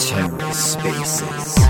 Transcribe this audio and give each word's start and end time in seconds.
TerraSpaces. 0.00 1.60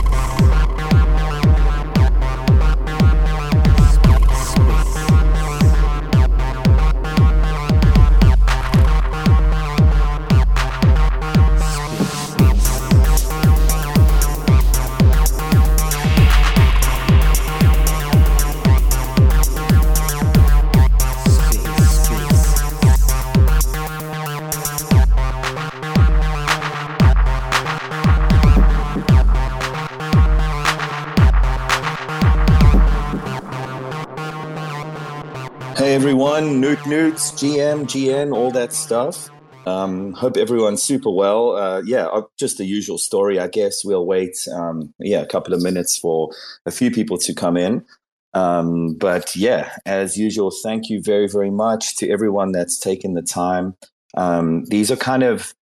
Everyone. 36.41 36.61
Newt 36.61 36.87
Newts, 36.87 37.33
GM, 37.33 37.85
GN, 37.85 38.35
all 38.35 38.51
that 38.53 38.73
stuff. 38.73 39.29
Um, 39.67 40.15
hope 40.15 40.39
everyone's 40.39 40.83
super 40.83 41.11
well. 41.11 41.57
Uh, 41.57 41.83
yeah, 41.85 42.07
uh, 42.07 42.23
just 42.39 42.57
the 42.57 42.65
usual 42.65 42.97
story, 42.97 43.39
I 43.39 43.47
guess. 43.47 43.85
We'll 43.85 44.07
wait, 44.07 44.37
um, 44.53 44.95
yeah, 44.99 45.21
a 45.21 45.27
couple 45.27 45.53
of 45.53 45.63
minutes 45.63 45.99
for 45.99 46.31
a 46.65 46.71
few 46.71 46.91
people 46.91 47.19
to 47.19 47.35
come 47.35 47.59
in. 47.59 47.85
Um, 48.33 48.95
but 48.95 49.37
yeah, 49.37 49.77
as 49.85 50.17
usual, 50.17 50.51
thank 50.63 50.89
you 50.89 51.03
very, 51.03 51.29
very 51.29 51.51
much 51.51 51.97
to 51.97 52.09
everyone 52.09 52.53
that's 52.53 52.79
taken 52.79 53.15
the 53.15 53.23
time. 53.23 53.77
Um, 54.17 54.65
these 54.67 54.91
are 54.91 54.97
kind 54.97 55.23
of, 55.23 55.53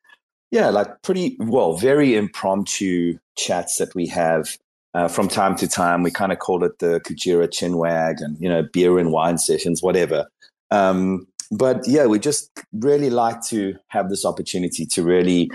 yeah, 0.53 0.69
like 0.69 1.03
pretty, 1.03 1.36
well, 1.41 1.77
very 1.77 2.14
impromptu 2.14 3.19
chats 3.36 3.78
that 3.78 3.94
we 3.97 4.06
have 4.08 4.56
uh, 4.94 5.08
from 5.08 5.27
time 5.28 5.56
to 5.56 5.66
time. 5.66 6.05
We 6.05 6.12
kind 6.12 6.31
of 6.31 6.38
call 6.38 6.62
it 6.62 6.78
the 6.78 7.00
Kujira 7.00 7.48
Chinwag 7.48 8.16
and, 8.20 8.38
you 8.38 8.48
know, 8.48 8.62
beer 8.72 8.98
and 8.98 9.10
wine 9.10 9.38
sessions, 9.38 9.83
whatever. 9.83 10.28
Um, 10.70 11.27
but 11.50 11.86
yeah, 11.86 12.06
we 12.06 12.19
just 12.19 12.50
really 12.72 13.11
like 13.11 13.42
to 13.47 13.74
have 13.88 14.11
this 14.11 14.24
opportunity 14.24 14.84
to 14.86 15.02
really, 15.02 15.50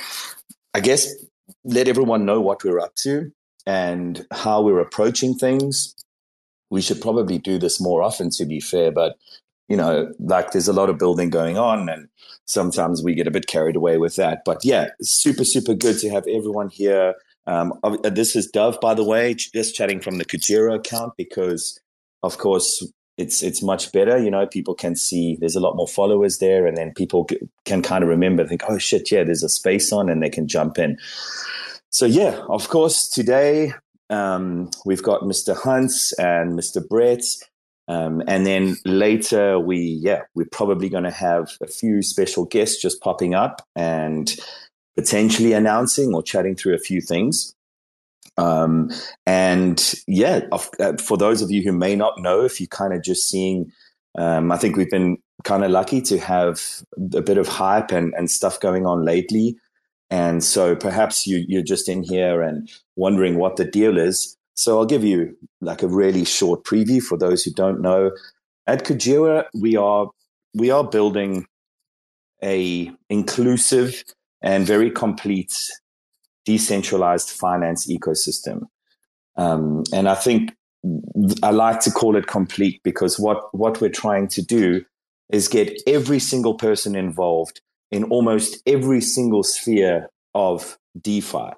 I 0.74 0.80
guess, 0.80 1.08
let 1.64 1.88
everyone 1.88 2.26
know 2.26 2.42
what 2.42 2.64
we're 2.64 2.80
up 2.80 2.96
to 2.96 3.32
and 3.66 4.26
how 4.32 4.62
we're 4.62 4.80
approaching 4.80 5.36
things. 5.36 5.96
We 6.70 6.82
should 6.82 7.02
probably 7.02 7.38
do 7.38 7.60
this 7.60 7.80
more 7.80 8.02
often, 8.02 8.32
to 8.32 8.46
be 8.46 8.60
fair, 8.60 8.92
but 8.92 9.16
you 9.70 9.78
know, 9.78 10.12
like 10.20 10.52
there's 10.52 10.68
a 10.68 10.74
lot 10.74 10.90
of 10.90 10.98
building 10.98 11.30
going 11.30 11.58
on, 11.58 11.88
and 11.88 12.08
sometimes 12.46 13.02
we 13.02 13.16
get 13.16 13.28
a 13.28 13.32
bit 13.32 13.48
carried 13.48 13.76
away 13.76 13.98
with 13.98 14.16
that. 14.18 14.42
But 14.46 14.64
yeah, 14.66 14.90
super, 15.02 15.46
super 15.46 15.74
good 15.74 15.98
to 16.00 16.10
have 16.10 16.28
everyone 16.28 16.70
here. 16.70 17.16
Um, 17.48 17.74
this 18.04 18.36
is 18.36 18.48
Dove, 18.48 18.80
by 18.82 18.94
the 18.94 19.04
way, 19.04 19.34
just 19.34 19.76
chatting 19.76 20.00
from 20.00 20.18
the 20.18 20.26
Kujira 20.26 20.76
account 20.76 21.14
because, 21.18 21.80
of 22.24 22.38
course, 22.38 22.86
it's 23.18 23.44
it's 23.44 23.62
much 23.62 23.92
better. 23.92 24.18
You 24.18 24.32
know, 24.32 24.48
people 24.48 24.74
can 24.74 24.96
see 24.96 25.38
there's 25.40 25.56
a 25.56 25.60
lot 25.60 25.76
more 25.76 25.88
followers 25.88 26.40
there, 26.40 26.66
and 26.66 26.76
then 26.76 26.94
people 26.94 27.28
can 27.66 27.82
kind 27.82 28.04
of 28.04 28.10
remember, 28.10 28.46
think, 28.48 28.64
oh 28.68 28.78
shit, 28.78 29.12
yeah, 29.12 29.24
there's 29.24 29.44
a 29.44 29.50
space 29.50 29.92
on, 29.92 30.10
and 30.10 30.22
they 30.22 30.30
can 30.30 30.48
jump 30.48 30.80
in. 30.80 30.98
So 31.92 32.06
yeah, 32.06 32.42
of 32.50 32.70
course, 32.70 33.08
today 33.08 33.74
um, 34.10 34.72
we've 34.86 35.04
got 35.04 35.22
Mr. 35.22 35.56
Hans 35.56 36.14
and 36.18 36.58
Mr. 36.58 36.88
Brett. 36.88 37.24
Um, 37.90 38.24
and 38.28 38.48
then 38.48 38.78
later, 38.86 39.60
we 39.60 40.00
yeah, 40.02 40.22
we're 40.36 40.48
probably 40.52 40.90
going 40.90 41.04
to 41.04 41.12
have 41.12 41.50
a 41.62 41.68
few 41.68 42.02
special 42.02 42.46
guests 42.46 42.82
just 42.82 43.02
popping 43.02 43.36
up 43.36 43.62
and 43.76 44.34
potentially 44.96 45.54
announcing 45.54 46.14
or 46.14 46.24
chatting 46.24 46.56
through 46.56 46.76
a 46.76 46.80
few 46.80 47.02
things. 47.02 47.54
Um, 48.38 48.90
and 49.26 49.94
yeah, 50.08 50.42
uh, 50.52 50.94
for 50.98 51.18
those 51.18 51.42
of 51.42 51.52
you 51.52 51.62
who 51.62 51.72
may 51.72 51.96
not 51.96 52.20
know, 52.20 52.44
if 52.44 52.60
you're 52.60 52.68
kind 52.68 52.94
of 52.94 53.04
just 53.04 53.30
seeing, 53.30 53.72
um, 54.18 54.52
I 54.52 54.58
think 54.58 54.76
we've 54.76 54.90
been 54.90 55.18
kind 55.44 55.64
of 55.64 55.72
lucky 55.72 56.02
to 56.02 56.18
have 56.20 56.62
a 57.14 57.22
bit 57.22 57.38
of 57.38 57.48
hype 57.48 57.92
and, 57.92 58.14
and 58.16 58.30
stuff 58.30 58.60
going 58.60 58.86
on 58.86 59.04
lately. 59.04 59.56
And 60.10 60.44
so 60.44 60.76
perhaps 60.76 61.26
you, 61.26 61.44
you're 61.48 61.64
just 61.64 61.90
in 61.90 62.04
here 62.04 62.42
and 62.42 62.70
wondering 62.96 63.38
what 63.38 63.56
the 63.56 63.66
deal 63.66 63.98
is. 63.98 64.38
So 64.56 64.78
I'll 64.78 64.86
give 64.86 65.04
you 65.04 65.36
like 65.62 65.82
a 65.82 65.88
really 65.88 66.26
short 66.26 66.64
preview 66.64 67.02
for 67.02 67.18
those 67.18 67.44
who 67.44 67.52
don't 67.52 67.82
know. 67.82 68.12
At 68.68 68.86
Kujira, 68.86 69.46
we 69.54 69.76
are 69.76 70.10
we 70.54 70.70
are 70.70 70.84
building 70.84 71.48
a 72.44 72.92
inclusive 73.10 74.04
and 74.42 74.66
very 74.66 74.92
complete 74.92 75.54
decentralized 76.46 77.30
finance 77.30 77.88
ecosystem. 77.88 78.68
Um, 79.36 79.84
and 79.94 80.08
I 80.08 80.16
think 80.16 80.56
I 81.42 81.52
like 81.52 81.80
to 81.82 81.92
call 81.92 82.16
it 82.16 82.28
complete 82.28 82.82
because 82.84 83.20
what, 83.20 83.54
what 83.54 83.80
we're 83.80 83.90
trying 83.90 84.28
to 84.30 84.42
do 84.42 84.84
is 85.32 85.48
get 85.48 85.82
every 85.88 86.20
single 86.20 86.56
person 86.56 86.96
involved 86.96 87.62
in 87.92 88.04
almost 88.06 88.62
every 88.66 89.02
single 89.02 89.44
sphere 89.44 90.10
of 90.36 90.78
DeFi. 91.00 91.52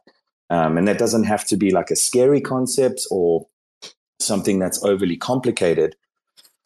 Um, 0.49 0.77
and 0.77 0.87
that 0.87 0.99
doesn't 0.99 1.23
have 1.23 1.45
to 1.47 1.57
be 1.57 1.71
like 1.71 1.89
a 1.89 1.95
scary 1.95 2.39
concept 2.39 3.01
or 3.09 3.47
something 4.19 4.59
that's 4.59 4.83
overly 4.83 5.17
complicated. 5.17 5.95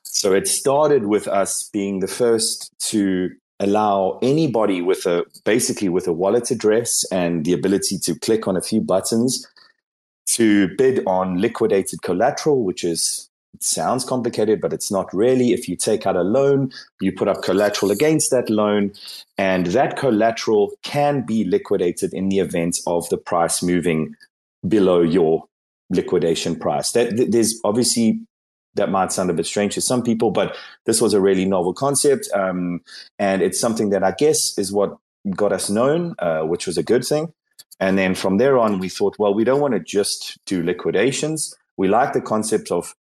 So 0.03 0.33
it 0.33 0.47
started 0.47 1.05
with 1.05 1.27
us 1.27 1.69
being 1.71 1.99
the 1.99 2.07
first 2.07 2.73
to 2.89 3.31
allow 3.59 4.19
anybody 4.21 4.81
with 4.81 5.05
a 5.05 5.25
basically 5.43 5.89
with 5.89 6.07
a 6.07 6.13
wallet 6.13 6.49
address 6.51 7.03
and 7.11 7.45
the 7.45 7.53
ability 7.53 7.97
to 7.99 8.15
click 8.15 8.47
on 8.47 8.55
a 8.55 8.61
few 8.61 8.81
buttons 8.81 9.45
to 10.27 10.69
bid 10.77 11.03
on 11.05 11.41
liquidated 11.41 12.01
collateral, 12.01 12.63
which 12.63 12.83
is 12.83 13.29
it 13.53 13.63
sounds 13.63 14.05
complicated, 14.05 14.61
but 14.61 14.73
it's 14.73 14.91
not 14.91 15.11
really. 15.13 15.53
If 15.53 15.67
you 15.67 15.75
take 15.75 16.05
out 16.05 16.15
a 16.15 16.21
loan, 16.21 16.71
you 17.01 17.11
put 17.11 17.27
up 17.27 17.41
collateral 17.41 17.91
against 17.91 18.29
that 18.29 18.49
loan, 18.49 18.93
and 19.37 19.67
that 19.67 19.97
collateral 19.97 20.71
can 20.83 21.25
be 21.25 21.43
liquidated 21.43 22.13
in 22.13 22.29
the 22.29 22.39
event 22.39 22.77
of 22.85 23.09
the 23.09 23.17
price 23.17 23.63
moving 23.63 24.15
below 24.67 25.01
your 25.01 25.45
liquidation 25.89 26.55
price. 26.55 26.91
That 26.91 27.31
there's 27.31 27.59
obviously 27.63 28.19
that 28.79 28.89
might 28.89 29.11
sound 29.11 29.29
a 29.29 29.33
bit 29.33 29.45
strange 29.45 29.75
to 29.75 29.81
some 29.81 30.01
people, 30.01 30.31
but 30.31 30.55
this 30.85 31.01
was 31.01 31.13
a 31.13 31.21
really 31.21 31.45
novel 31.45 31.73
concept. 31.73 32.29
Um, 32.33 32.81
and 33.19 33.41
it's 33.41 33.59
something 33.59 33.89
that 33.91 34.03
I 34.03 34.11
guess 34.11 34.57
is 34.57 34.71
what 34.71 34.97
got 35.35 35.51
us 35.51 35.69
known, 35.69 36.15
uh, 36.19 36.41
which 36.41 36.65
was 36.65 36.77
a 36.77 36.83
good 36.83 37.05
thing. 37.05 37.33
And 37.79 37.97
then 37.97 38.15
from 38.15 38.37
there 38.37 38.57
on, 38.57 38.79
we 38.79 38.89
thought, 38.89 39.17
well, 39.19 39.33
we 39.33 39.43
don't 39.43 39.61
want 39.61 39.73
to 39.73 39.79
just 39.79 40.37
do 40.45 40.63
liquidations. 40.63 41.53
We 41.77 41.87
like 41.87 42.13
the 42.13 42.21
concept 42.21 42.71
of 42.71 42.95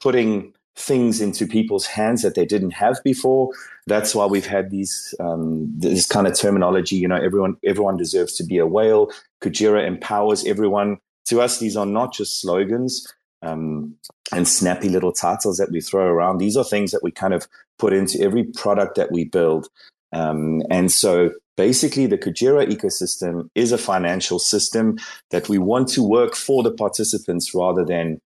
putting 0.00 0.54
things 0.76 1.20
into 1.20 1.46
people's 1.46 1.86
hands 1.86 2.22
that 2.22 2.34
they 2.34 2.44
didn't 2.44 2.72
have 2.72 2.98
before. 3.04 3.50
That's 3.86 4.14
why 4.14 4.26
we've 4.26 4.46
had 4.46 4.70
these 4.70 5.14
um, 5.20 5.72
this 5.78 6.06
kind 6.06 6.26
of 6.26 6.36
terminology. 6.36 6.96
You 6.96 7.06
know, 7.06 7.16
everyone 7.16 7.56
everyone 7.64 7.96
deserves 7.96 8.34
to 8.36 8.44
be 8.44 8.58
a 8.58 8.66
whale. 8.66 9.10
Kujira 9.40 9.86
empowers 9.86 10.44
everyone. 10.46 10.98
To 11.26 11.40
us, 11.40 11.58
these 11.58 11.76
are 11.76 11.86
not 11.86 12.12
just 12.12 12.40
slogans 12.40 13.06
um, 13.44 13.94
and 14.32 14.48
snappy 14.48 14.88
little 14.88 15.12
titles 15.12 15.58
that 15.58 15.70
we 15.70 15.80
throw 15.80 16.06
around. 16.06 16.38
These 16.38 16.56
are 16.56 16.64
things 16.64 16.90
that 16.92 17.02
we 17.02 17.10
kind 17.10 17.34
of 17.34 17.46
put 17.78 17.92
into 17.92 18.20
every 18.20 18.44
product 18.44 18.96
that 18.96 19.12
we 19.12 19.24
build. 19.24 19.68
Um, 20.12 20.62
and 20.70 20.90
so 20.90 21.30
basically, 21.56 22.06
the 22.06 22.18
Kujira 22.18 22.66
ecosystem 22.66 23.48
is 23.54 23.72
a 23.72 23.78
financial 23.78 24.38
system 24.38 24.98
that 25.30 25.48
we 25.48 25.58
want 25.58 25.88
to 25.88 26.02
work 26.02 26.34
for 26.34 26.62
the 26.62 26.70
participants 26.70 27.54
rather 27.54 27.84
than 27.84 28.20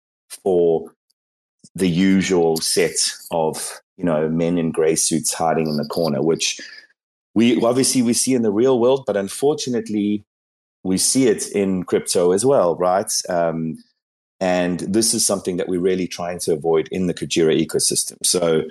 for 0.44 0.92
the 1.76 1.90
usual 1.90 2.58
set 2.58 2.96
of 3.32 3.82
you 3.98 4.04
know 4.04 4.30
men 4.30 4.58
in 4.58 4.72
gray 4.72 4.96
suits 4.96 5.34
hiding 5.34 5.68
in 5.68 5.78
the 5.78 5.86
corner, 5.86 6.22
which 6.22 6.60
we 7.34 7.62
obviously 7.64 8.02
we 8.02 8.14
see 8.14 8.34
in 8.34 8.42
the 8.42 8.52
real 8.52 8.80
world, 8.80 9.04
but 9.06 9.18
unfortunately 9.18 10.26
we 10.84 10.98
see 10.98 11.28
it 11.28 11.48
in 11.52 11.84
crypto 11.84 12.32
as 12.32 12.46
well, 12.46 12.76
right? 12.78 13.12
Um, 13.30 13.78
and 14.40 14.80
this 14.82 15.14
is 15.14 15.26
something 15.26 15.58
that 15.58 15.68
we're 15.68 15.80
really 15.80 16.08
trying 16.08 16.40
to 16.40 16.54
avoid 16.54 16.88
in 16.92 17.08
the 17.08 17.14
Kujira 17.14 17.60
ecosystem. 17.60 18.18
So 18.24 18.64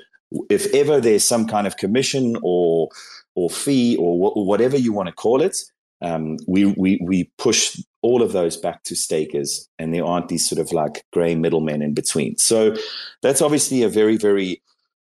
if 0.50 0.72
ever 0.74 1.00
there's 1.00 1.24
some 1.24 1.46
kind 1.46 1.66
of 1.66 1.76
commission 1.76 2.36
or 2.42 2.88
or 3.34 3.50
fee 3.50 3.96
or, 3.96 4.30
wh- 4.30 4.36
whatever 4.36 4.76
you 4.76 4.92
want 4.92 5.08
to 5.08 5.14
call 5.14 5.42
it, 5.42 5.58
um, 6.00 6.38
we, 6.46 6.66
we 6.66 7.00
we 7.02 7.30
push 7.38 7.78
all 8.02 8.22
of 8.22 8.32
those 8.32 8.56
back 8.56 8.82
to 8.84 8.94
stakers, 8.94 9.68
and 9.78 9.92
there 9.92 10.04
aren't 10.04 10.28
these 10.28 10.48
sort 10.48 10.60
of 10.60 10.72
like 10.72 11.04
grey 11.12 11.34
middlemen 11.34 11.82
in 11.82 11.94
between. 11.94 12.36
So 12.36 12.76
that's 13.22 13.42
obviously 13.42 13.82
a 13.82 13.88
very 13.88 14.16
very 14.16 14.62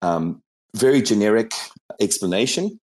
um, 0.02 0.42
very 0.74 1.02
generic 1.02 1.52
explanation 2.00 2.80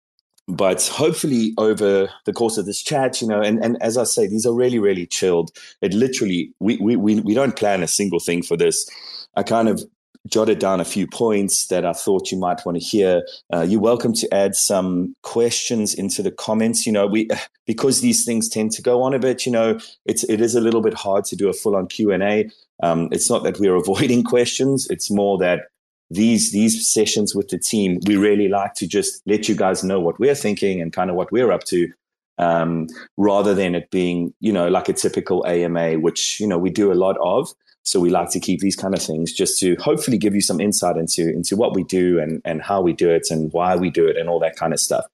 but 0.47 0.87
hopefully 0.87 1.53
over 1.59 2.09
the 2.27 2.33
course 2.33 2.59
of 2.59 2.67
this 2.67 2.83
chat 2.83 3.21
you 3.21 3.27
know 3.29 3.41
and, 3.41 3.65
and 3.65 3.81
as 3.83 3.97
i 3.97 4.05
say 4.05 4.27
these 4.27 4.45
are 4.45 4.55
really 4.55 4.79
really 4.79 5.07
chilled 5.07 5.51
it 5.81 5.95
literally 5.95 6.53
we, 6.61 6.77
we 6.79 6.97
we 6.97 7.35
don't 7.35 7.57
plan 7.57 7.83
a 7.83 7.89
single 7.89 8.21
thing 8.21 8.43
for 8.43 8.57
this 8.57 8.89
i 9.37 9.43
kind 9.43 9.69
of 9.69 9.83
jotted 10.27 10.59
down 10.59 10.81
a 10.81 10.85
few 10.85 11.07
points 11.07 11.67
that 11.67 11.85
I 11.85 11.93
thought 11.93 12.31
you 12.31 12.39
might 12.39 12.65
want 12.65 12.79
to 12.79 12.85
hear. 12.85 13.23
Uh, 13.53 13.63
you're 13.63 13.81
welcome 13.81 14.15
to 14.15 14.35
add 14.35 14.55
some 14.55 15.15
questions 15.23 15.95
into 15.95 16.23
the 16.23 16.31
comments. 16.31 16.87
You 16.87 16.93
know, 16.93 17.07
we 17.07 17.29
because 17.67 18.01
these 18.01 18.25
things 18.25 18.49
tend 18.49 18.73
to 18.73 18.83
go 18.83 19.03
on 19.03 19.15
a 19.15 19.19
bit. 19.19 19.45
You 19.47 19.53
know, 19.53 19.79
it's 20.07 20.25
it 20.25 20.41
is 20.41 20.55
a 20.55 20.61
little 20.61 20.81
bit 20.81 20.95
hard 20.95 21.25
to 21.27 21.37
do 21.37 21.49
a 21.49 21.53
full 21.53 21.77
on 21.77 21.87
Q 21.89 22.13
and 22.13 22.23
A. 22.23 22.51
Um, 22.83 23.09
it's 23.13 23.31
not 23.31 23.43
that 23.45 23.59
we're 23.59 23.77
avoiding 23.85 24.23
questions. 24.23 24.87
It's 24.91 25.11
more 25.11 25.39
that 25.39 25.67
these 26.11 26.53
these 26.53 26.87
sessions 26.93 27.35
with 27.35 27.49
the 27.49 27.59
team, 27.59 27.99
we 28.07 28.17
really 28.17 28.49
like 28.49 28.75
to 28.75 28.87
just 28.87 29.23
let 29.27 29.49
you 29.49 29.55
guys 29.55 29.83
know 29.83 30.01
what 30.01 30.19
we're 30.19 30.35
thinking 30.35 30.81
and 30.81 30.93
kind 30.93 31.11
of 31.11 31.17
what 31.17 31.33
we're 31.33 31.51
up 31.51 31.65
to, 31.65 31.93
um, 32.39 32.87
rather 33.17 33.55
than 33.55 33.75
it 33.75 33.91
being 33.91 34.35
you 34.41 34.53
know 34.53 34.69
like 34.69 34.89
a 34.89 34.93
typical 34.93 35.47
AMA, 35.47 35.95
which 35.95 36.41
you 36.41 36.47
know 36.47 36.59
we 36.59 36.71
do 36.71 36.93
a 36.93 36.95
lot 36.95 37.17
of. 37.21 37.53
So 37.87 38.01
we 38.01 38.09
like 38.09 38.31
to 38.31 38.41
keep 38.41 38.61
these 38.61 38.77
kind 38.77 38.95
of 38.95 39.03
things 39.03 39.31
just 39.31 39.61
to 39.61 39.77
hopefully 39.77 40.17
give 40.17 40.35
you 40.35 40.41
some 40.41 40.59
insight 40.59 40.97
into 40.97 41.31
into 41.31 41.57
what 41.57 41.75
we 41.75 41.85
do 41.85 42.19
and 42.19 42.41
and 42.45 42.63
how 42.63 42.81
we 42.81 42.93
do 42.93 43.11
it 43.11 43.27
and 43.31 43.53
why 43.53 43.77
we 43.77 43.91
do 43.91 44.07
it 44.07 44.17
and 44.17 44.29
all 44.29 44.41
that 44.41 44.57
kind 44.57 44.73
of 44.73 44.81
stuff. 44.81 45.05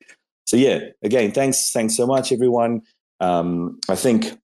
So 0.47 0.57
yeah, 0.57 0.81
again, 1.03 1.33
thanks 1.33 1.73
thanks 1.73 1.97
so 1.97 2.07
much 2.07 2.33
everyone. 2.33 2.83
Um, 3.21 3.79
I 3.89 3.97
think 3.97 4.39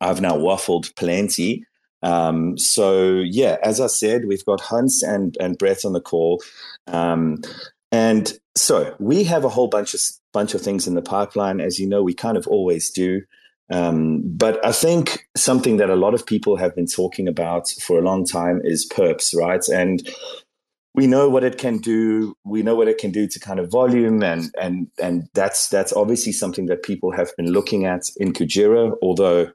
I've 0.00 0.20
now 0.20 0.36
waffled 0.36 0.94
plenty. 0.96 1.64
Um, 2.04 2.58
so 2.58 3.22
yeah, 3.24 3.56
as 3.62 3.80
I 3.80 3.86
said, 3.86 4.26
we've 4.26 4.44
got 4.44 4.60
Hans 4.60 5.02
and 5.02 5.36
and 5.40 5.58
Brett 5.58 5.84
on 5.84 5.94
the 5.94 6.00
call, 6.00 6.42
um, 6.86 7.38
and 7.90 8.32
so 8.54 8.94
we 9.00 9.24
have 9.24 9.44
a 9.44 9.48
whole 9.48 9.68
bunch 9.68 9.94
of 9.94 10.00
bunch 10.32 10.54
of 10.54 10.60
things 10.60 10.86
in 10.86 10.94
the 10.94 11.02
pipeline. 11.02 11.60
As 11.60 11.78
you 11.80 11.88
know, 11.88 12.02
we 12.02 12.14
kind 12.14 12.36
of 12.36 12.46
always 12.46 12.90
do. 12.90 13.22
Um, 13.70 14.22
but 14.24 14.64
I 14.64 14.72
think 14.72 15.26
something 15.34 15.78
that 15.78 15.88
a 15.88 15.96
lot 15.96 16.12
of 16.12 16.26
people 16.26 16.56
have 16.56 16.74
been 16.76 16.86
talking 16.86 17.26
about 17.26 17.68
for 17.80 17.98
a 17.98 18.02
long 18.02 18.26
time 18.26 18.60
is 18.62 18.86
perps, 18.86 19.34
right? 19.34 19.66
And 19.68 20.06
we 20.94 21.06
know 21.06 21.30
what 21.30 21.42
it 21.42 21.56
can 21.56 21.78
do. 21.78 22.36
We 22.44 22.62
know 22.62 22.74
what 22.74 22.88
it 22.88 22.98
can 22.98 23.10
do 23.10 23.26
to 23.26 23.40
kind 23.40 23.58
of 23.58 23.70
volume, 23.70 24.22
and 24.22 24.54
and 24.60 24.88
and 25.00 25.28
that's 25.32 25.68
that's 25.68 25.94
obviously 25.94 26.32
something 26.32 26.66
that 26.66 26.82
people 26.82 27.12
have 27.12 27.34
been 27.36 27.50
looking 27.50 27.86
at 27.86 28.10
in 28.18 28.34
Kujira. 28.34 28.94
Although 29.00 29.50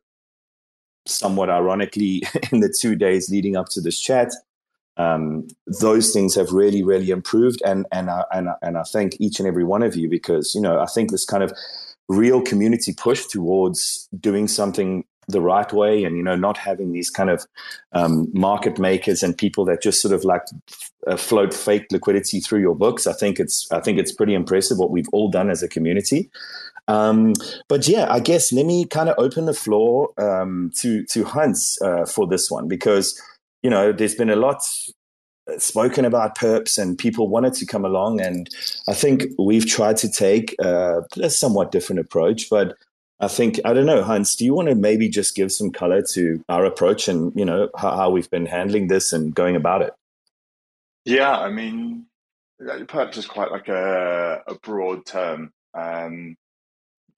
somewhat 1.10 1.50
ironically, 1.50 2.24
in 2.52 2.60
the 2.60 2.74
two 2.80 2.96
days 2.96 3.30
leading 3.30 3.56
up 3.56 3.68
to 3.70 3.82
this 3.82 4.00
chat, 4.00 4.32
um, 4.98 5.48
those 5.80 6.12
things 6.12 6.36
have 6.36 6.52
really, 6.52 6.84
really 6.84 7.10
improved. 7.10 7.62
And 7.66 7.86
and 7.92 8.10
I, 8.10 8.24
and 8.34 8.50
I, 8.50 8.54
and 8.62 8.78
I 8.78 8.84
thank 8.84 9.20
each 9.20 9.40
and 9.40 9.48
every 9.48 9.64
one 9.64 9.84
of 9.84 9.96
you 9.96 10.10
because 10.10 10.54
you 10.54 10.62
know 10.62 10.80
I 10.80 10.86
think 10.86 11.12
this 11.12 11.26
kind 11.26 11.44
of 11.44 11.54
real 12.10 12.42
community 12.42 12.94
push 12.94 13.26
towards 13.28 14.10
doing 14.20 14.48
something 14.48 15.06
the 15.30 15.42
right 15.42 15.72
way 15.72 16.04
and 16.04 16.18
you 16.18 16.24
know 16.24 16.36
not 16.36 16.58
having 16.58 16.92
these 16.92 17.10
kind 17.10 17.30
of 17.30 17.46
um, 17.94 18.28
market 18.34 18.80
makers 18.80 19.22
and 19.22 19.38
people 19.38 19.64
that 19.64 19.82
just 19.82 20.02
sort 20.02 20.14
of 20.14 20.24
like 20.24 20.42
uh, 21.08 21.16
float 21.16 21.54
fake 21.54 21.86
liquidity 21.92 22.40
through 22.40 22.60
your 22.60 22.76
books 22.76 23.06
i 23.06 23.14
think 23.14 23.40
it's 23.40 23.72
i 23.72 23.80
think 23.80 24.00
it's 24.00 24.12
pretty 24.12 24.34
impressive 24.34 24.80
what 24.80 24.90
we've 24.90 25.08
all 25.14 25.30
done 25.30 25.50
as 25.50 25.62
a 25.62 25.68
community 25.68 26.30
um, 26.90 27.34
but 27.68 27.88
yeah, 27.88 28.08
I 28.10 28.20
guess 28.20 28.52
let 28.52 28.66
me 28.66 28.84
kind 28.84 29.10
of 29.10 29.16
open 29.20 29.46
the 29.46 29.54
floor 29.54 30.10
um, 30.18 30.72
to 30.78 31.06
to 31.06 31.24
Hans 31.24 31.78
uh, 31.84 32.06
for 32.06 32.26
this 32.26 32.50
one 32.50 32.68
because 32.68 33.22
you 33.62 33.70
know 33.70 33.92
there's 33.92 34.16
been 34.16 34.32
a 34.32 34.36
lot 34.36 34.68
uh, 35.48 35.60
spoken 35.60 36.04
about 36.04 36.36
perps 36.36 36.80
and 36.80 36.98
people 36.98 37.28
wanted 37.28 37.54
to 37.54 37.66
come 37.68 37.86
along 37.86 38.20
and 38.20 38.50
I 38.88 38.96
think 38.96 39.26
we've 39.38 39.68
tried 39.68 39.98
to 39.98 40.12
take 40.12 40.56
uh, 40.60 41.02
a 41.22 41.30
somewhat 41.30 41.72
different 41.72 42.00
approach, 42.00 42.50
but 42.50 42.76
I 43.20 43.28
think 43.28 43.60
I 43.66 43.74
don't 43.74 43.86
know, 43.86 44.02
Hans. 44.02 44.36
Do 44.36 44.44
you 44.44 44.56
want 44.56 44.70
to 44.70 44.76
maybe 44.76 45.10
just 45.10 45.36
give 45.36 45.52
some 45.52 45.72
color 45.72 46.02
to 46.14 46.44
our 46.50 46.66
approach 46.66 47.08
and 47.08 47.32
you 47.36 47.46
know 47.46 47.70
how, 47.78 47.96
how 47.96 48.10
we've 48.10 48.32
been 48.32 48.48
handling 48.48 48.88
this 48.88 49.14
and 49.14 49.36
going 49.36 49.56
about 49.56 49.84
it? 49.84 49.94
Yeah, 51.06 51.38
I 51.38 51.52
mean, 51.52 52.08
perps 52.60 53.18
is 53.18 53.28
quite 53.28 53.52
like 53.52 53.68
a, 53.68 54.42
a 54.48 54.56
broad 54.56 55.06
term. 55.06 55.52
Um, 55.76 56.36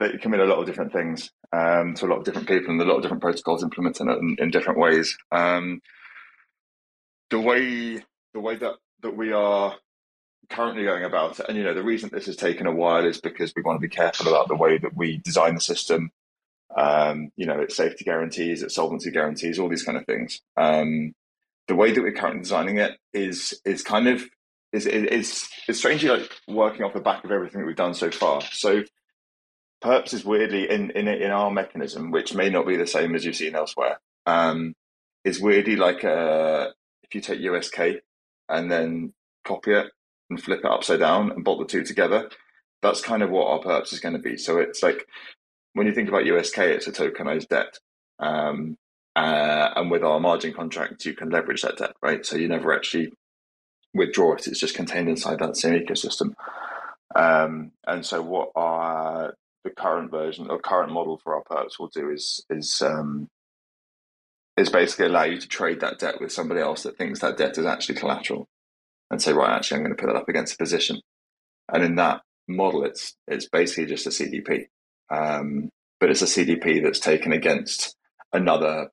they 0.02 0.18
can 0.18 0.32
mean 0.32 0.42
a 0.42 0.46
lot 0.46 0.60
of 0.60 0.66
different 0.66 0.92
things 0.92 1.30
um, 1.54 1.94
to 1.94 2.06
a 2.06 2.10
lot 2.10 2.18
of 2.18 2.24
different 2.26 2.48
people 2.48 2.72
and 2.72 2.82
a 2.82 2.86
lot 2.86 2.96
of 2.96 3.04
different 3.04 3.22
protocols 3.22 3.64
implementing 3.64 4.10
it 4.10 4.18
in, 4.18 4.36
in 4.40 4.52
different 4.52 4.80
ways. 4.80 5.16
Um, 5.32 5.82
the 7.30 7.40
way 7.40 8.04
the 8.34 8.40
way 8.40 8.56
that 8.56 8.76
that 9.04 9.16
we 9.16 9.32
are 9.32 9.76
currently 10.50 10.84
going 10.84 11.04
about 11.04 11.40
it, 11.40 11.46
and 11.48 11.58
you 11.58 11.64
know, 11.64 11.74
the 11.74 11.84
reason 11.84 12.10
this 12.12 12.26
has 12.26 12.36
taken 12.36 12.66
a 12.66 12.72
while 12.72 13.06
is 13.06 13.22
because 13.22 13.54
we 13.56 13.62
want 13.62 13.78
to 13.78 13.88
be 13.88 13.96
careful 13.96 14.28
about 14.28 14.48
the 14.48 14.56
way 14.56 14.78
that 14.78 14.96
we 14.96 15.18
design 15.18 15.56
the 15.56 15.62
system. 15.62 16.12
Um, 16.76 17.32
you 17.36 17.46
know, 17.46 17.60
it's 17.60 17.76
safety 17.76 18.04
guarantees, 18.04 18.64
it's 18.64 18.76
solvency 18.76 19.12
guarantees, 19.12 19.60
all 19.60 19.70
these 19.70 19.84
kind 19.84 19.98
of 19.98 20.06
things. 20.06 20.42
Um, 20.58 21.14
the 21.68 21.76
way 21.76 21.92
that 21.92 22.02
we're 22.02 22.14
currently 22.14 22.42
designing 22.42 22.78
it 22.78 22.98
is 23.14 23.60
is 23.66 23.84
kind 23.84 24.08
of 24.08 24.24
is 24.74 24.88
is 24.88 25.48
is 25.68 25.78
strangely 25.78 26.10
like 26.10 26.32
working 26.48 26.84
off 26.84 26.94
the 26.94 27.02
back 27.02 27.24
of 27.24 27.32
everything 27.32 27.62
that 27.62 27.68
we've 27.68 27.76
done 27.76 27.94
so 27.94 28.10
far. 28.10 28.42
So 28.52 28.84
perps 29.84 30.14
is 30.14 30.24
weirdly 30.26 30.70
in, 30.70 30.92
in 30.92 31.08
in 31.08 31.32
our 31.32 31.52
mechanism, 31.52 32.12
which 32.12 32.34
may 32.34 32.50
not 32.50 32.68
be 32.68 32.78
the 32.78 32.88
same 32.88 33.16
as 33.16 33.26
you've 33.26 33.36
seen 33.36 33.56
elsewhere. 33.56 34.00
Um, 34.26 34.76
is 35.24 35.40
weirdly 35.40 35.76
like 35.76 36.04
a, 36.04 36.14
uh, 36.14 36.72
if 37.04 37.14
you 37.14 37.22
take 37.22 37.40
USK 37.40 38.02
and 38.50 38.72
then 38.72 39.14
copy 39.46 39.72
it 39.72 39.88
and 40.30 40.42
flip 40.42 40.60
it 40.60 40.72
upside 40.72 41.00
down 41.00 41.32
and 41.32 41.44
bolt 41.44 41.60
the 41.60 41.66
two 41.66 41.84
together. 41.84 42.30
That's 42.82 43.02
kind 43.02 43.22
of 43.22 43.30
what 43.30 43.48
our 43.48 43.60
perps 43.60 43.94
is 43.94 44.00
going 44.00 44.14
to 44.14 44.20
be. 44.20 44.38
So 44.38 44.58
it's 44.58 44.82
like 44.82 45.08
when 45.74 45.88
you 45.88 45.94
think 45.94 46.10
about 46.10 46.26
USK, 46.26 46.58
it's 46.60 46.88
a 46.88 46.92
tokenized 46.92 47.50
debt. 47.50 47.78
Um, 48.20 48.78
uh, 49.16 49.72
and 49.76 49.92
with 49.92 50.04
our 50.04 50.20
margin 50.20 50.54
contract, 50.54 51.06
you 51.06 51.14
can 51.14 51.30
leverage 51.30 51.62
that 51.62 51.78
debt, 51.78 51.94
right? 52.02 52.26
So 52.26 52.38
you 52.38 52.48
never 52.48 52.74
actually 52.74 53.12
withdraw 53.94 54.34
it; 54.34 54.48
it's 54.48 54.60
just 54.60 54.76
contained 54.76 55.10
inside 55.10 55.40
that 55.40 55.58
same 55.58 55.80
ecosystem. 55.80 56.34
Um, 57.14 57.72
and 57.86 58.06
so, 58.06 58.22
what 58.22 58.52
our 58.56 59.34
the 59.64 59.72
current 59.72 60.12
version 60.12 60.48
or 60.50 60.60
current 60.60 60.92
model 60.92 61.20
for 61.24 61.36
our 61.36 61.44
perps 61.44 61.80
will 61.80 61.90
do 61.90 62.10
is 62.12 62.44
is 62.50 62.82
um, 62.82 63.28
is 64.58 64.70
basically 64.70 65.06
allow 65.08 65.24
you 65.24 65.40
to 65.40 65.48
trade 65.48 65.82
that 65.82 66.00
debt 66.00 66.22
with 66.22 66.32
somebody 66.32 66.62
else 66.62 66.84
that 66.84 66.98
thinks 66.98 67.20
that 67.20 67.38
debt 67.38 67.58
is 67.58 67.66
actually 67.66 67.96
collateral, 67.96 68.48
and 69.12 69.22
say, 69.22 69.34
right, 69.34 69.56
actually, 69.56 69.78
I'm 69.78 69.84
going 69.84 69.96
to 69.96 70.02
put 70.02 70.08
that 70.08 70.20
up 70.20 70.30
against 70.30 70.56
a 70.56 70.58
position. 70.58 71.02
And 71.72 71.84
in 71.84 71.96
that 71.96 72.22
model, 72.48 72.84
it's 72.86 73.16
it's 73.28 73.50
basically 73.50 73.88
just 73.88 74.08
a 74.08 74.10
CDP, 74.10 74.66
um, 75.10 75.70
but 76.00 76.10
it's 76.10 76.22
a 76.22 76.26
CDP 76.26 76.84
that's 76.84 77.00
taken 77.00 77.34
against 77.34 77.96
another. 78.34 78.90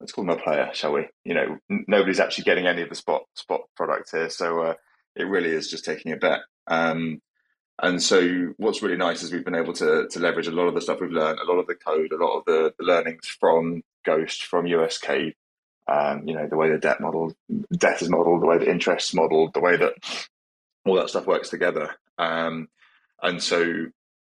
Let's 0.00 0.12
call 0.12 0.24
them 0.26 0.38
a 0.38 0.42
player, 0.42 0.70
shall 0.74 0.92
we? 0.92 1.08
You 1.24 1.34
know, 1.34 1.58
n- 1.70 1.84
nobody's 1.88 2.20
actually 2.20 2.44
getting 2.44 2.66
any 2.66 2.82
of 2.82 2.88
the 2.88 2.94
spot 2.94 3.22
spot 3.36 3.62
product 3.76 4.10
here, 4.12 4.30
so 4.30 4.60
uh, 4.62 4.74
it 5.16 5.24
really 5.24 5.50
is 5.50 5.70
just 5.70 5.84
taking 5.84 6.12
a 6.12 6.16
bet. 6.16 6.40
Um, 6.66 7.20
and 7.82 8.02
so, 8.02 8.54
what's 8.56 8.82
really 8.82 8.96
nice 8.96 9.22
is 9.22 9.32
we've 9.32 9.44
been 9.44 9.56
able 9.56 9.72
to 9.74 10.06
to 10.08 10.18
leverage 10.20 10.46
a 10.46 10.52
lot 10.52 10.68
of 10.68 10.74
the 10.74 10.80
stuff 10.80 11.00
we've 11.00 11.10
learned, 11.10 11.40
a 11.40 11.44
lot 11.44 11.58
of 11.58 11.66
the 11.66 11.74
code, 11.74 12.12
a 12.12 12.16
lot 12.16 12.38
of 12.38 12.44
the, 12.44 12.72
the 12.78 12.84
learnings 12.84 13.26
from 13.26 13.82
Ghost, 14.04 14.44
from 14.44 14.66
USK. 14.66 15.34
Um, 15.86 16.26
you 16.26 16.34
know, 16.34 16.46
the 16.46 16.56
way 16.56 16.70
the 16.70 16.78
debt 16.78 17.00
model, 17.00 17.34
debt 17.76 18.00
is 18.00 18.08
modeled, 18.08 18.42
the 18.42 18.46
way 18.46 18.58
the 18.58 18.70
interest 18.70 19.10
is 19.10 19.14
modeled, 19.14 19.52
the 19.52 19.60
way 19.60 19.76
that 19.76 19.92
all 20.86 20.94
that 20.94 21.10
stuff 21.10 21.26
works 21.26 21.50
together. 21.50 21.90
Um, 22.16 22.68
and 23.22 23.42
so, 23.42 23.86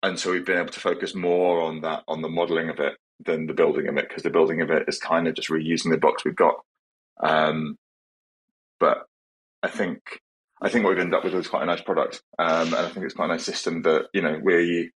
and 0.03 0.19
so 0.19 0.31
we've 0.31 0.45
been 0.45 0.57
able 0.57 0.73
to 0.73 0.79
focus 0.79 1.15
more 1.15 1.61
on 1.61 1.81
that, 1.81 2.03
on 2.07 2.21
the 2.21 2.29
modeling 2.29 2.69
of 2.69 2.79
it 2.79 2.97
than 3.23 3.47
the 3.47 3.53
building 3.53 3.87
of 3.87 3.97
it, 3.97 4.09
because 4.09 4.23
the 4.23 4.29
building 4.29 4.61
of 4.61 4.71
it 4.71 4.89
is 4.89 4.99
kind 4.99 5.27
of 5.27 5.35
just 5.35 5.49
reusing 5.49 5.91
the 5.91 5.97
box 5.97 6.25
we've 6.25 6.35
got. 6.35 6.55
Um, 7.21 7.77
but 8.79 9.05
I 9.63 9.69
think 9.69 10.21
I 10.61 10.69
think 10.69 10.83
what 10.83 10.91
we've 10.91 10.99
ended 10.99 11.13
up 11.13 11.23
with 11.23 11.35
is 11.35 11.47
quite 11.47 11.63
a 11.63 11.67
nice 11.67 11.81
product, 11.81 12.21
um, 12.39 12.73
and 12.73 12.75
I 12.75 12.89
think 12.89 13.05
it's 13.05 13.15
quite 13.15 13.25
a 13.25 13.33
nice 13.33 13.45
system 13.45 13.81
that 13.83 14.07
you 14.13 14.21
know 14.21 14.39
we. 14.43 14.91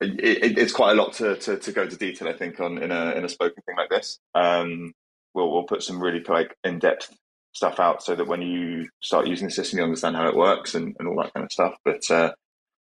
It, 0.00 0.20
it, 0.20 0.58
it's 0.58 0.72
quite 0.72 0.92
a 0.92 1.00
lot 1.00 1.12
to, 1.14 1.36
to, 1.36 1.58
to 1.58 1.72
go 1.72 1.82
into 1.82 1.96
detail. 1.96 2.28
I 2.28 2.32
think 2.32 2.58
on 2.58 2.82
in 2.82 2.90
a 2.90 3.12
in 3.12 3.24
a 3.24 3.28
spoken 3.28 3.62
thing 3.64 3.76
like 3.76 3.88
this, 3.88 4.18
um, 4.34 4.92
we'll 5.32 5.50
we'll 5.50 5.62
put 5.64 5.82
some 5.82 6.02
really 6.02 6.22
like 6.28 6.56
in 6.64 6.80
depth 6.80 7.14
stuff 7.52 7.78
out 7.78 8.02
so 8.02 8.14
that 8.14 8.26
when 8.26 8.42
you 8.42 8.88
start 9.00 9.26
using 9.26 9.48
the 9.48 9.54
system, 9.54 9.78
you 9.78 9.84
understand 9.84 10.16
how 10.16 10.26
it 10.26 10.36
works 10.36 10.74
and, 10.74 10.96
and 10.98 11.08
all 11.08 11.22
that 11.22 11.32
kind 11.34 11.44
of 11.44 11.52
stuff. 11.52 11.74
But 11.84 12.10
uh, 12.10 12.32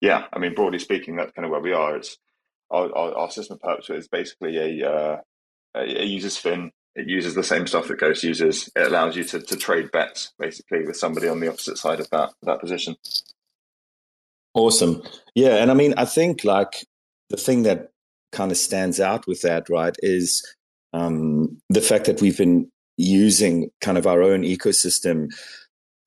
yeah, 0.02 0.26
I 0.34 0.40
mean, 0.40 0.54
broadly 0.54 0.80
speaking, 0.80 1.16
that's 1.16 1.32
kind 1.32 1.46
of 1.46 1.52
where 1.52 1.62
we 1.62 1.74
are. 1.74 1.96
It's 1.96 2.18
our, 2.72 2.96
our, 2.96 3.14
our 3.16 3.32
system 3.32 3.60
purpose 3.60 3.90
is 3.90 4.08
basically 4.08 4.82
a, 4.82 4.92
uh, 4.92 5.18
a 5.76 6.06
user's 6.06 6.38
fin 6.38 6.72
it 6.98 7.08
uses 7.08 7.36
the 7.36 7.44
same 7.44 7.68
stuff 7.68 7.88
that 7.88 8.00
Ghost 8.00 8.24
uses. 8.24 8.70
It 8.76 8.88
allows 8.88 9.16
you 9.16 9.24
to, 9.26 9.40
to 9.40 9.56
trade 9.56 9.92
bets 9.92 10.34
basically 10.40 10.84
with 10.86 10.98
somebody 10.98 11.28
on 11.28 11.40
the 11.40 11.48
opposite 11.48 11.78
side 11.78 12.00
of 12.00 12.10
that 12.10 12.34
that 12.42 12.60
position. 12.60 12.96
Awesome. 14.56 15.04
Yeah, 15.36 15.58
and 15.58 15.70
I 15.70 15.76
mean, 15.76 15.94
I 15.96 16.06
think 16.06 16.44
like 16.44 16.86
the 17.30 17.38
thing 17.38 17.64
that 17.64 17.92
kind 18.32 18.52
of 18.52 18.58
stands 18.58 19.00
out 19.00 19.28
with 19.28 19.42
that, 19.44 19.70
right, 19.70 19.96
is 20.00 20.44
um, 20.94 21.62
the 21.70 21.82
fact 21.82 22.06
that 22.06 22.20
we've 22.20 22.38
been 22.38 22.70
using 22.98 23.70
kind 23.80 24.00
of 24.00 24.08
our 24.08 24.24
own 24.24 24.42
ecosystem. 24.42 25.30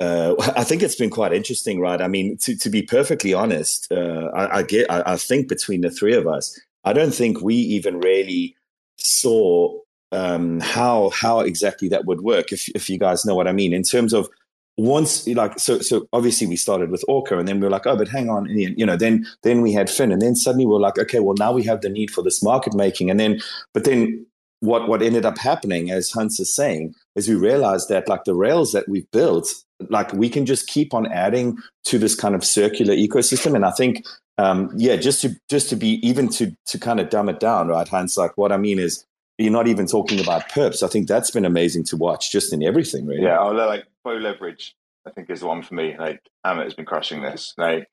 Uh, 0.00 0.35
I 0.56 0.64
think 0.64 0.82
it's 0.82 0.97
been 0.97 1.11
quite 1.11 1.32
interesting, 1.32 1.78
right? 1.80 2.02
I 2.02 2.09
mean, 2.09 2.37
to, 2.38 2.56
to 2.56 2.68
be 2.68 2.82
perfectly 2.82 3.32
honest, 3.32 3.87
uh, 3.92 4.28
I, 4.35 4.59
I, 4.59 4.62
get, 4.64 4.90
I, 4.90 5.12
I 5.12 5.16
think 5.16 5.49
between 5.49 5.82
the 5.82 5.90
three 5.90 6.14
of 6.14 6.26
us, 6.26 6.59
I 6.82 6.92
don't 6.92 7.14
think 7.14 7.40
we 7.40 7.54
even 7.54 8.00
really 8.00 8.56
saw 8.97 9.78
um, 10.12 10.61
how 10.61 11.11
how 11.11 11.40
exactly 11.40 11.88
that 11.88 12.05
would 12.05 12.21
work, 12.21 12.52
if 12.52 12.69
if 12.71 12.90
you 12.90 12.99
guys 12.99 13.25
know 13.25 13.35
what 13.35 13.49
I 13.49 13.52
mean, 13.52 13.73
in 13.73 13.83
terms 13.83 14.12
of 14.12 14.29
once 14.76 15.26
like 15.29 15.59
so 15.59 15.79
so 15.81 16.07
obviously 16.12 16.47
we 16.47 16.57
started 16.57 16.90
with 16.90 17.05
orca 17.07 17.38
and 17.38 17.47
then 17.47 17.61
we 17.61 17.67
are 17.67 17.71
like 17.71 17.87
oh 17.87 17.97
but 17.97 18.09
hang 18.09 18.31
on 18.31 18.47
you 18.49 18.87
know 18.87 18.97
then 18.97 19.26
then 19.43 19.61
we 19.61 19.73
had 19.73 19.90
fin 19.90 20.11
and 20.11 20.23
then 20.23 20.35
suddenly 20.35 20.64
we 20.64 20.75
are 20.75 20.81
like 20.81 20.99
okay 20.99 21.21
well 21.21 21.35
now 21.38 21.52
we 21.52 21.62
have 21.62 21.83
the 21.83 21.88
need 21.88 22.11
for 22.11 22.23
this 22.23 22.43
market 22.43 22.73
making 22.75 23.11
and 23.11 23.21
then 23.21 23.38
but 23.75 23.85
then 23.85 24.25
what 24.61 24.88
what 24.88 25.02
ended 25.02 25.26
up 25.26 25.37
happening 25.37 25.90
as 25.90 26.11
hans 26.11 26.40
is 26.40 26.55
saying 26.55 26.95
is 27.14 27.29
we 27.29 27.35
realized 27.35 27.88
that 27.88 28.09
like 28.09 28.25
the 28.25 28.35
rails 28.35 28.73
that 28.73 28.88
we've 28.88 29.11
built 29.11 29.52
like 29.88 30.12
we 30.14 30.29
can 30.29 30.47
just 30.47 30.67
keep 30.67 30.95
on 30.95 31.11
adding 31.12 31.59
to 31.85 31.99
this 31.99 32.14
kind 32.14 32.35
of 32.35 32.45
circular 32.45 32.95
ecosystem. 32.95 33.55
And 33.55 33.64
i 33.64 33.71
think 33.71 34.05
um, 34.38 34.71
yeah 34.76 34.97
just 34.97 35.21
to 35.23 35.37
just 35.50 35.69
to 35.69 35.76
be 35.76 36.07
even 36.07 36.29
to 36.31 36.57
to 36.67 36.79
kind 36.79 37.00
of 37.00 37.11
dumb 37.11 37.29
it 37.29 37.40
down 37.40 37.69
right 37.69 37.87
hans? 37.87 38.17
Like 38.17 38.38
what 38.38 38.52
i 38.52 38.57
mean 38.57 38.79
is 38.79 39.05
you're 39.40 39.52
not 39.52 39.68
even 39.68 39.87
talking 39.87 40.20
about 40.20 40.49
perps. 40.50 40.82
I 40.82 40.88
think 40.88 41.09
that's 41.09 41.30
been 41.30 41.44
amazing 41.44 41.85
to 41.85 41.97
watch 41.97 42.30
just 42.30 42.52
in 42.52 42.62
everything, 42.62 43.06
really. 43.06 43.23
Yeah, 43.23 43.40
like 43.40 43.87
bow 44.04 44.12
leverage. 44.12 44.75
I 45.06 45.11
think 45.11 45.30
is 45.30 45.40
the 45.40 45.47
one 45.47 45.62
for 45.62 45.75
me. 45.75 45.97
Like 45.99 46.20
Amit 46.44 46.64
has 46.64 46.75
been 46.75 46.85
crushing 46.85 47.23
this. 47.23 47.54
Like 47.56 47.88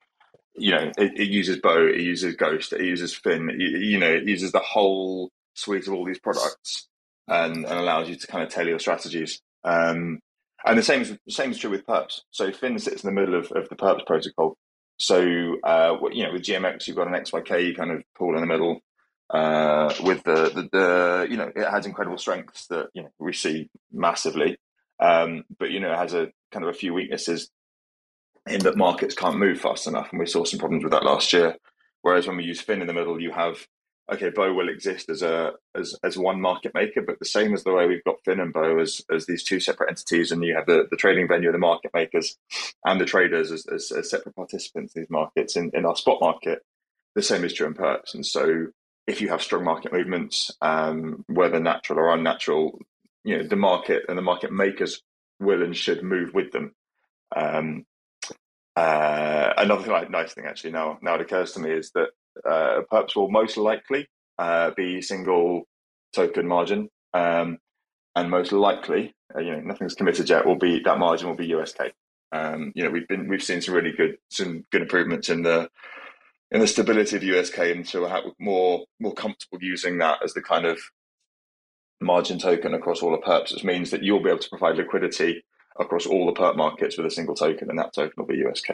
you 0.58 0.72
know, 0.72 0.90
it, 0.98 1.18
it 1.18 1.28
uses 1.28 1.58
bow, 1.58 1.86
it 1.86 2.00
uses 2.00 2.34
ghost, 2.34 2.72
it 2.72 2.82
uses 2.82 3.14
fin. 3.14 3.50
You, 3.58 3.98
know, 3.98 4.10
it 4.10 4.24
uses 4.24 4.52
the 4.52 4.58
whole 4.58 5.30
suite 5.54 5.86
of 5.86 5.94
all 5.94 6.04
these 6.04 6.18
products 6.18 6.88
and, 7.26 7.64
and 7.64 7.78
allows 7.78 8.08
you 8.08 8.16
to 8.16 8.26
kind 8.26 8.44
of 8.44 8.50
tailor 8.50 8.70
your 8.70 8.78
strategies. 8.78 9.40
Um, 9.64 10.20
and 10.66 10.76
the 10.76 10.82
same 10.82 11.02
is 11.02 11.16
same 11.28 11.52
is 11.52 11.58
true 11.58 11.70
with 11.70 11.86
perps. 11.86 12.20
So 12.30 12.50
fin 12.52 12.78
sits 12.78 13.04
in 13.04 13.14
the 13.14 13.20
middle 13.20 13.36
of, 13.36 13.50
of 13.52 13.68
the 13.68 13.76
perps 13.76 14.04
protocol. 14.06 14.56
So 14.98 15.20
uh, 15.62 15.96
you 16.12 16.24
know, 16.24 16.32
with 16.32 16.42
GMX, 16.42 16.86
you've 16.86 16.96
got 16.96 17.06
an 17.06 17.14
XYK 17.14 17.68
you 17.68 17.74
kind 17.74 17.92
of 17.92 18.02
pool 18.16 18.34
in 18.34 18.40
the 18.40 18.46
middle 18.46 18.80
uh, 19.30 19.92
with 20.02 20.22
the, 20.24 20.50
the, 20.54 20.68
the 20.72 21.26
you 21.30 21.36
know 21.36 21.50
it 21.54 21.68
has 21.68 21.86
incredible 21.86 22.18
strengths 22.18 22.66
that 22.68 22.88
you 22.94 23.02
know 23.02 23.10
we 23.18 23.32
see 23.32 23.70
massively, 23.92 24.58
um, 25.00 25.44
but 25.58 25.70
you 25.70 25.80
know 25.80 25.92
it 25.92 25.98
has 25.98 26.14
a 26.14 26.28
kind 26.50 26.64
of 26.64 26.70
a 26.70 26.78
few 26.78 26.94
weaknesses 26.94 27.50
in 28.46 28.60
that 28.60 28.76
markets 28.76 29.14
can't 29.14 29.38
move 29.38 29.60
fast 29.60 29.86
enough, 29.86 30.08
and 30.10 30.20
we 30.20 30.26
saw 30.26 30.44
some 30.44 30.58
problems 30.58 30.82
with 30.82 30.92
that 30.92 31.04
last 31.04 31.32
year. 31.32 31.56
Whereas 32.02 32.26
when 32.26 32.36
we 32.36 32.44
use 32.44 32.60
Fin 32.60 32.80
in 32.80 32.86
the 32.86 32.94
middle, 32.94 33.20
you 33.20 33.32
have 33.32 33.66
okay, 34.10 34.30
Bo 34.30 34.54
will 34.54 34.70
exist 34.70 35.10
as 35.10 35.22
a 35.22 35.52
as 35.74 35.94
as 36.02 36.16
one 36.16 36.40
market 36.40 36.72
maker, 36.74 37.02
but 37.02 37.18
the 37.18 37.24
same 37.26 37.52
as 37.52 37.64
the 37.64 37.72
way 37.72 37.86
we've 37.86 38.04
got 38.04 38.24
Fin 38.24 38.40
and 38.40 38.52
Bo 38.52 38.78
as 38.78 39.02
as 39.12 39.26
these 39.26 39.44
two 39.44 39.60
separate 39.60 39.90
entities, 39.90 40.32
and 40.32 40.42
you 40.42 40.54
have 40.56 40.66
the, 40.66 40.86
the 40.90 40.96
trading 40.96 41.28
venue, 41.28 41.48
and 41.48 41.54
the 41.54 41.58
market 41.58 41.90
makers, 41.92 42.36
and 42.84 43.00
the 43.00 43.04
traders 43.04 43.52
as, 43.52 43.66
as, 43.66 43.92
as 43.92 44.10
separate 44.10 44.36
participants 44.36 44.94
in 44.94 45.02
these 45.02 45.10
markets. 45.10 45.56
In, 45.56 45.70
in 45.74 45.84
our 45.84 45.96
spot 45.96 46.18
market, 46.20 46.60
the 47.14 47.22
same 47.22 47.44
is 47.44 47.52
true 47.52 47.66
in 47.66 47.74
perps, 47.74 48.14
and 48.14 48.24
so 48.24 48.68
if 49.08 49.22
you 49.22 49.30
have 49.30 49.42
strong 49.42 49.64
market 49.64 49.92
movements, 49.92 50.50
um, 50.60 51.24
whether 51.28 51.58
natural 51.58 51.98
or 51.98 52.14
unnatural, 52.14 52.78
you 53.24 53.38
know 53.38 53.42
the 53.42 53.56
market 53.56 54.04
and 54.08 54.16
the 54.16 54.22
market 54.22 54.52
makers 54.52 55.02
will 55.40 55.62
and 55.62 55.76
should 55.76 56.02
move 56.02 56.34
with 56.34 56.52
them. 56.52 56.74
Um, 57.34 57.86
uh, 58.76 59.54
another 59.56 59.90
like, 59.90 60.10
nice 60.10 60.34
thing 60.34 60.44
actually 60.46 60.70
now 60.70 60.98
now 61.02 61.16
it 61.16 61.22
occurs 61.22 61.52
to 61.52 61.60
me 61.60 61.70
is 61.70 61.90
that 61.92 62.10
uh, 62.48 62.82
perps 62.92 63.16
will 63.16 63.30
most 63.30 63.56
likely 63.56 64.06
uh, 64.38 64.70
be 64.76 65.02
single 65.02 65.66
token 66.12 66.46
margin, 66.46 66.88
um, 67.14 67.58
and 68.14 68.30
most 68.30 68.52
likely, 68.52 69.14
uh, 69.34 69.40
you 69.40 69.52
know, 69.52 69.60
nothing's 69.60 69.94
committed 69.94 70.28
yet. 70.28 70.46
Will 70.46 70.54
be 70.54 70.80
that 70.80 70.98
margin 70.98 71.28
will 71.28 71.36
be 71.36 71.46
USK. 71.46 71.92
Um, 72.30 72.72
you 72.74 72.84
know, 72.84 72.90
we've 72.90 73.08
been 73.08 73.26
we've 73.26 73.42
seen 73.42 73.62
some 73.62 73.74
really 73.74 73.92
good 73.92 74.18
some 74.28 74.66
good 74.70 74.82
improvements 74.82 75.30
in 75.30 75.42
the 75.42 75.70
in 76.50 76.60
the 76.60 76.66
stability 76.66 77.16
of 77.16 77.22
USK 77.22 77.58
and 77.58 77.86
so 77.86 78.02
we're 78.02 78.22
more 78.38 78.84
more 79.00 79.14
comfortable 79.14 79.58
using 79.60 79.98
that 79.98 80.22
as 80.22 80.32
the 80.34 80.42
kind 80.42 80.64
of 80.64 80.78
margin 82.00 82.38
token 82.38 82.74
across 82.74 83.02
all 83.02 83.10
the 83.10 83.18
perps, 83.18 83.52
which 83.52 83.64
means 83.64 83.90
that 83.90 84.02
you'll 84.02 84.22
be 84.22 84.30
able 84.30 84.38
to 84.38 84.48
provide 84.48 84.76
liquidity 84.76 85.44
across 85.78 86.06
all 86.06 86.26
the 86.26 86.32
perp 86.32 86.56
markets 86.56 86.96
with 86.96 87.06
a 87.06 87.10
single 87.10 87.34
token, 87.34 87.70
and 87.70 87.78
that 87.78 87.92
token 87.94 88.14
will 88.16 88.26
be 88.26 88.42
USK. 88.46 88.70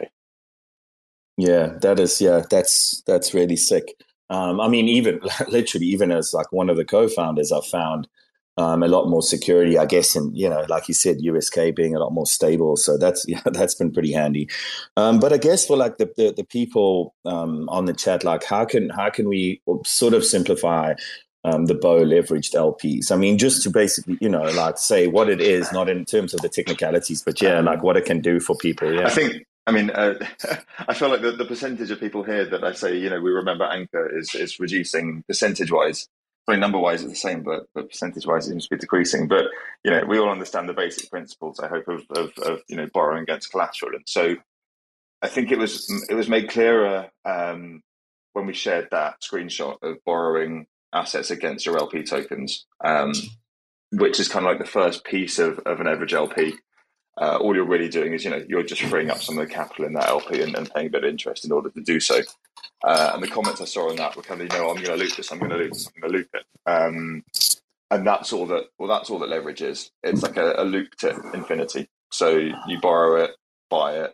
Yeah, 1.37 1.77
that 1.81 1.99
is 1.99 2.21
yeah, 2.21 2.43
that's 2.49 3.03
that's 3.05 3.33
really 3.33 3.55
sick. 3.55 3.95
Um, 4.29 4.59
I 4.59 4.67
mean, 4.67 4.87
even 4.87 5.19
literally, 5.47 5.87
even 5.87 6.11
as 6.11 6.33
like 6.33 6.51
one 6.51 6.69
of 6.69 6.77
the 6.77 6.85
co-founders, 6.85 7.51
I've 7.51 7.65
found 7.65 8.07
um, 8.57 8.83
a 8.83 8.87
lot 8.87 9.09
more 9.09 9.21
security, 9.21 9.77
I 9.77 9.85
guess, 9.85 10.15
and 10.15 10.35
you 10.35 10.49
know, 10.49 10.65
like 10.69 10.87
you 10.87 10.93
said, 10.93 11.17
USK 11.19 11.75
being 11.75 11.95
a 11.95 11.99
lot 11.99 12.13
more 12.13 12.25
stable. 12.25 12.77
So 12.77 12.97
that's 12.97 13.25
yeah, 13.27 13.41
that's 13.45 13.75
been 13.75 13.91
pretty 13.91 14.13
handy. 14.13 14.49
Um, 14.97 15.19
but 15.19 15.33
I 15.33 15.37
guess 15.37 15.65
for 15.65 15.77
like 15.77 15.97
the 15.97 16.11
the, 16.17 16.33
the 16.35 16.43
people 16.43 17.15
um, 17.25 17.67
on 17.69 17.85
the 17.85 17.93
chat, 17.93 18.23
like 18.23 18.43
how 18.43 18.65
can 18.65 18.89
how 18.89 19.09
can 19.09 19.27
we 19.27 19.61
sort 19.85 20.13
of 20.13 20.23
simplify 20.23 20.93
um, 21.43 21.65
the 21.65 21.75
bow 21.75 21.99
leveraged 21.99 22.53
LPs? 22.53 23.11
I 23.11 23.17
mean, 23.17 23.37
just 23.37 23.63
to 23.63 23.69
basically, 23.69 24.17
you 24.21 24.29
know, 24.29 24.43
like 24.43 24.77
say 24.77 25.07
what 25.07 25.29
it 25.29 25.41
is, 25.41 25.71
not 25.71 25.89
in 25.89 26.05
terms 26.05 26.33
of 26.33 26.41
the 26.41 26.49
technicalities, 26.49 27.21
but 27.21 27.41
yeah, 27.41 27.59
like 27.59 27.83
what 27.83 27.97
it 27.97 28.05
can 28.05 28.21
do 28.21 28.39
for 28.39 28.55
people. 28.55 28.93
Yeah, 28.93 29.07
I 29.07 29.09
think 29.09 29.45
I 29.67 29.71
mean, 29.71 29.89
uh, 29.89 30.15
I 30.87 30.93
feel 30.93 31.09
like 31.09 31.21
the, 31.21 31.31
the 31.31 31.45
percentage 31.45 31.91
of 31.91 31.99
people 31.99 32.23
here 32.23 32.45
that 32.45 32.63
I 32.63 32.73
say, 32.73 32.97
you 32.97 33.09
know, 33.09 33.19
we 33.19 33.31
remember 33.31 33.65
Anchor 33.65 34.17
is 34.17 34.33
is 34.33 34.59
reducing 34.59 35.23
percentage 35.27 35.71
wise. 35.71 36.07
Mean, 36.47 36.59
number 36.59 36.77
wise, 36.77 37.01
it's 37.01 37.13
the 37.13 37.17
same, 37.17 37.41
but, 37.41 37.67
but 37.73 37.89
percentage 37.89 38.27
wise, 38.27 38.45
it 38.45 38.51
seems 38.51 38.67
to 38.67 38.75
be 38.75 38.79
decreasing. 38.79 39.27
But 39.27 39.45
you 39.83 39.91
know, 39.91 40.03
we 40.07 40.19
all 40.19 40.29
understand 40.29 40.69
the 40.69 40.73
basic 40.73 41.09
principles. 41.09 41.59
I 41.59 41.67
hope 41.67 41.87
of, 41.87 42.03
of, 42.11 42.31
of 42.37 42.61
you 42.67 42.77
know 42.77 42.87
borrowing 42.93 43.23
against 43.23 43.51
collateral, 43.51 43.95
and 43.95 44.03
so 44.07 44.35
I 45.21 45.27
think 45.27 45.51
it 45.51 45.57
was 45.57 45.91
it 46.09 46.13
was 46.13 46.29
made 46.29 46.49
clearer 46.49 47.09
um, 47.25 47.81
when 48.33 48.45
we 48.45 48.53
shared 48.53 48.89
that 48.91 49.21
screenshot 49.21 49.81
of 49.81 50.03
borrowing 50.05 50.67
assets 50.93 51.31
against 51.31 51.65
your 51.65 51.77
LP 51.77 52.03
tokens, 52.03 52.65
um, 52.83 53.13
which 53.91 54.19
is 54.19 54.27
kind 54.27 54.45
of 54.45 54.51
like 54.51 54.59
the 54.59 54.69
first 54.69 55.03
piece 55.03 55.39
of, 55.39 55.59
of 55.59 55.79
an 55.79 55.87
average 55.87 56.13
LP. 56.13 56.53
Uh, 57.19 57.37
all 57.37 57.55
you're 57.55 57.65
really 57.65 57.89
doing 57.89 58.13
is, 58.13 58.25
you 58.25 58.29
know, 58.29 58.43
you're 58.47 58.63
just 58.63 58.81
freeing 58.83 59.09
up 59.09 59.19
some 59.21 59.37
of 59.37 59.47
the 59.47 59.53
capital 59.53 59.85
in 59.85 59.93
that 59.93 60.09
LP 60.09 60.41
and, 60.41 60.55
and 60.55 60.71
paying 60.73 60.87
a 60.87 60.89
bit 60.89 61.03
of 61.05 61.09
interest 61.09 61.45
in 61.45 61.51
order 61.51 61.69
to 61.69 61.81
do 61.81 61.99
so. 61.99 62.21
Uh, 62.83 63.11
and 63.13 63.23
the 63.23 63.27
comments 63.27 63.61
I 63.61 63.65
saw 63.65 63.89
on 63.89 63.95
that 63.95 64.15
were 64.15 64.21
kind 64.21 64.41
of, 64.41 64.51
you 64.51 64.59
know, 64.59 64.69
I'm 64.69 64.75
going 64.75 64.85
to 64.85 64.95
loop 64.95 65.15
this, 65.15 65.31
I'm 65.31 65.39
going 65.39 65.51
to 65.51 65.57
loop 65.57 65.73
this, 65.73 65.87
I'm 65.87 66.01
going 66.01 66.13
to 66.13 66.17
loop 66.19 66.29
it. 66.33 66.45
Um, 66.65 67.23
and 67.91 68.05
that's 68.05 68.33
all 68.33 68.45
that, 68.47 68.65
well, 68.77 68.89
that's 68.89 69.09
all 69.09 69.19
that 69.19 69.29
leverage 69.29 69.61
is. 69.61 69.91
It's 70.03 70.23
like 70.23 70.37
a, 70.37 70.55
a 70.57 70.63
loop 70.63 70.95
to 70.99 71.09
infinity. 71.33 71.87
So 72.11 72.37
you 72.67 72.79
borrow 72.81 73.23
it, 73.23 73.31
buy 73.69 73.99
it, 73.99 74.13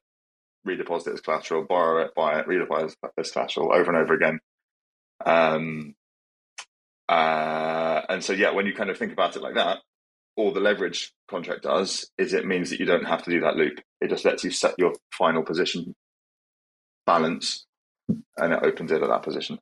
redeposit 0.68 1.08
it 1.08 1.14
as 1.14 1.22
collateral, 1.22 1.64
borrow 1.64 2.06
it, 2.06 2.16
buy 2.16 2.40
it, 2.40 2.48
redeposit 2.48 2.96
it 3.04 3.12
as 3.18 3.32
collateral 3.32 3.74
over 3.74 3.92
and 3.92 3.98
over 3.98 4.14
again. 4.14 4.40
Um, 5.26 5.96
uh, 7.10 8.02
and 8.10 8.24
so, 8.24 8.34
yeah, 8.34 8.52
when 8.52 8.66
you 8.66 8.74
kind 8.74 8.90
of 8.90 8.98
think 8.98 9.12
about 9.12 9.36
it 9.36 9.42
like 9.42 9.56
that, 9.56 9.80
all 10.38 10.54
the 10.54 10.60
leverage 10.62 11.12
contract 11.30 11.64
does 11.64 12.10
is 12.18 12.34
it 12.34 12.46
means 12.46 12.70
that 12.70 12.80
you 12.80 12.86
don't 12.86 13.06
have 13.06 13.24
to 13.24 13.32
do 13.32 13.42
that 13.42 13.58
loop. 13.58 13.82
It 14.00 14.10
just 14.10 14.26
lets 14.26 14.44
you 14.44 14.52
set 14.52 14.76
your 14.78 14.94
final 15.12 15.44
position 15.44 15.94
balance 17.06 17.66
and 18.38 18.54
it 18.54 18.64
opens 18.64 18.92
it 18.92 19.02
at 19.02 19.10
that 19.10 19.24
position. 19.24 19.60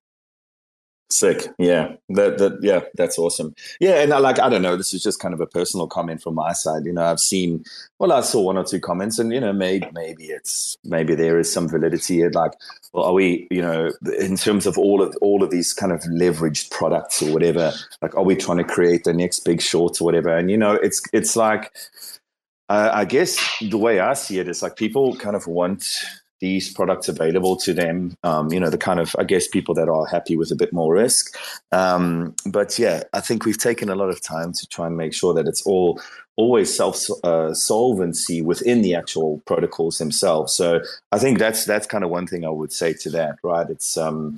Sick. 1.12 1.48
Yeah. 1.58 1.94
That, 2.10 2.38
that, 2.38 2.60
yeah, 2.62 2.82
that's 2.94 3.18
awesome. 3.18 3.56
Yeah. 3.80 3.96
And 3.96 4.14
I 4.14 4.20
like, 4.20 4.38
I 4.38 4.48
don't 4.48 4.62
know, 4.62 4.78
this 4.78 4.94
is 4.94 5.02
just 5.02 5.20
kind 5.20 5.34
of 5.34 5.42
a 5.42 5.48
personal 5.48 5.88
comment 5.88 6.22
from 6.22 6.36
my 6.36 6.54
side. 6.54 6.86
You 6.86 6.94
know, 6.94 7.04
I've 7.04 7.20
seen, 7.20 7.66
well, 7.98 8.12
I 8.12 8.22
saw 8.22 8.42
one 8.42 8.60
or 8.60 8.64
two 8.64 8.80
comments 8.80 9.18
and, 9.18 9.34
you 9.34 9.40
know, 9.40 9.52
maybe, 9.52 9.88
maybe 9.92 10.26
it's, 10.26 10.78
maybe 10.84 11.16
there 11.16 11.40
is 11.40 11.52
some 11.52 11.68
validity 11.68 12.22
in 12.22 12.34
like, 12.34 12.52
well, 12.94 13.06
are 13.06 13.14
we, 13.14 13.48
you 13.50 13.60
know, 13.60 13.92
in 14.20 14.36
terms 14.38 14.68
of 14.68 14.78
all 14.78 15.02
of, 15.02 15.18
all 15.20 15.42
of 15.42 15.50
these 15.50 15.74
kind 15.74 15.92
of 15.92 16.02
leveraged 16.02 16.70
products 16.70 17.24
or 17.24 17.34
whatever, 17.34 17.74
like, 18.04 18.16
are 18.16 18.24
we 18.24 18.36
trying 18.36 18.60
to 18.60 18.64
create 18.64 19.04
the 19.04 19.14
next 19.14 19.40
big 19.40 19.62
short 19.62 20.00
or 20.00 20.06
whatever? 20.06 20.38
And, 20.38 20.52
you 20.52 20.58
know, 20.58 20.74
it's, 20.74 21.02
it's 21.12 21.36
like, 21.36 21.74
uh, 22.70 22.92
I 22.94 23.06
guess 23.06 23.40
the 23.62 23.80
way 23.80 24.00
I 24.00 24.14
see 24.14 24.38
it 24.38 24.48
is 24.48 24.62
like 24.62 24.76
people 24.76 25.16
kind 25.16 25.36
of 25.36 25.48
want, 25.48 26.06
these 26.40 26.74
products 26.74 27.10
available 27.10 27.56
to 27.58 27.74
them. 27.74 28.16
Um, 28.24 28.52
you 28.52 28.60
know, 28.60 28.70
the 28.70 28.78
kind 28.78 29.00
of, 29.00 29.16
I 29.20 29.24
guess, 29.24 29.48
people 29.48 29.76
that 29.76 29.90
are 29.90 30.06
happy 30.06 30.38
with 30.38 30.52
a 30.52 30.56
bit 30.56 30.74
more 30.74 30.94
risk. 30.94 31.38
Um, 31.72 32.36
but 32.46 32.80
yeah, 32.80 33.04
I 33.14 33.20
think 33.20 33.46
we've 33.46 33.58
taken 33.58 33.90
a 33.90 33.96
lot 33.96 34.10
of 34.10 34.22
time 34.22 34.54
to 34.54 34.68
try 34.68 34.88
and 34.88 34.98
make 34.98 35.14
sure 35.14 35.34
that 35.34 35.48
it's 35.48 35.66
all 35.66 36.02
always 36.36 36.74
self 36.74 37.06
uh, 37.24 37.54
solvency 37.54 38.42
within 38.42 38.82
the 38.82 38.96
actual 38.96 39.42
protocols 39.46 39.98
themselves. 39.98 40.54
So 40.54 40.82
I 41.12 41.20
think 41.20 41.38
that's 41.38 41.66
that's 41.66 41.88
kind 41.88 42.04
of 42.04 42.10
one 42.10 42.28
thing 42.28 42.46
I 42.46 42.50
would 42.50 42.72
say 42.72 42.94
to 42.94 43.10
that. 43.12 43.36
Right? 43.44 43.70
It's 43.70 43.98
um, 43.98 44.36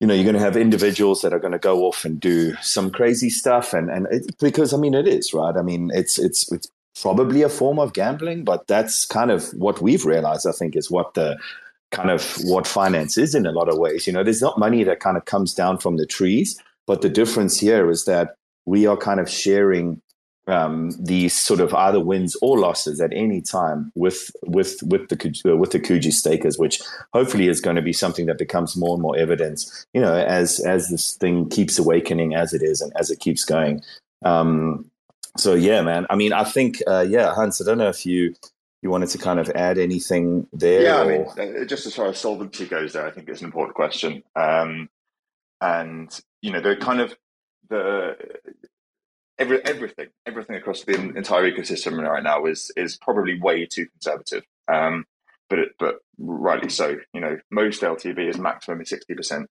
you 0.00 0.06
know, 0.06 0.14
you're 0.14 0.24
going 0.24 0.36
to 0.36 0.40
have 0.40 0.56
individuals 0.56 1.22
that 1.22 1.32
are 1.32 1.40
going 1.40 1.52
to 1.52 1.58
go 1.58 1.84
off 1.84 2.04
and 2.04 2.20
do 2.20 2.54
some 2.62 2.90
crazy 2.90 3.30
stuff, 3.30 3.74
and 3.74 3.90
and 3.90 4.06
it, 4.10 4.38
because 4.38 4.72
I 4.72 4.78
mean, 4.78 4.94
it 4.94 5.08
is 5.08 5.34
right. 5.34 5.56
I 5.56 5.62
mean, 5.62 5.90
it's 5.92 6.18
it's 6.18 6.50
it's 6.52 6.68
probably 7.02 7.42
a 7.42 7.48
form 7.48 7.78
of 7.78 7.92
gambling, 7.92 8.44
but 8.44 8.66
that's 8.66 9.04
kind 9.04 9.30
of 9.30 9.48
what 9.54 9.80
we've 9.80 10.04
realized, 10.04 10.46
I 10.46 10.52
think, 10.52 10.76
is 10.76 10.90
what 10.90 11.14
the 11.14 11.36
kind 11.90 12.10
of 12.10 12.36
what 12.44 12.66
finance 12.66 13.16
is 13.16 13.34
in 13.34 13.46
a 13.46 13.52
lot 13.52 13.68
of 13.68 13.78
ways. 13.78 14.06
You 14.06 14.12
know, 14.12 14.22
there's 14.22 14.42
not 14.42 14.58
money 14.58 14.84
that 14.84 15.00
kind 15.00 15.16
of 15.16 15.24
comes 15.24 15.54
down 15.54 15.78
from 15.78 15.96
the 15.96 16.06
trees, 16.06 16.60
but 16.86 17.00
the 17.00 17.08
difference 17.08 17.58
here 17.58 17.90
is 17.90 18.04
that 18.04 18.34
we 18.66 18.86
are 18.86 18.96
kind 18.96 19.20
of 19.20 19.30
sharing 19.30 20.00
um, 20.48 20.92
these 20.98 21.34
sort 21.34 21.60
of 21.60 21.74
either 21.74 22.00
wins 22.00 22.34
or 22.40 22.58
losses 22.58 23.00
at 23.00 23.12
any 23.12 23.42
time 23.42 23.92
with 23.94 24.30
with 24.46 24.82
with 24.82 25.08
the 25.08 25.56
with 25.56 25.72
the 25.72 25.80
Kuji 25.80 26.12
stakers, 26.12 26.58
which 26.58 26.80
hopefully 27.12 27.48
is 27.48 27.60
going 27.60 27.76
to 27.76 27.82
be 27.82 27.92
something 27.92 28.26
that 28.26 28.38
becomes 28.38 28.76
more 28.76 28.94
and 28.94 29.02
more 29.02 29.16
evidence. 29.16 29.86
You 29.92 30.00
know, 30.00 30.14
as 30.14 30.60
as 30.60 30.88
this 30.88 31.14
thing 31.14 31.50
keeps 31.50 31.78
awakening, 31.78 32.34
as 32.34 32.54
it 32.54 32.62
is, 32.62 32.80
and 32.80 32.92
as 32.96 33.10
it 33.10 33.20
keeps 33.20 33.44
going. 33.44 33.82
Um, 34.24 34.90
so 35.36 35.54
yeah, 35.54 35.82
man. 35.82 36.06
I 36.10 36.16
mean, 36.16 36.32
I 36.32 36.44
think 36.44 36.82
uh, 36.86 37.06
yeah, 37.08 37.34
Hans. 37.34 37.60
I 37.60 37.64
don't 37.64 37.78
know 37.78 37.88
if 37.88 38.06
you 38.06 38.34
you 38.82 38.90
wanted 38.90 39.08
to 39.10 39.18
kind 39.18 39.40
of 39.40 39.50
add 39.50 39.78
anything 39.78 40.46
there. 40.52 40.82
Yeah, 40.82 41.02
or... 41.02 41.30
I 41.40 41.44
mean, 41.44 41.62
uh, 41.62 41.64
just 41.64 41.86
as 41.86 41.94
far 41.94 42.06
as 42.06 42.18
solvency 42.18 42.66
goes, 42.66 42.92
there, 42.92 43.06
I 43.06 43.10
think 43.10 43.28
it's 43.28 43.40
an 43.40 43.46
important 43.46 43.74
question. 43.74 44.22
Um, 44.36 44.88
and 45.60 46.20
you 46.42 46.52
know, 46.52 46.60
the 46.60 46.76
kind 46.76 47.00
of 47.00 47.16
the 47.68 48.16
every, 49.38 49.64
everything, 49.64 50.08
everything 50.26 50.56
across 50.56 50.84
the 50.84 50.94
entire 50.94 51.50
ecosystem 51.50 52.00
right 52.00 52.22
now 52.22 52.46
is 52.46 52.70
is 52.76 52.96
probably 52.96 53.40
way 53.40 53.66
too 53.66 53.86
conservative. 53.86 54.44
Um, 54.72 55.04
but 55.48 55.58
it, 55.58 55.68
but 55.78 55.96
rightly 56.18 56.68
so. 56.68 56.96
You 57.12 57.20
know, 57.20 57.38
most 57.50 57.82
LTV 57.82 58.28
is 58.28 58.38
maximum 58.38 58.84
sixty 58.84 59.14
percent, 59.14 59.48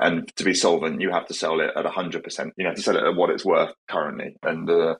and 0.00 0.34
to 0.36 0.44
be 0.44 0.54
solvent, 0.54 1.00
you 1.00 1.10
have 1.10 1.26
to 1.26 1.34
sell 1.34 1.60
it 1.60 1.70
at 1.76 1.86
hundred 1.86 2.24
percent. 2.24 2.52
You 2.56 2.66
have 2.66 2.76
to 2.76 2.82
sell 2.82 2.96
it 2.96 3.04
at 3.04 3.14
what 3.14 3.30
it's 3.30 3.44
worth 3.44 3.74
currently, 3.88 4.36
and 4.42 4.68
the 4.68 4.96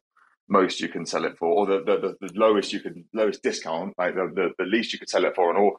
most 0.49 0.81
you 0.81 0.89
can 0.89 1.07
sell 1.07 1.25
it 1.25 1.37
for, 1.39 1.49
or 1.49 1.67
the 1.67 1.83
the, 1.85 2.17
the, 2.21 2.33
lowest 2.35 2.73
you 2.73 2.81
can 2.81 3.05
lowest 3.13 3.43
discount, 3.43 3.95
like 3.99 4.15
the, 4.15 4.31
the, 4.35 4.51
the 4.59 4.65
least 4.65 4.93
you 4.93 4.99
could 4.99 5.09
sell 5.09 5.25
it 5.25 5.35
for 5.35 5.55
an 5.55 5.73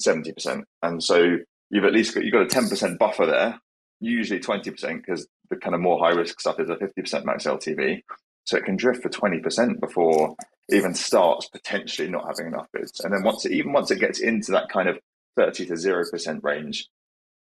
seventy 0.00 0.32
percent. 0.32 0.64
And 0.82 1.02
so 1.02 1.36
you've 1.70 1.84
at 1.84 1.92
least 1.92 2.14
got 2.14 2.24
you've 2.24 2.32
got 2.32 2.42
a 2.42 2.46
ten 2.46 2.68
percent 2.68 2.98
buffer 2.98 3.26
there, 3.26 3.60
usually 4.00 4.40
twenty 4.40 4.70
percent 4.70 5.04
because 5.04 5.26
the 5.50 5.56
kind 5.56 5.74
of 5.74 5.80
more 5.80 5.98
high 5.98 6.12
risk 6.12 6.40
stuff 6.40 6.58
is 6.58 6.68
a 6.68 6.76
fifty 6.76 7.02
percent 7.02 7.26
max 7.26 7.44
LTV. 7.44 8.02
So 8.44 8.56
it 8.56 8.64
can 8.64 8.76
drift 8.76 9.02
for 9.02 9.08
twenty 9.08 9.40
percent 9.40 9.80
before 9.80 10.34
even 10.70 10.94
starts 10.94 11.48
potentially 11.48 12.08
not 12.08 12.26
having 12.26 12.52
enough 12.52 12.66
bids. 12.72 13.00
And 13.00 13.12
then 13.12 13.22
once 13.22 13.44
it, 13.46 13.52
even 13.52 13.72
once 13.72 13.90
it 13.90 14.00
gets 14.00 14.20
into 14.20 14.52
that 14.52 14.68
kind 14.68 14.88
of 14.88 14.98
30 15.36 15.66
to 15.66 15.72
0% 15.74 16.42
range, 16.42 16.88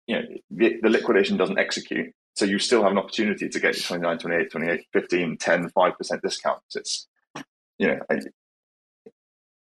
you 0.10 0.16
know, 0.16 0.28
the, 0.50 0.80
the, 0.82 0.90
liquidation 0.90 1.38
doesn't 1.38 1.60
execute. 1.60 2.12
So 2.34 2.44
you 2.44 2.58
still 2.58 2.82
have 2.82 2.92
an 2.92 2.98
opportunity 2.98 3.48
to 3.48 3.60
get 3.60 3.80
29, 3.80 4.18
28, 4.18 4.52
28, 4.52 4.88
15, 4.92 5.38
10, 5.38 5.70
5% 5.70 6.22
discounts. 6.22 6.76
It's, 6.76 7.08
you 7.78 7.88
know, 7.88 8.00
I, 8.10 8.20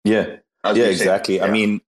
yeah, 0.05 0.37
yeah, 0.63 0.85
exactly. 0.85 1.37
yeah. 1.37 1.45
I 1.45 1.51
mean, 1.51 1.81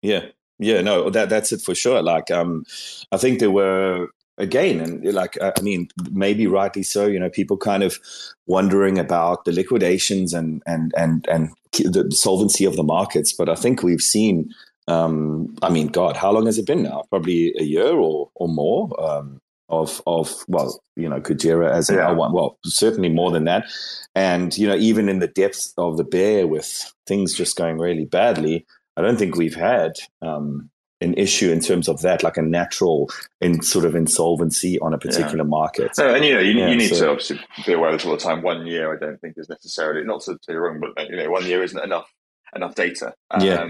yeah, 0.00 0.24
yeah, 0.58 0.80
no, 0.80 1.10
that 1.10 1.28
that's 1.28 1.52
it 1.52 1.60
for 1.60 1.74
sure. 1.74 2.02
Like, 2.02 2.30
um, 2.30 2.64
I 3.12 3.18
think 3.18 3.40
there 3.40 3.50
were 3.50 4.08
again 4.38 4.80
and 4.80 5.04
like 5.12 5.36
i 5.42 5.60
mean 5.62 5.88
maybe 6.12 6.46
rightly 6.46 6.84
so 6.84 7.06
you 7.06 7.18
know 7.18 7.28
people 7.28 7.56
kind 7.56 7.82
of 7.82 7.98
wondering 8.46 8.96
about 8.96 9.44
the 9.44 9.50
liquidations 9.50 10.32
and 10.32 10.62
and 10.64 10.92
and 10.96 11.26
and 11.28 11.50
the 11.72 12.08
solvency 12.12 12.64
of 12.64 12.76
the 12.76 12.84
markets 12.84 13.32
but 13.32 13.48
i 13.48 13.56
think 13.56 13.82
we've 13.82 14.00
seen 14.00 14.48
um 14.88 15.54
i 15.62 15.68
mean 15.68 15.86
god 15.86 16.16
how 16.16 16.30
long 16.30 16.46
has 16.46 16.58
it 16.58 16.66
been 16.66 16.82
now 16.82 17.04
probably 17.10 17.54
a 17.58 17.62
year 17.62 17.94
or 17.94 18.30
or 18.34 18.48
more 18.48 18.88
um 19.02 19.40
of 19.68 20.00
of 20.06 20.34
well 20.48 20.80
you 20.96 21.08
know 21.08 21.20
Kujira 21.20 21.70
as 21.70 21.90
an 21.90 21.96
yeah. 21.96 22.06
L1 22.06 22.32
well 22.32 22.58
certainly 22.64 23.10
more 23.10 23.30
than 23.30 23.44
that 23.44 23.66
and 24.14 24.56
you 24.56 24.66
know 24.66 24.76
even 24.76 25.10
in 25.10 25.18
the 25.18 25.28
depths 25.28 25.74
of 25.76 25.98
the 25.98 26.04
bear 26.04 26.46
with 26.46 26.90
things 27.06 27.34
just 27.34 27.56
going 27.56 27.78
really 27.78 28.06
badly 28.06 28.64
I 28.98 29.02
don't 29.02 29.16
think 29.16 29.36
we've 29.36 29.54
had 29.54 29.92
um, 30.22 30.70
an 31.00 31.14
issue 31.14 31.52
in 31.52 31.60
terms 31.60 31.88
of 31.88 32.02
that, 32.02 32.24
like 32.24 32.36
a 32.36 32.42
natural 32.42 33.08
in 33.40 33.62
sort 33.62 33.84
of 33.84 33.94
insolvency 33.94 34.76
on 34.80 34.92
a 34.92 34.98
particular 34.98 35.44
yeah. 35.44 35.50
market. 35.50 35.92
No, 35.96 36.14
and 36.14 36.24
you 36.24 36.34
know, 36.34 36.40
you, 36.40 36.58
yeah, 36.58 36.68
you 36.68 36.76
need 36.76 36.88
so, 36.88 37.04
to 37.04 37.10
obviously 37.10 37.40
be 37.64 37.74
aware 37.74 37.90
of 37.90 37.94
this 37.94 38.04
all 38.04 38.16
the 38.16 38.18
time. 38.18 38.42
One 38.42 38.66
year, 38.66 38.92
I 38.92 38.98
don't 38.98 39.20
think 39.20 39.34
is 39.36 39.48
necessarily 39.48 40.04
not 40.04 40.22
to 40.22 40.36
say 40.42 40.54
wrong, 40.54 40.80
but 40.80 41.08
you 41.08 41.16
know, 41.16 41.30
one 41.30 41.46
year 41.46 41.62
isn't 41.62 41.78
enough 41.78 42.12
enough 42.56 42.74
data. 42.74 43.14
Um, 43.30 43.40
yeah. 43.40 43.66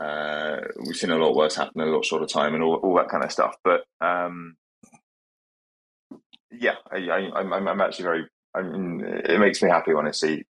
Uh, 0.00 0.56
we've 0.86 0.96
seen 0.96 1.10
a 1.10 1.16
lot 1.16 1.36
worse 1.36 1.54
happen 1.54 1.80
a 1.80 1.86
lot 1.86 2.04
shorter 2.04 2.26
time 2.26 2.54
and 2.54 2.62
all, 2.62 2.76
all 2.76 2.96
that 2.96 3.08
kind 3.08 3.24
of 3.24 3.32
stuff. 3.32 3.54
But 3.62 3.82
um, 4.00 4.56
yeah, 6.50 6.76
I, 6.90 7.30
am 7.36 7.80
actually 7.80 8.04
very. 8.04 8.26
I 8.54 8.62
mean, 8.62 9.02
it 9.04 9.40
makes 9.40 9.62
me 9.62 9.70
happy 9.70 9.94
when 9.94 10.06
I 10.06 10.10
see 10.10 10.44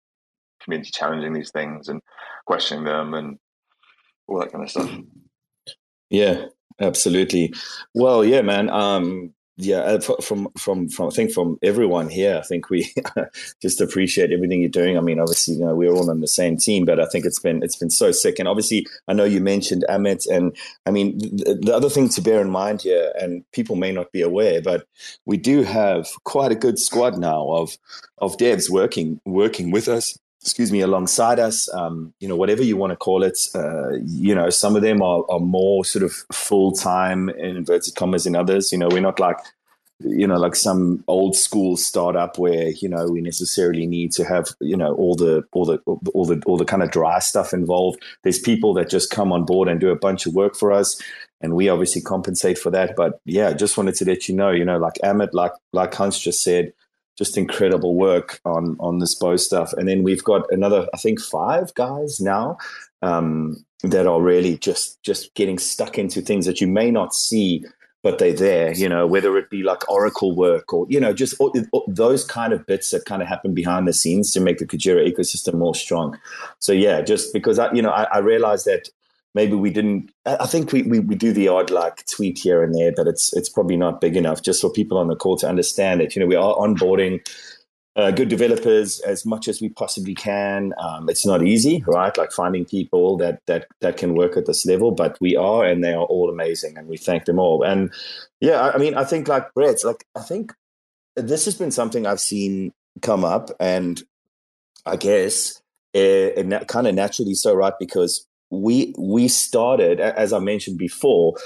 community 0.62 0.90
challenging 0.92 1.32
these 1.32 1.50
things 1.50 1.88
and 1.88 2.00
questioning 2.46 2.84
them 2.84 3.14
and 3.14 3.38
all 4.26 4.40
that 4.40 4.52
kind 4.52 4.64
of 4.64 4.70
stuff. 4.70 4.90
Yeah, 6.08 6.46
absolutely. 6.80 7.52
Well, 7.94 8.24
yeah, 8.24 8.42
man. 8.42 8.70
Um, 8.70 9.34
yeah, 9.62 9.78
uh, 9.78 10.00
from 10.00 10.48
from 10.56 10.88
from 10.88 11.06
I 11.08 11.10
think 11.10 11.32
from 11.32 11.58
everyone 11.62 12.08
here, 12.08 12.36
I 12.36 12.46
think 12.46 12.70
we 12.70 12.92
just 13.62 13.80
appreciate 13.80 14.32
everything 14.32 14.60
you're 14.60 14.70
doing. 14.70 14.96
I 14.96 15.00
mean, 15.00 15.20
obviously, 15.20 15.54
you 15.54 15.64
know, 15.64 15.74
we're 15.74 15.92
all 15.92 16.10
on 16.10 16.20
the 16.20 16.28
same 16.28 16.56
team, 16.56 16.84
but 16.84 17.00
I 17.00 17.06
think 17.06 17.24
it's 17.24 17.38
been 17.38 17.62
it's 17.62 17.76
been 17.76 17.90
so 17.90 18.12
sick. 18.12 18.38
And 18.38 18.48
obviously, 18.48 18.86
I 19.08 19.12
know 19.12 19.24
you 19.24 19.40
mentioned 19.40 19.84
Amit, 19.88 20.26
and 20.28 20.56
I 20.86 20.90
mean, 20.90 21.18
the, 21.18 21.58
the 21.60 21.74
other 21.74 21.90
thing 21.90 22.08
to 22.10 22.22
bear 22.22 22.40
in 22.40 22.50
mind 22.50 22.82
here, 22.82 23.12
and 23.20 23.44
people 23.52 23.76
may 23.76 23.92
not 23.92 24.12
be 24.12 24.22
aware, 24.22 24.62
but 24.62 24.86
we 25.26 25.36
do 25.36 25.62
have 25.62 26.08
quite 26.24 26.52
a 26.52 26.56
good 26.56 26.78
squad 26.78 27.18
now 27.18 27.48
of 27.50 27.76
of 28.18 28.36
devs 28.36 28.70
working 28.70 29.20
working 29.24 29.70
with 29.70 29.88
us 29.88 30.16
excuse 30.42 30.72
me, 30.72 30.80
alongside 30.80 31.38
us. 31.38 31.72
Um, 31.74 32.14
you 32.20 32.28
know, 32.28 32.36
whatever 32.36 32.62
you 32.62 32.76
want 32.76 32.92
to 32.92 32.96
call 32.96 33.22
it. 33.22 33.38
Uh, 33.54 33.92
you 34.04 34.34
know, 34.34 34.50
some 34.50 34.76
of 34.76 34.82
them 34.82 35.02
are, 35.02 35.24
are 35.30 35.40
more 35.40 35.84
sort 35.84 36.02
of 36.02 36.12
full 36.32 36.72
time 36.72 37.28
in 37.30 37.56
inverted 37.56 37.94
commas 37.94 38.24
than 38.24 38.36
others. 38.36 38.72
You 38.72 38.78
know, 38.78 38.88
we're 38.88 39.00
not 39.00 39.20
like 39.20 39.38
you 40.02 40.26
know 40.26 40.38
like 40.38 40.56
some 40.56 41.04
old 41.08 41.36
school 41.36 41.76
startup 41.76 42.38
where 42.38 42.70
you 42.70 42.88
know 42.88 43.06
we 43.06 43.20
necessarily 43.20 43.86
need 43.86 44.12
to 44.12 44.24
have 44.24 44.48
you 44.60 44.76
know 44.76 44.94
all 44.94 45.14
the 45.14 45.44
all 45.52 45.66
the 45.66 45.78
all 46.14 46.24
the 46.24 46.42
all 46.46 46.56
the 46.56 46.64
kind 46.64 46.82
of 46.82 46.90
dry 46.90 47.18
stuff 47.18 47.52
involved 47.52 48.02
there's 48.22 48.38
people 48.38 48.72
that 48.72 48.88
just 48.88 49.10
come 49.10 49.30
on 49.32 49.44
board 49.44 49.68
and 49.68 49.80
do 49.80 49.90
a 49.90 49.96
bunch 49.96 50.24
of 50.26 50.34
work 50.34 50.56
for 50.56 50.72
us 50.72 51.00
and 51.42 51.54
we 51.54 51.68
obviously 51.68 52.00
compensate 52.00 52.58
for 52.58 52.70
that 52.70 52.96
but 52.96 53.20
yeah 53.26 53.52
just 53.52 53.76
wanted 53.76 53.94
to 53.94 54.04
let 54.04 54.28
you 54.28 54.34
know 54.34 54.50
you 54.50 54.64
know 54.64 54.78
like 54.78 54.94
Amit 55.04 55.34
like 55.34 55.52
like 55.72 55.94
Hans 55.94 56.18
just 56.18 56.42
said 56.42 56.72
just 57.20 57.36
incredible 57.36 57.94
work 57.96 58.40
on 58.46 58.78
on 58.80 58.98
this 58.98 59.14
bow 59.14 59.36
stuff. 59.36 59.74
And 59.74 59.86
then 59.86 60.02
we've 60.02 60.24
got 60.24 60.50
another, 60.50 60.88
I 60.94 60.96
think, 60.96 61.20
five 61.20 61.72
guys 61.74 62.18
now 62.18 62.56
um, 63.02 63.62
that 63.82 64.06
are 64.06 64.22
really 64.22 64.56
just 64.56 65.02
just 65.02 65.34
getting 65.34 65.58
stuck 65.58 65.98
into 65.98 66.22
things 66.22 66.46
that 66.46 66.62
you 66.62 66.66
may 66.66 66.90
not 66.90 67.12
see, 67.14 67.62
but 68.02 68.18
they're 68.18 68.32
there. 68.32 68.72
You 68.72 68.88
know, 68.88 69.06
whether 69.06 69.36
it 69.36 69.50
be 69.50 69.62
like 69.62 69.86
Oracle 69.90 70.34
work 70.34 70.72
or 70.72 70.86
you 70.88 70.98
know 70.98 71.12
just 71.12 71.34
those 71.88 72.24
kind 72.24 72.54
of 72.54 72.64
bits 72.64 72.90
that 72.92 73.04
kind 73.04 73.20
of 73.20 73.28
happen 73.28 73.52
behind 73.52 73.86
the 73.86 73.92
scenes 73.92 74.32
to 74.32 74.40
make 74.40 74.56
the 74.56 74.66
Kujira 74.66 75.06
ecosystem 75.06 75.54
more 75.54 75.74
strong. 75.74 76.18
So 76.58 76.72
yeah, 76.72 77.02
just 77.02 77.34
because 77.34 77.58
I 77.58 77.70
you 77.74 77.82
know 77.82 77.90
I, 77.90 78.04
I 78.04 78.18
realized 78.20 78.64
that 78.64 78.88
maybe 79.34 79.54
we 79.54 79.70
didn't 79.70 80.10
i 80.26 80.46
think 80.46 80.72
we, 80.72 80.82
we, 80.82 80.98
we 80.98 81.14
do 81.14 81.32
the 81.32 81.48
odd 81.48 81.70
like 81.70 82.04
tweet 82.06 82.38
here 82.38 82.62
and 82.62 82.74
there 82.74 82.92
but 82.94 83.06
it's 83.06 83.32
it's 83.34 83.48
probably 83.48 83.76
not 83.76 84.00
big 84.00 84.16
enough 84.16 84.42
just 84.42 84.60
for 84.60 84.70
people 84.70 84.98
on 84.98 85.08
the 85.08 85.16
call 85.16 85.36
to 85.36 85.48
understand 85.48 86.00
it. 86.00 86.14
You 86.14 86.20
know 86.20 86.26
we 86.26 86.36
are 86.36 86.54
onboarding 86.54 87.20
uh, 87.96 88.12
good 88.12 88.28
developers 88.28 89.00
as 89.00 89.26
much 89.26 89.48
as 89.48 89.60
we 89.60 89.68
possibly 89.68 90.14
can. 90.14 90.72
Um, 90.78 91.08
it's 91.08 91.26
not 91.26 91.42
easy 91.42 91.84
right? 91.86 92.16
Like 92.16 92.32
finding 92.32 92.64
people 92.64 93.16
that 93.18 93.40
that 93.46 93.66
that 93.80 93.96
can 93.96 94.14
work 94.14 94.36
at 94.36 94.46
this 94.46 94.64
level 94.66 94.92
but 94.92 95.18
we 95.20 95.36
are 95.36 95.64
and 95.64 95.82
they 95.82 95.92
are 95.92 96.04
all 96.04 96.30
amazing 96.30 96.78
and 96.78 96.88
we 96.88 96.96
thank 96.96 97.24
them 97.24 97.38
all. 97.38 97.62
And 97.62 97.92
yeah 98.40 98.60
i, 98.60 98.74
I 98.74 98.78
mean 98.78 98.94
i 98.94 99.04
think 99.04 99.28
like 99.28 99.52
brett 99.54 99.84
like 99.84 100.04
i 100.16 100.20
think 100.20 100.54
this 101.14 101.44
has 101.44 101.54
been 101.54 101.70
something 101.70 102.06
i've 102.06 102.20
seen 102.20 102.72
come 103.02 103.22
up 103.22 103.50
and 103.60 104.02
i 104.86 104.96
guess 104.96 105.60
it, 105.92 106.52
it 106.52 106.68
kind 106.68 106.86
of 106.86 106.94
naturally 106.94 107.34
so 107.34 107.54
right? 107.54 107.74
Because 107.78 108.26
we 108.50 108.94
we 108.98 109.28
started 109.28 110.00
as 110.00 110.32
I 110.32 110.38
mentioned 110.38 110.78
before. 110.78 111.36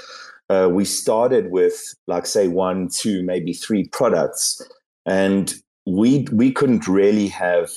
Uh, 0.47 0.69
we 0.71 0.85
started 0.85 1.49
with 1.49 1.95
like 2.07 2.25
say 2.25 2.47
one, 2.47 2.87
two, 2.89 3.23
maybe 3.23 3.53
three 3.53 3.87
products, 3.87 4.61
and 5.05 5.55
we 5.85 6.27
we 6.31 6.51
couldn't 6.51 6.87
really 6.87 7.27
have 7.27 7.71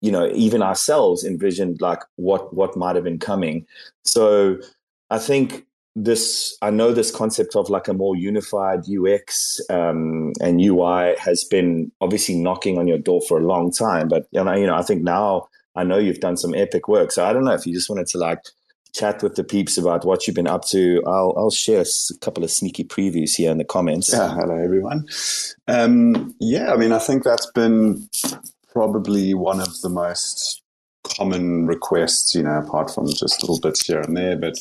you 0.00 0.10
know 0.10 0.30
even 0.34 0.62
ourselves 0.62 1.24
envisioned 1.24 1.80
like 1.80 2.00
what 2.16 2.54
what 2.54 2.76
might 2.76 2.94
have 2.94 3.04
been 3.04 3.18
coming. 3.18 3.66
So 4.04 4.58
I 5.10 5.18
think 5.18 5.66
this 5.94 6.56
I 6.60 6.70
know 6.70 6.92
this 6.92 7.10
concept 7.10 7.56
of 7.56 7.70
like 7.70 7.88
a 7.88 7.94
more 7.94 8.16
unified 8.16 8.84
UX 8.88 9.60
um, 9.70 10.32
and 10.40 10.60
UI 10.60 11.16
has 11.18 11.44
been 11.44 11.90
obviously 12.00 12.34
knocking 12.34 12.78
on 12.78 12.86
your 12.86 12.98
door 12.98 13.22
for 13.22 13.38
a 13.38 13.46
long 13.46 13.72
time, 13.72 14.08
but 14.08 14.26
you 14.30 14.44
know, 14.44 14.54
you 14.54 14.66
know 14.66 14.76
I 14.76 14.82
think 14.82 15.02
now 15.02 15.48
I 15.74 15.84
know 15.84 15.98
you've 15.98 16.20
done 16.20 16.36
some 16.36 16.54
epic 16.54 16.88
work. 16.88 17.12
So 17.12 17.24
I 17.24 17.32
don't 17.32 17.44
know 17.44 17.52
if 17.54 17.66
you 17.66 17.74
just 17.74 17.88
wanted 17.88 18.06
to 18.08 18.18
like 18.18 18.40
chat 18.96 19.22
with 19.22 19.34
the 19.34 19.44
peeps 19.44 19.76
about 19.76 20.04
what 20.04 20.26
you've 20.26 20.36
been 20.36 20.46
up 20.46 20.64
to. 20.66 21.02
I'll 21.06 21.34
I'll 21.36 21.50
share 21.50 21.82
a 21.82 22.18
couple 22.20 22.44
of 22.44 22.50
sneaky 22.50 22.84
previews 22.84 23.34
here 23.34 23.50
in 23.50 23.58
the 23.58 23.64
comments. 23.64 24.12
Yeah, 24.12 24.34
hello 24.34 24.56
everyone. 24.56 25.06
Um, 25.68 26.34
yeah, 26.40 26.72
I 26.72 26.76
mean, 26.76 26.92
I 26.92 26.98
think 26.98 27.22
that's 27.22 27.50
been 27.52 28.08
probably 28.72 29.34
one 29.34 29.60
of 29.60 29.80
the 29.80 29.88
most 29.88 30.62
common 31.04 31.66
requests. 31.66 32.34
You 32.34 32.44
know, 32.44 32.58
apart 32.58 32.90
from 32.94 33.08
just 33.08 33.42
little 33.42 33.60
bits 33.60 33.86
here 33.86 34.00
and 34.00 34.16
there, 34.16 34.36
but 34.36 34.58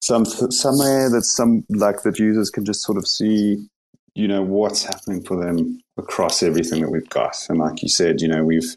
some 0.00 0.24
somewhere 0.24 1.10
that 1.10 1.24
some 1.24 1.64
like 1.68 2.02
that 2.02 2.18
users 2.18 2.50
can 2.50 2.64
just 2.64 2.82
sort 2.82 2.98
of 2.98 3.06
see 3.06 3.68
you 4.14 4.28
know 4.28 4.42
what's 4.42 4.84
happening 4.84 5.22
for 5.22 5.36
them 5.36 5.80
across 5.96 6.42
everything 6.42 6.80
that 6.82 6.90
we've 6.90 7.08
got. 7.08 7.36
And 7.48 7.58
like 7.58 7.82
you 7.82 7.88
said 7.88 8.20
you 8.20 8.28
know 8.28 8.44
we've 8.44 8.76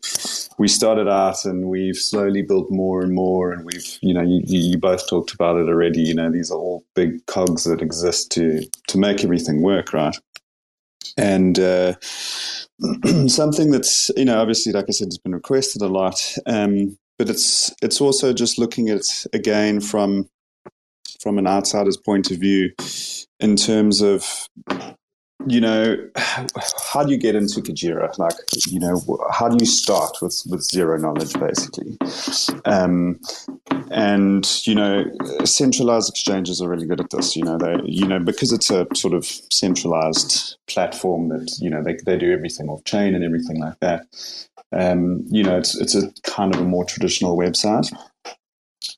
we 0.58 0.68
started 0.68 1.08
out 1.08 1.46
and 1.46 1.70
we've 1.70 1.98
slowly 1.98 2.42
built 2.42 2.70
more 2.70 3.02
and 3.02 3.14
more 3.14 3.52
and 3.52 3.66
we've 3.66 3.98
you 4.02 4.14
know 4.14 4.22
you, 4.22 4.42
you 4.46 4.78
both 4.78 5.08
talked 5.10 5.34
about 5.34 5.58
it 5.58 5.68
already. 5.68 6.02
You 6.02 6.16
know 6.16 6.32
these 6.32 6.52
are 6.52 6.58
all 6.58 6.84
big 6.96 7.26
cogs 7.26 7.64
that 7.64 7.82
exist 7.82 8.32
to 8.34 8.64
to 8.88 8.98
make 8.98 9.24
everything 9.24 9.62
work 9.62 9.94
right? 9.94 10.16
And 11.18 11.60
uh, 11.60 11.94
something 13.28 13.72
that's 13.72 14.10
you 14.16 14.26
know 14.26 14.40
obviously 14.40 14.72
like 14.72 14.86
I 14.90 14.92
said 14.92 15.08
has 15.08 15.18
been 15.18 15.36
requested 15.36 15.82
a 15.82 15.88
lot, 15.88 16.20
um, 16.46 16.98
but 17.18 17.30
it's 17.30 17.74
it's 17.82 18.02
also 18.02 18.34
just 18.34 18.58
looking 18.58 18.90
at 18.90 19.06
again 19.34 19.80
from 19.80 20.30
from 21.22 21.38
an 21.38 21.48
outsider's 21.48 21.98
point 21.98 22.32
of 22.32 22.38
view 22.38 22.72
in 23.40 23.56
terms 23.56 24.02
of 24.02 24.50
you 25.48 25.60
know, 25.60 25.98
how 26.16 27.04
do 27.04 27.12
you 27.12 27.18
get 27.18 27.36
into 27.36 27.62
Kujira? 27.62 28.18
Like, 28.18 28.36
you 28.68 28.80
know, 28.80 29.02
how 29.32 29.50
do 29.50 29.58
you 29.60 29.66
start 29.66 30.18
with, 30.22 30.42
with 30.50 30.64
zero 30.64 30.98
knowledge, 30.98 31.34
basically? 31.34 31.98
Um, 32.66 33.20
and 33.92 34.66
you 34.66 34.76
know, 34.76 35.06
centralized 35.46 36.10
exchanges 36.10 36.62
are 36.62 36.70
really 36.70 36.88
good 36.88 37.00
at 37.00 37.10
this. 37.10 37.36
You 37.36 37.44
know, 37.44 37.58
they, 37.58 37.76
you 37.86 38.08
know, 38.08 38.20
because 38.20 38.52
it's 38.52 38.70
a 38.70 38.88
sort 38.96 39.14
of 39.14 39.26
centralized 39.26 40.58
platform 40.68 41.30
that 41.30 41.52
you 41.60 41.70
know 41.70 41.84
they 41.84 41.98
they 42.06 42.18
do 42.18 42.34
everything 42.34 42.70
off 42.70 42.84
chain 42.86 43.14
and 43.14 43.24
everything 43.24 43.60
like 43.60 43.80
that. 43.80 44.06
Um, 44.72 45.26
you 45.30 45.44
know, 45.44 45.58
it's 45.58 45.80
it's 45.80 45.96
a 45.96 46.12
kind 46.24 46.54
of 46.56 46.62
a 46.62 46.66
more 46.66 46.86
traditional 46.86 47.38
website 47.38 47.92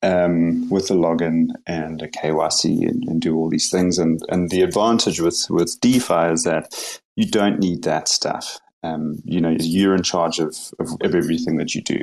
um, 0.01 0.69
with 0.69 0.89
a 0.91 0.93
login 0.93 1.49
and 1.67 2.01
a 2.01 2.07
KYC 2.07 2.87
and, 2.87 3.03
and, 3.07 3.21
do 3.21 3.35
all 3.35 3.49
these 3.49 3.69
things. 3.69 3.97
And, 3.97 4.21
and 4.29 4.49
the 4.49 4.61
advantage 4.61 5.19
with, 5.19 5.45
with 5.49 5.79
DeFi 5.81 6.31
is 6.33 6.43
that 6.43 6.99
you 7.15 7.25
don't 7.25 7.59
need 7.59 7.83
that 7.83 8.07
stuff. 8.07 8.59
Um, 8.83 9.21
you 9.23 9.41
know, 9.41 9.55
you're 9.59 9.95
in 9.95 10.03
charge 10.03 10.39
of, 10.39 10.55
of, 10.79 10.89
everything 11.03 11.57
that 11.57 11.73
you 11.73 11.81
do. 11.81 11.99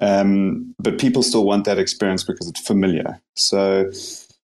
Um, 0.00 0.74
but 0.78 0.98
people 0.98 1.22
still 1.22 1.44
want 1.44 1.64
that 1.66 1.78
experience 1.78 2.24
because 2.24 2.48
it's 2.48 2.60
familiar. 2.60 3.20
So 3.36 3.90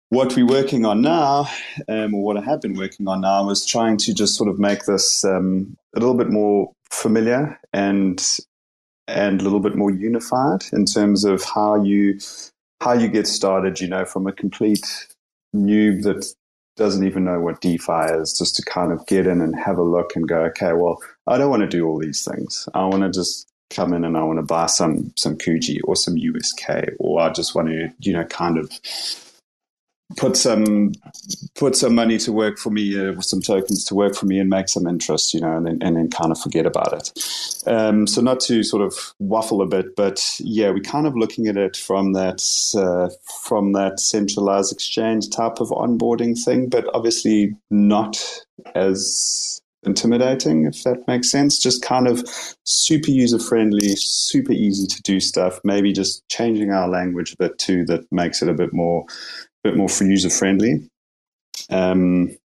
what 0.08 0.34
we're 0.34 0.46
working 0.46 0.84
on 0.84 1.02
now, 1.02 1.48
um, 1.88 2.14
or 2.14 2.22
what 2.22 2.36
I 2.36 2.42
have 2.42 2.60
been 2.60 2.74
working 2.74 3.06
on 3.06 3.20
now, 3.20 3.48
is 3.50 3.64
trying 3.64 3.96
to 3.98 4.12
just 4.12 4.34
sort 4.34 4.50
of 4.50 4.58
make 4.58 4.84
this 4.84 5.24
um, 5.24 5.76
a 5.94 6.00
little 6.00 6.16
bit 6.16 6.30
more 6.30 6.72
familiar 6.90 7.58
and 7.72 8.22
and 9.08 9.40
a 9.40 9.44
little 9.44 9.60
bit 9.60 9.74
more 9.74 9.90
unified 9.90 10.64
in 10.72 10.84
terms 10.84 11.24
of 11.24 11.42
how 11.42 11.82
you 11.82 12.18
how 12.82 12.92
you 12.92 13.08
get 13.08 13.26
started, 13.26 13.80
you 13.80 13.88
know, 13.88 14.04
from 14.04 14.26
a 14.26 14.32
complete 14.32 15.06
noob 15.54 16.02
that 16.02 16.26
doesn't 16.76 17.06
even 17.06 17.24
know 17.24 17.38
what 17.38 17.60
DeFi 17.60 18.14
is, 18.20 18.36
just 18.36 18.56
to 18.56 18.62
kind 18.62 18.92
of 18.92 19.06
get 19.06 19.26
in 19.26 19.40
and 19.40 19.54
have 19.54 19.78
a 19.78 19.82
look 19.82 20.16
and 20.16 20.28
go, 20.28 20.40
okay, 20.44 20.72
well, 20.72 21.00
I 21.26 21.38
don't 21.38 21.50
want 21.50 21.62
to 21.62 21.68
do 21.68 21.86
all 21.86 21.98
these 21.98 22.24
things. 22.24 22.68
I 22.74 22.84
want 22.86 23.02
to 23.02 23.10
just 23.10 23.48
come 23.70 23.92
in 23.92 24.04
and 24.04 24.16
I 24.16 24.22
want 24.22 24.38
to 24.38 24.42
buy 24.42 24.66
some 24.66 25.12
some 25.16 25.36
Kuji 25.36 25.80
or 25.84 25.96
some 25.96 26.16
USK, 26.16 26.94
or 26.98 27.20
I 27.20 27.30
just 27.30 27.54
want 27.54 27.68
to, 27.68 27.92
you 28.00 28.12
know, 28.12 28.24
kind 28.24 28.58
of 28.58 28.70
put 30.16 30.36
some 30.36 30.92
put 31.54 31.76
some 31.76 31.94
money 31.94 32.18
to 32.18 32.32
work 32.32 32.58
for 32.58 32.70
me, 32.70 32.98
uh, 32.98 33.20
some 33.20 33.40
tokens 33.40 33.84
to 33.86 33.94
work 33.94 34.14
for 34.14 34.26
me, 34.26 34.38
and 34.38 34.50
make 34.50 34.68
some 34.68 34.86
interest, 34.86 35.34
you 35.34 35.40
know, 35.40 35.56
and 35.56 35.66
then 35.66 35.78
and 35.82 35.96
then 35.96 36.10
kind 36.10 36.32
of 36.32 36.40
forget 36.40 36.66
about 36.66 36.92
it. 36.92 37.12
Um, 37.66 38.06
so 38.06 38.20
not 38.20 38.40
to 38.40 38.62
sort 38.62 38.82
of 38.82 39.14
waffle 39.18 39.62
a 39.62 39.66
bit, 39.66 39.96
but 39.96 40.36
yeah, 40.40 40.70
we're 40.70 40.80
kind 40.80 41.06
of 41.06 41.16
looking 41.16 41.46
at 41.46 41.56
it 41.56 41.76
from 41.76 42.12
that 42.14 42.42
uh, 42.76 43.10
from 43.44 43.72
that 43.72 44.00
centralized 44.00 44.72
exchange 44.72 45.30
type 45.30 45.60
of 45.60 45.68
onboarding 45.68 46.38
thing, 46.42 46.68
but 46.68 46.86
obviously 46.94 47.54
not 47.70 48.22
as 48.74 49.60
intimidating, 49.84 50.64
if 50.66 50.82
that 50.84 51.06
makes 51.08 51.30
sense. 51.30 51.58
Just 51.58 51.82
kind 51.82 52.06
of 52.06 52.24
super 52.64 53.10
user 53.10 53.38
friendly, 53.38 53.96
super 53.96 54.52
easy 54.52 54.86
to 54.86 55.02
do 55.02 55.20
stuff. 55.20 55.60
Maybe 55.64 55.92
just 55.92 56.26
changing 56.28 56.70
our 56.70 56.88
language 56.88 57.32
a 57.32 57.36
bit 57.36 57.58
too 57.58 57.84
that 57.86 58.10
makes 58.12 58.42
it 58.42 58.48
a 58.48 58.54
bit 58.54 58.72
more 58.72 59.04
bit 59.64 59.76
more 59.76 59.88
user 60.00 60.30
friendly. 60.30 60.88
Um, 61.70 62.36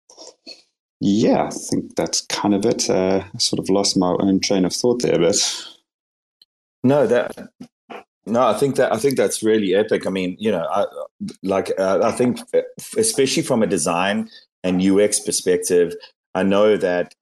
yeah, 1.01 1.45
I 1.45 1.51
think 1.51 1.95
that's 1.95 2.23
kind 2.23 2.55
of 2.55 2.65
it. 2.65 2.89
Uh, 2.89 3.25
I 3.35 3.39
sort 3.39 3.61
of 3.61 3.69
lost 3.69 3.97
my 3.97 4.17
own 4.19 4.41
train 4.41 4.65
of 4.65 4.73
thought 4.73 5.03
there, 5.03 5.19
but 5.19 5.37
no, 6.83 7.07
that 7.07 7.51
no, 8.27 8.47
I 8.47 8.55
think 8.55 8.77
that 8.77 8.93
I 8.93 8.97
think 8.97 9.17
that's 9.17 9.43
really 9.43 9.75
epic. 9.75 10.07
I 10.07 10.11
mean, 10.11 10.37
you 10.39 10.51
know, 10.51 10.67
I, 10.71 10.87
like 11.43 11.73
uh, 11.79 12.01
I 12.03 12.13
think, 12.13 12.41
especially 12.97 13.43
from 13.43 13.63
a 13.63 13.67
design 13.67 14.31
and 14.65 14.83
UX 14.83 15.21
perspective, 15.21 15.95
I 16.35 16.43
know 16.43 16.77
that 16.77 17.15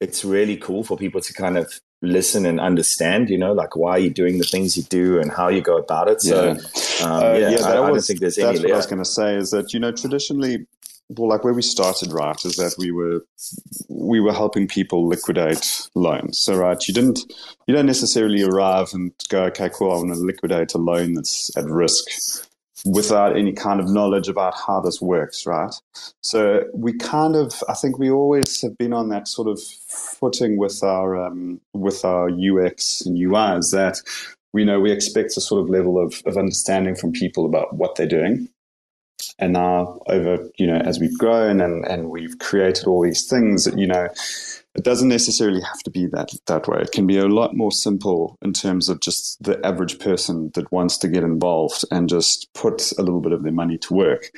it's 0.00 0.24
really 0.24 0.56
cool 0.56 0.84
for 0.84 0.96
people 0.96 1.20
to 1.20 1.32
kind 1.32 1.58
of 1.58 1.80
listen 2.00 2.46
and 2.46 2.60
understand, 2.60 3.28
you 3.30 3.38
know, 3.38 3.52
like 3.52 3.76
why 3.76 3.96
you're 3.96 4.12
doing 4.12 4.38
the 4.38 4.44
things 4.44 4.76
you 4.76 4.82
do 4.84 5.18
and 5.20 5.32
how 5.32 5.48
you 5.48 5.60
go 5.60 5.76
about 5.76 6.08
it. 6.08 6.22
So, 6.22 6.44
yeah, 6.44 6.50
um, 7.04 7.12
uh, 7.12 7.32
yeah, 7.32 7.50
yeah 7.50 7.64
I, 7.64 7.70
I, 7.70 7.88
don't 7.88 8.00
think 8.00 8.20
there's 8.20 8.36
that's 8.36 8.48
any. 8.48 8.58
That's 8.58 8.64
what 8.64 8.72
I 8.72 8.76
was 8.76 8.86
going 8.86 8.98
to 8.98 9.04
say 9.04 9.34
is 9.34 9.50
that, 9.50 9.72
you 9.72 9.80
know, 9.80 9.92
traditionally, 9.92 10.66
well, 11.10 11.28
like 11.28 11.42
where 11.42 11.54
we 11.54 11.62
started, 11.62 12.12
right, 12.12 12.36
is 12.44 12.56
that 12.56 12.74
we 12.78 12.92
were 12.92 13.24
we 13.88 14.20
were 14.20 14.32
helping 14.32 14.68
people 14.68 15.08
liquidate 15.08 15.88
loans. 15.94 16.38
So, 16.38 16.56
right, 16.56 16.78
you 16.86 16.92
didn't 16.92 17.20
you 17.66 17.74
don't 17.74 17.86
necessarily 17.86 18.42
arrive 18.42 18.88
and 18.92 19.12
go, 19.28 19.44
okay, 19.44 19.70
cool, 19.70 19.90
I 19.90 19.96
want 19.96 20.12
to 20.12 20.20
liquidate 20.20 20.74
a 20.74 20.78
loan 20.78 21.14
that's 21.14 21.56
at 21.56 21.64
risk 21.64 22.47
without 22.84 23.36
any 23.36 23.52
kind 23.52 23.80
of 23.80 23.88
knowledge 23.88 24.28
about 24.28 24.54
how 24.54 24.80
this 24.80 25.00
works, 25.00 25.46
right? 25.46 25.74
So 26.22 26.64
we 26.74 26.92
kind 26.94 27.36
of, 27.36 27.62
I 27.68 27.74
think 27.74 27.98
we 27.98 28.10
always 28.10 28.60
have 28.62 28.76
been 28.78 28.92
on 28.92 29.08
that 29.08 29.28
sort 29.28 29.48
of 29.48 29.60
footing 29.60 30.56
with 30.56 30.82
our 30.82 31.16
um, 31.16 31.60
with 31.74 32.04
our 32.04 32.28
UX 32.28 33.02
and 33.02 33.18
UI 33.18 33.58
is 33.58 33.70
that 33.70 34.00
we 34.52 34.64
know 34.64 34.80
we 34.80 34.92
expect 34.92 35.36
a 35.36 35.40
sort 35.40 35.62
of 35.62 35.70
level 35.70 36.02
of, 36.02 36.22
of 36.26 36.36
understanding 36.36 36.94
from 36.94 37.12
people 37.12 37.44
about 37.46 37.74
what 37.74 37.96
they're 37.96 38.06
doing. 38.06 38.48
And 39.38 39.52
now 39.52 40.00
over, 40.06 40.48
you 40.58 40.66
know, 40.66 40.76
as 40.76 41.00
we've 41.00 41.18
grown 41.18 41.60
and, 41.60 41.84
and 41.86 42.08
we've 42.08 42.38
created 42.38 42.86
all 42.86 43.02
these 43.02 43.26
things 43.26 43.64
that, 43.64 43.76
you 43.76 43.86
know, 43.86 44.08
it 44.78 44.84
doesn't 44.84 45.08
necessarily 45.08 45.60
have 45.60 45.80
to 45.80 45.90
be 45.90 46.06
that 46.06 46.30
that 46.46 46.68
way. 46.68 46.78
It 46.80 46.92
can 46.92 47.04
be 47.04 47.18
a 47.18 47.26
lot 47.26 47.56
more 47.56 47.72
simple 47.72 48.38
in 48.42 48.52
terms 48.52 48.88
of 48.88 49.00
just 49.00 49.42
the 49.42 49.58
average 49.66 49.98
person 49.98 50.52
that 50.54 50.70
wants 50.70 50.96
to 50.98 51.08
get 51.08 51.24
involved 51.24 51.84
and 51.90 52.08
just 52.08 52.48
put 52.54 52.92
a 52.96 53.02
little 53.02 53.20
bit 53.20 53.32
of 53.32 53.42
their 53.42 53.52
money 53.52 53.76
to 53.78 53.92
work. 53.92 54.30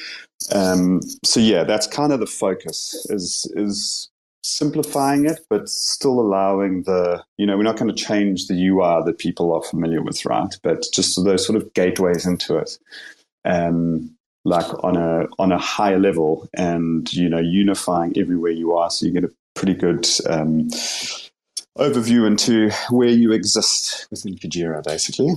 Um, 0.50 1.00
so 1.26 1.40
yeah, 1.40 1.64
that's 1.64 1.86
kind 1.86 2.10
of 2.10 2.20
the 2.20 2.26
focus 2.26 3.06
is 3.10 3.52
is 3.54 4.08
simplifying 4.42 5.26
it, 5.26 5.40
but 5.50 5.68
still 5.68 6.18
allowing 6.18 6.84
the 6.84 7.22
you 7.36 7.44
know 7.44 7.58
we're 7.58 7.62
not 7.62 7.76
going 7.76 7.94
to 7.94 8.04
change 8.04 8.46
the 8.46 8.66
UI 8.68 9.02
that 9.04 9.18
people 9.18 9.52
are 9.52 9.62
familiar 9.62 10.00
with, 10.02 10.24
right? 10.24 10.56
But 10.62 10.86
just 10.94 11.22
those 11.22 11.46
sort 11.46 11.62
of 11.62 11.74
gateways 11.74 12.24
into 12.24 12.56
it. 12.56 12.78
Um, 13.44 14.16
like 14.44 14.72
on 14.82 14.96
a 14.96 15.26
on 15.38 15.52
a 15.52 15.58
higher 15.58 15.98
level 15.98 16.48
and 16.54 17.12
you 17.12 17.28
know 17.28 17.40
unifying 17.40 18.14
everywhere 18.16 18.52
you 18.52 18.74
are 18.74 18.90
so 18.90 19.04
you 19.04 19.12
get 19.12 19.24
a 19.24 19.30
pretty 19.60 19.74
good 19.74 20.08
um, 20.26 20.68
overview 21.76 22.26
into 22.26 22.70
where 22.88 23.10
you 23.10 23.30
exist 23.30 24.06
within 24.10 24.34
Kujira, 24.34 24.82
basically. 24.82 25.34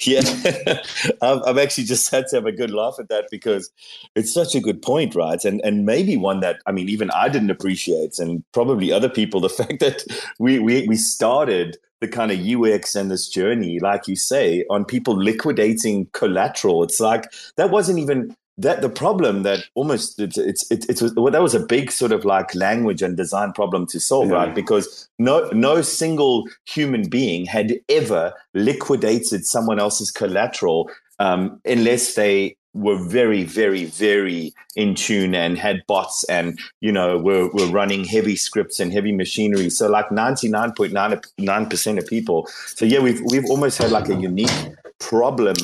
Yeah, 0.00 0.22
I've, 1.22 1.42
I've 1.46 1.58
actually 1.58 1.84
just 1.84 2.10
had 2.10 2.26
to 2.28 2.36
have 2.36 2.46
a 2.46 2.52
good 2.52 2.70
laugh 2.70 2.96
at 2.98 3.08
that 3.08 3.26
because 3.30 3.70
it's 4.16 4.32
such 4.32 4.54
a 4.54 4.60
good 4.60 4.82
point, 4.82 5.14
right? 5.14 5.42
And 5.44 5.60
and 5.62 5.86
maybe 5.86 6.16
one 6.16 6.40
that 6.40 6.60
I 6.66 6.72
mean, 6.72 6.88
even 6.88 7.10
I 7.10 7.28
didn't 7.28 7.50
appreciate, 7.50 8.18
and 8.18 8.42
probably 8.52 8.92
other 8.92 9.08
people, 9.08 9.40
the 9.42 9.48
fact 9.50 9.80
that 9.80 10.02
we 10.38 10.58
we 10.58 10.88
we 10.88 10.96
started 10.96 11.76
the 12.00 12.08
kind 12.08 12.32
of 12.32 12.40
UX 12.40 12.94
and 12.94 13.10
this 13.10 13.28
journey, 13.28 13.78
like 13.78 14.08
you 14.08 14.16
say, 14.16 14.64
on 14.70 14.86
people 14.86 15.14
liquidating 15.14 16.06
collateral. 16.12 16.82
It's 16.82 16.98
like 16.98 17.30
that 17.56 17.70
wasn't 17.70 17.98
even 17.98 18.34
that 18.60 18.82
the 18.82 18.88
problem 18.88 19.42
that 19.42 19.64
almost 19.74 20.20
it's 20.20 20.36
it's 20.36 20.70
it, 20.70 20.88
it 20.88 21.00
was 21.00 21.14
well, 21.14 21.32
that 21.32 21.42
was 21.42 21.54
a 21.54 21.66
big 21.66 21.90
sort 21.90 22.12
of 22.12 22.24
like 22.24 22.54
language 22.54 23.00
and 23.00 23.16
design 23.16 23.52
problem 23.52 23.86
to 23.86 23.98
solve 23.98 24.28
yeah. 24.28 24.34
right 24.34 24.54
because 24.54 25.08
no 25.18 25.48
no 25.52 25.80
single 25.80 26.44
human 26.66 27.08
being 27.08 27.46
had 27.46 27.74
ever 27.88 28.34
liquidated 28.54 29.46
someone 29.46 29.80
else's 29.80 30.10
collateral 30.10 30.90
um, 31.18 31.60
unless 31.64 32.14
they 32.14 32.56
were 32.74 33.02
very 33.08 33.44
very 33.44 33.86
very 33.86 34.52
in 34.76 34.94
tune 34.94 35.34
and 35.34 35.58
had 35.58 35.82
bots 35.88 36.22
and 36.24 36.58
you 36.80 36.92
know 36.92 37.18
were, 37.18 37.48
were 37.52 37.66
running 37.68 38.04
heavy 38.04 38.36
scripts 38.36 38.78
and 38.78 38.92
heavy 38.92 39.10
machinery 39.10 39.70
so 39.70 39.88
like 39.88 40.08
99.99% 40.10 41.98
of 41.98 42.06
people 42.06 42.46
so 42.66 42.84
yeah 42.84 43.00
we've 43.00 43.22
we've 43.30 43.46
almost 43.46 43.78
had 43.78 43.90
like 43.90 44.08
a 44.08 44.14
unique 44.14 44.50
problem 44.98 45.56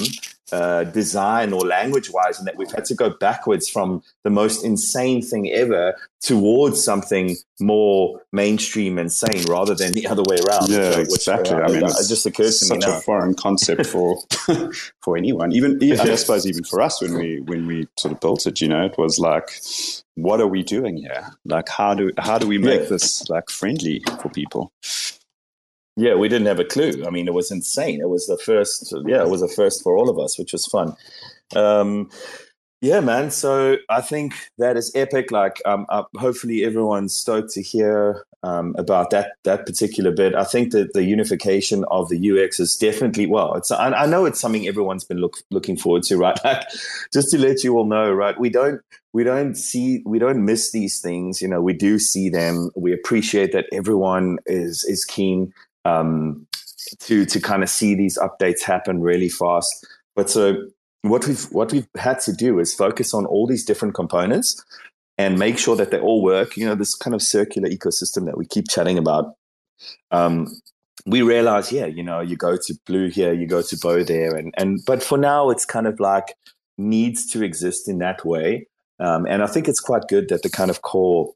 uh, 0.52 0.84
design 0.84 1.52
or 1.52 1.60
language 1.60 2.10
wise, 2.10 2.38
and 2.38 2.46
that 2.46 2.56
we've 2.56 2.70
had 2.70 2.84
to 2.86 2.94
go 2.94 3.10
backwards 3.10 3.68
from 3.68 4.02
the 4.22 4.30
most 4.30 4.64
insane 4.64 5.22
thing 5.22 5.50
ever 5.50 5.94
towards 6.20 6.82
something 6.82 7.36
more 7.60 8.20
mainstream 8.32 8.98
and 8.98 9.12
sane 9.12 9.44
rather 9.48 9.74
than 9.74 9.92
the 9.92 10.06
other 10.06 10.22
way 10.22 10.36
around. 10.46 10.68
Yeah, 10.68 10.98
which, 10.98 11.08
exactly. 11.08 11.54
Uh, 11.54 11.60
I 11.60 11.68
mean, 11.68 11.84
it 11.84 12.08
just 12.08 12.26
occurs 12.26 12.60
to 12.60 12.74
me 12.74 12.78
now. 12.78 12.86
Such 12.86 12.98
a 12.98 13.00
foreign 13.02 13.34
concept 13.34 13.86
for 13.86 14.18
for 15.02 15.16
anyone, 15.16 15.52
even, 15.52 15.82
even 15.82 16.00
I 16.00 16.14
suppose 16.14 16.46
even 16.46 16.64
for 16.64 16.80
us 16.80 17.00
when 17.02 17.14
we 17.14 17.40
when 17.40 17.66
we 17.66 17.88
sort 17.96 18.12
of 18.12 18.20
built 18.20 18.46
it. 18.46 18.60
You 18.60 18.68
know, 18.68 18.84
it 18.84 18.96
was 18.98 19.18
like, 19.18 19.50
what 20.14 20.40
are 20.40 20.46
we 20.46 20.62
doing 20.62 20.96
here? 20.96 21.26
Like, 21.44 21.68
how 21.68 21.94
do 21.94 22.10
how 22.18 22.38
do 22.38 22.46
we 22.46 22.58
make 22.58 22.82
yeah. 22.82 22.88
this 22.88 23.28
like 23.28 23.50
friendly 23.50 24.02
for 24.20 24.28
people? 24.28 24.72
Yeah, 25.96 26.14
we 26.14 26.28
didn't 26.28 26.46
have 26.46 26.60
a 26.60 26.64
clue. 26.64 27.04
I 27.06 27.10
mean, 27.10 27.26
it 27.26 27.34
was 27.34 27.50
insane. 27.50 28.00
It 28.00 28.08
was 28.10 28.26
the 28.26 28.36
first, 28.38 28.94
yeah, 29.06 29.22
it 29.22 29.30
was 29.30 29.40
the 29.40 29.48
first 29.48 29.82
for 29.82 29.96
all 29.96 30.10
of 30.10 30.18
us, 30.18 30.38
which 30.38 30.52
was 30.52 30.66
fun. 30.66 30.94
Um, 31.54 32.10
Yeah, 32.82 33.00
man. 33.00 33.30
So 33.30 33.76
I 33.88 34.02
think 34.02 34.34
that 34.58 34.76
is 34.76 34.92
epic. 34.94 35.32
Like, 35.32 35.60
um, 35.64 35.86
uh, 35.88 36.04
hopefully 36.16 36.64
everyone's 36.64 37.16
stoked 37.16 37.50
to 37.52 37.62
hear 37.62 38.24
um, 38.42 38.74
about 38.78 39.10
that 39.10 39.32
that 39.44 39.66
particular 39.66 40.12
bit. 40.12 40.34
I 40.34 40.44
think 40.44 40.72
that 40.72 40.92
the 40.92 41.02
unification 41.04 41.84
of 41.90 42.08
the 42.10 42.20
UX 42.30 42.60
is 42.60 42.76
definitely 42.76 43.26
well. 43.26 43.54
It's 43.54 43.70
I, 43.72 43.90
I 43.92 44.06
know 44.06 44.26
it's 44.26 44.40
something 44.40 44.68
everyone's 44.68 45.04
been 45.04 45.18
look, 45.18 45.38
looking 45.50 45.76
forward 45.76 46.04
to, 46.04 46.16
right? 46.18 46.38
Like, 46.44 46.66
just 47.12 47.30
to 47.32 47.38
let 47.38 47.64
you 47.64 47.76
all 47.78 47.86
know, 47.86 48.12
right? 48.12 48.38
We 48.38 48.50
don't 48.50 48.80
we 49.12 49.24
don't 49.24 49.56
see 49.56 50.02
we 50.06 50.18
don't 50.18 50.44
miss 50.44 50.70
these 50.72 51.00
things. 51.00 51.42
You 51.42 51.48
know, 51.48 51.62
we 51.62 51.72
do 51.72 51.98
see 51.98 52.28
them. 52.28 52.70
We 52.76 52.92
appreciate 52.92 53.52
that 53.52 53.66
everyone 53.72 54.38
is 54.46 54.84
is 54.84 55.04
keen 55.04 55.52
um, 55.86 56.46
to 57.00 57.24
to 57.26 57.40
kind 57.40 57.62
of 57.62 57.68
see 57.68 57.94
these 57.94 58.18
updates 58.18 58.62
happen 58.62 59.00
really 59.00 59.28
fast. 59.28 59.86
But 60.14 60.30
so 60.30 60.66
what 61.02 61.26
we've 61.26 61.44
what 61.52 61.72
we've 61.72 61.88
had 61.96 62.20
to 62.20 62.32
do 62.32 62.58
is 62.58 62.74
focus 62.74 63.14
on 63.14 63.26
all 63.26 63.46
these 63.46 63.64
different 63.64 63.94
components 63.94 64.62
and 65.18 65.38
make 65.38 65.58
sure 65.58 65.76
that 65.76 65.90
they 65.90 65.98
all 65.98 66.22
work. 66.22 66.56
You 66.56 66.66
know, 66.66 66.74
this 66.74 66.94
kind 66.94 67.14
of 67.14 67.22
circular 67.22 67.68
ecosystem 67.68 68.26
that 68.26 68.38
we 68.38 68.46
keep 68.46 68.68
chatting 68.68 68.98
about. 68.98 69.34
Um, 70.10 70.48
we 71.06 71.22
realize, 71.22 71.70
yeah, 71.70 71.86
you 71.86 72.02
know, 72.02 72.20
you 72.20 72.36
go 72.36 72.56
to 72.56 72.74
blue 72.86 73.08
here, 73.08 73.32
you 73.32 73.46
go 73.46 73.62
to 73.62 73.78
bow 73.78 74.02
there, 74.02 74.34
and 74.34 74.52
and 74.56 74.80
but 74.86 75.02
for 75.02 75.18
now, 75.18 75.50
it's 75.50 75.64
kind 75.64 75.86
of 75.86 76.00
like 76.00 76.34
needs 76.78 77.26
to 77.32 77.42
exist 77.42 77.88
in 77.88 77.98
that 77.98 78.24
way. 78.24 78.66
Um, 78.98 79.26
and 79.26 79.42
I 79.42 79.46
think 79.46 79.68
it's 79.68 79.80
quite 79.80 80.08
good 80.08 80.28
that 80.30 80.42
the 80.42 80.50
kind 80.50 80.70
of 80.70 80.82
core 80.82 81.32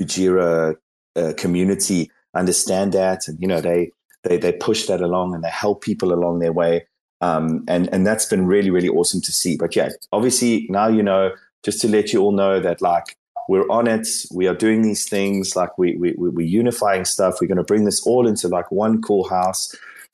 Kujira 0.00 0.76
uh, 1.16 1.32
community 1.36 2.10
understand 2.34 2.92
that, 2.92 3.28
and 3.28 3.40
you 3.40 3.48
know, 3.48 3.60
they 3.60 3.92
they 4.24 4.38
they 4.38 4.52
push 4.52 4.86
that 4.86 5.00
along 5.00 5.34
and 5.34 5.44
they 5.44 5.50
help 5.50 5.82
people 5.82 6.12
along 6.12 6.38
their 6.38 6.52
way. 6.52 6.86
Um, 7.20 7.64
and 7.68 7.88
and 7.92 8.06
that's 8.06 8.26
been 8.26 8.46
really 8.46 8.70
really 8.70 8.88
awesome 8.88 9.20
to 9.22 9.32
see. 9.32 9.56
But 9.56 9.76
yeah, 9.76 9.90
obviously 10.12 10.66
now 10.70 10.88
you 10.88 11.02
know. 11.02 11.32
Just 11.64 11.80
to 11.82 11.88
let 11.88 12.12
you 12.12 12.20
all 12.20 12.32
know 12.32 12.58
that 12.58 12.82
like 12.82 13.16
we're 13.48 13.68
on 13.70 13.86
it. 13.86 14.08
We 14.34 14.46
are 14.48 14.54
doing 14.54 14.82
these 14.82 15.08
things. 15.08 15.54
Like 15.56 15.78
we 15.78 15.96
we 15.96 16.14
we're 16.16 16.46
unifying 16.46 17.04
stuff. 17.04 17.36
We're 17.40 17.48
going 17.48 17.58
to 17.58 17.64
bring 17.64 17.84
this 17.84 18.04
all 18.06 18.26
into 18.26 18.48
like 18.48 18.70
one 18.72 19.00
cool 19.02 19.28
house. 19.28 19.72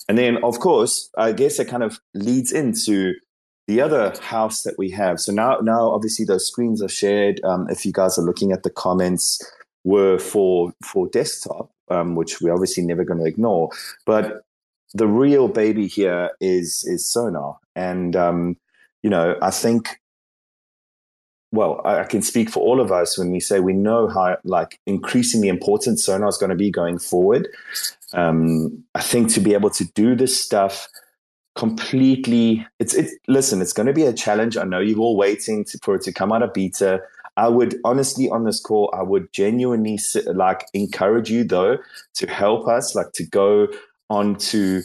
And 0.08 0.18
then 0.18 0.42
of 0.42 0.58
course, 0.60 1.10
I 1.16 1.32
guess 1.32 1.58
it 1.58 1.66
kind 1.66 1.82
of 1.82 2.00
leads 2.14 2.52
into 2.52 3.14
the 3.66 3.80
other 3.80 4.14
house 4.20 4.62
that 4.62 4.74
we 4.78 4.90
have. 4.90 5.20
So 5.20 5.32
now 5.32 5.58
now 5.62 5.90
obviously 5.90 6.24
those 6.24 6.46
screens 6.46 6.82
are 6.82 6.88
shared. 6.88 7.40
Um, 7.44 7.66
if 7.70 7.84
you 7.84 7.92
guys 7.92 8.18
are 8.18 8.24
looking 8.24 8.52
at 8.52 8.62
the 8.62 8.70
comments, 8.70 9.40
were 9.84 10.18
for 10.18 10.72
for 10.84 11.08
desktop, 11.08 11.70
um, 11.90 12.14
which 12.14 12.40
we're 12.40 12.52
obviously 12.52 12.84
never 12.84 13.04
going 13.04 13.20
to 13.20 13.26
ignore. 13.26 13.70
But 14.06 14.42
the 14.94 15.06
real 15.06 15.48
baby 15.48 15.86
here 15.86 16.30
is 16.40 16.84
is 16.86 17.08
Sonar, 17.10 17.58
and 17.74 18.16
um, 18.16 18.56
you 19.02 19.10
know 19.10 19.36
I 19.42 19.50
think. 19.50 20.00
Well, 21.50 21.80
I, 21.82 22.04
can 22.04 22.20
speak 22.20 22.50
for 22.50 22.60
all 22.60 22.78
of 22.78 22.92
us 22.92 23.16
when 23.16 23.30
we 23.30 23.40
say 23.40 23.58
we 23.58 23.72
know 23.72 24.06
how 24.06 24.36
like 24.44 24.78
increasingly 24.84 25.48
important 25.48 25.98
Sonar 25.98 26.28
is 26.28 26.36
going 26.36 26.50
to 26.50 26.56
be 26.56 26.70
going 26.70 26.98
forward. 26.98 27.48
Um, 28.12 28.84
I 28.94 29.00
think 29.00 29.32
to 29.32 29.40
be 29.40 29.54
able 29.54 29.70
to 29.70 29.84
do 29.94 30.14
this 30.14 30.38
stuff 30.38 30.88
completely, 31.56 32.66
it's 32.78 32.92
it. 32.92 33.10
Listen, 33.28 33.62
it's 33.62 33.72
going 33.72 33.86
to 33.86 33.94
be 33.94 34.04
a 34.04 34.12
challenge. 34.12 34.58
I 34.58 34.64
know 34.64 34.78
you're 34.78 35.00
all 35.00 35.16
waiting 35.16 35.64
to, 35.64 35.78
for 35.82 35.94
it 35.94 36.02
to 36.02 36.12
come 36.12 36.32
out 36.32 36.42
of 36.42 36.52
beta. 36.52 37.00
I 37.38 37.48
would 37.48 37.76
honestly 37.84 38.28
on 38.28 38.44
this 38.44 38.60
call, 38.60 38.92
I 38.92 39.02
would 39.02 39.32
genuinely 39.32 39.98
like 40.26 40.66
encourage 40.74 41.30
you 41.30 41.44
though 41.44 41.78
to 42.14 42.26
help 42.26 42.66
us, 42.66 42.96
like 42.96 43.12
to 43.12 43.24
go 43.24 43.68
onto 44.10 44.82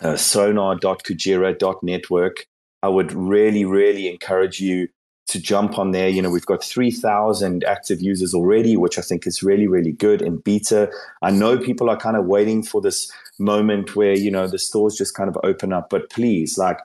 uh, 0.00 0.16
sonar.kujira.network, 0.16 2.46
I 2.82 2.88
would 2.88 3.12
really, 3.12 3.64
really 3.64 4.08
encourage 4.08 4.60
you 4.60 4.88
to 5.26 5.40
jump 5.40 5.78
on 5.78 5.90
there. 5.90 6.08
You 6.08 6.22
know, 6.22 6.30
we've 6.30 6.46
got 6.46 6.62
3,000 6.62 7.64
active 7.64 8.00
users 8.00 8.34
already, 8.34 8.76
which 8.76 8.96
I 8.96 9.02
think 9.02 9.26
is 9.26 9.42
really, 9.42 9.66
really 9.66 9.92
good 9.92 10.22
in 10.22 10.36
beta. 10.36 10.92
I 11.22 11.32
know 11.32 11.58
people 11.58 11.90
are 11.90 11.96
kind 11.96 12.16
of 12.16 12.26
waiting 12.26 12.62
for 12.62 12.80
this 12.80 13.10
moment 13.40 13.96
where, 13.96 14.16
you 14.16 14.30
know, 14.30 14.46
the 14.46 14.60
stores 14.60 14.94
just 14.94 15.16
kind 15.16 15.28
of 15.28 15.36
open 15.42 15.72
up, 15.72 15.90
but 15.90 16.08
please, 16.10 16.56
like, 16.56 16.78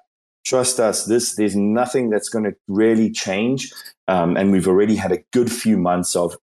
trust 0.46 0.80
us, 0.80 1.06
this, 1.06 1.36
there's 1.36 1.56
nothing 1.56 2.10
that's 2.10 2.30
going 2.30 2.46
to 2.46 2.56
really 2.68 3.12
change. 3.12 3.72
Um, 4.08 4.38
and 4.38 4.52
we've 4.52 4.68
already 4.68 4.96
had 4.96 5.12
a 5.12 5.24
good 5.32 5.52
few 5.52 5.78
months 5.78 6.16
of 6.16 6.38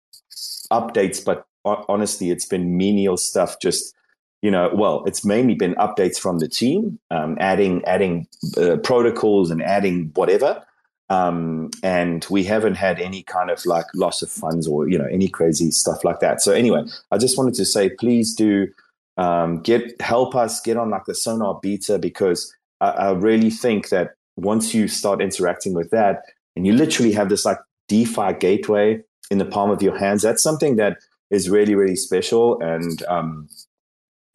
updates, 0.70 1.24
but 1.24 1.46
honestly, 1.64 2.30
it's 2.30 2.46
been 2.46 2.76
menial 2.76 3.16
stuff 3.16 3.56
just 3.61 3.96
you 4.42 4.50
know, 4.50 4.70
well, 4.72 5.02
it's 5.06 5.24
mainly 5.24 5.54
been 5.54 5.74
updates 5.74 6.18
from 6.18 6.38
the 6.38 6.46
team, 6.46 7.00
um, 7.11 7.37
adding 7.40 7.85
adding 7.85 8.28
uh, 8.56 8.76
protocols 8.76 9.50
and 9.50 9.62
adding 9.62 10.12
whatever. 10.14 10.64
Um, 11.09 11.70
and 11.82 12.26
we 12.30 12.44
haven't 12.44 12.74
had 12.74 13.00
any 13.00 13.22
kind 13.22 13.50
of 13.50 13.64
like 13.64 13.87
loss 13.94 14.22
of 14.22 14.30
funds 14.30 14.68
or 14.68 14.88
you 14.88 14.98
know 14.98 15.09
any 15.11 15.28
crazy 15.28 15.70
stuff 15.70 16.04
like 16.04 16.20
that. 16.20 16.42
So 16.42 16.52
anyway, 16.52 16.85
I 17.11 17.18
just 17.18 17.38
wanted 17.38 17.54
to 17.54 17.64
say, 17.64 17.90
please 17.90 18.35
do 18.35 18.68
um, 19.16 19.62
get 19.62 20.00
help 20.00 20.35
us 20.35 20.61
get 20.61 20.76
on 20.76 20.90
like 20.90 21.06
the 21.06 21.14
Sonar 21.14 21.59
beta 21.61 21.98
because 21.98 22.54
I, 22.80 22.88
I 22.88 23.12
really 23.12 23.50
think 23.50 23.88
that 23.90 24.14
once 24.36 24.74
you 24.74 24.88
start 24.88 25.20
interacting 25.20 25.74
with 25.74 25.90
that 25.90 26.22
and 26.54 26.66
you 26.66 26.72
literally 26.72 27.12
have 27.12 27.28
this 27.28 27.44
like 27.44 27.58
DeFi 27.88 28.34
gateway 28.34 29.02
in 29.30 29.38
the 29.38 29.44
palm 29.44 29.70
of 29.70 29.82
your 29.82 29.98
hands, 29.98 30.22
that's 30.22 30.42
something 30.42 30.76
that 30.76 30.98
is 31.30 31.50
really 31.50 31.74
really 31.74 31.96
special 31.96 32.60
and 32.60 33.02
um, 33.04 33.48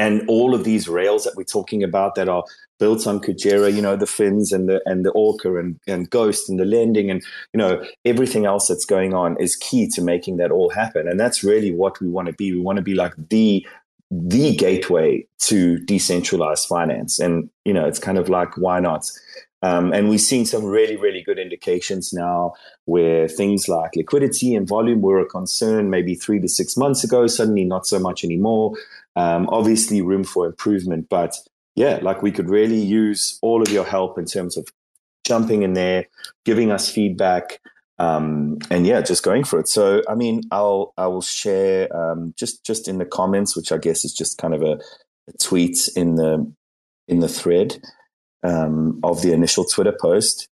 and 0.02 0.24
all 0.28 0.56
of 0.56 0.64
these 0.64 0.88
rails 0.88 1.24
that 1.26 1.36
we're 1.36 1.44
talking 1.44 1.84
about 1.84 2.16
that 2.16 2.28
are 2.28 2.44
built 2.80 3.06
on 3.06 3.20
Kujira, 3.20 3.72
you 3.72 3.84
know, 3.84 3.96
the 3.96 4.08
fins 4.08 4.52
and 4.52 4.68
the 4.68 4.82
and 4.88 5.06
the 5.06 5.12
Orca 5.12 5.56
and, 5.58 5.80
and 5.88 6.10
Ghost 6.10 6.50
and 6.50 6.60
the 6.60 6.66
lending 6.66 7.12
and 7.12 7.24
you 7.54 7.60
know 7.60 7.86
everything 8.04 8.48
else 8.48 8.68
that's 8.68 8.86
going 8.86 9.14
on 9.14 9.40
is 9.40 9.56
key 9.56 9.88
to 9.90 10.02
making 10.02 10.38
that 10.38 10.52
all 10.52 10.72
happen. 10.72 11.08
And 11.08 11.20
that's 11.20 11.44
really 11.44 11.72
what 11.72 12.02
we 12.02 12.10
want 12.10 12.28
to 12.28 12.34
be. 12.34 12.52
We 12.52 12.60
want 12.60 12.78
to 12.78 12.84
be 12.84 12.96
like 12.96 13.14
the 13.30 13.66
the 14.12 14.54
gateway 14.56 15.26
to 15.40 15.80
decentralized 15.80 16.68
finance. 16.68 17.20
And 17.20 17.50
you 17.66 17.74
know, 17.74 17.86
it's 17.86 18.00
kind 18.00 18.18
of 18.18 18.30
like 18.30 18.58
why 18.58 18.80
not? 18.80 19.10
Um, 19.64 19.94
and 19.94 20.10
we're 20.10 20.18
seeing 20.18 20.46
some 20.46 20.66
really, 20.66 20.96
really 20.96 21.22
good 21.22 21.38
indications 21.38 22.12
now 22.14 22.54
where 22.86 23.28
things 23.28 23.70
like 23.70 23.96
liquidity 23.96 24.56
and 24.56 24.68
volume 24.68 25.02
were 25.02 25.20
a 25.20 25.26
concern 25.26 25.92
maybe 25.92 26.16
three 26.16 26.40
to 26.40 26.48
six 26.48 26.76
months 26.76 27.04
ago, 27.04 27.28
suddenly 27.28 27.64
not 27.64 27.86
so 27.86 28.00
much 28.00 28.24
anymore. 28.24 28.74
Um, 29.16 29.48
obviously, 29.50 30.02
room 30.02 30.24
for 30.24 30.48
improvement, 30.48 31.10
but 31.10 31.36
yeah, 31.76 32.00
like 32.02 32.22
we 32.22 32.32
could 32.32 32.50
really 32.50 32.80
use 32.80 33.38
all 33.42 33.62
of 33.62 33.70
your 33.70 33.86
help 33.86 34.18
in 34.18 34.26
terms 34.26 34.58
of 34.58 34.68
jumping 35.24 35.62
in 35.62 35.74
there, 35.74 36.08
giving 36.44 36.72
us 36.72 36.90
feedback, 36.90 37.60
um, 38.00 38.58
and 38.70 38.86
yeah, 38.86 39.02
just 39.02 39.24
going 39.24 39.44
for 39.44 39.60
it. 39.60 39.68
So, 39.68 40.02
I 40.10 40.16
mean, 40.16 40.42
I'll 40.52 40.94
I 40.98 41.08
will 41.08 41.22
share 41.22 41.96
um, 41.96 42.34
just 42.38 42.66
just 42.66 42.88
in 42.88 42.98
the 42.98 43.06
comments, 43.06 43.56
which 43.56 43.72
I 43.72 43.78
guess 43.78 44.04
is 44.06 44.14
just 44.14 44.38
kind 44.38 44.54
of 44.54 44.62
a, 44.64 44.80
a 45.28 45.38
tweet 45.40 45.90
in 45.96 46.16
the 46.16 46.52
in 47.08 47.20
the 47.20 47.30
thread 47.30 47.78
um, 48.44 49.00
of 49.04 49.22
the 49.22 49.34
initial 49.34 49.66
Twitter 49.66 49.96
post. 50.00 50.48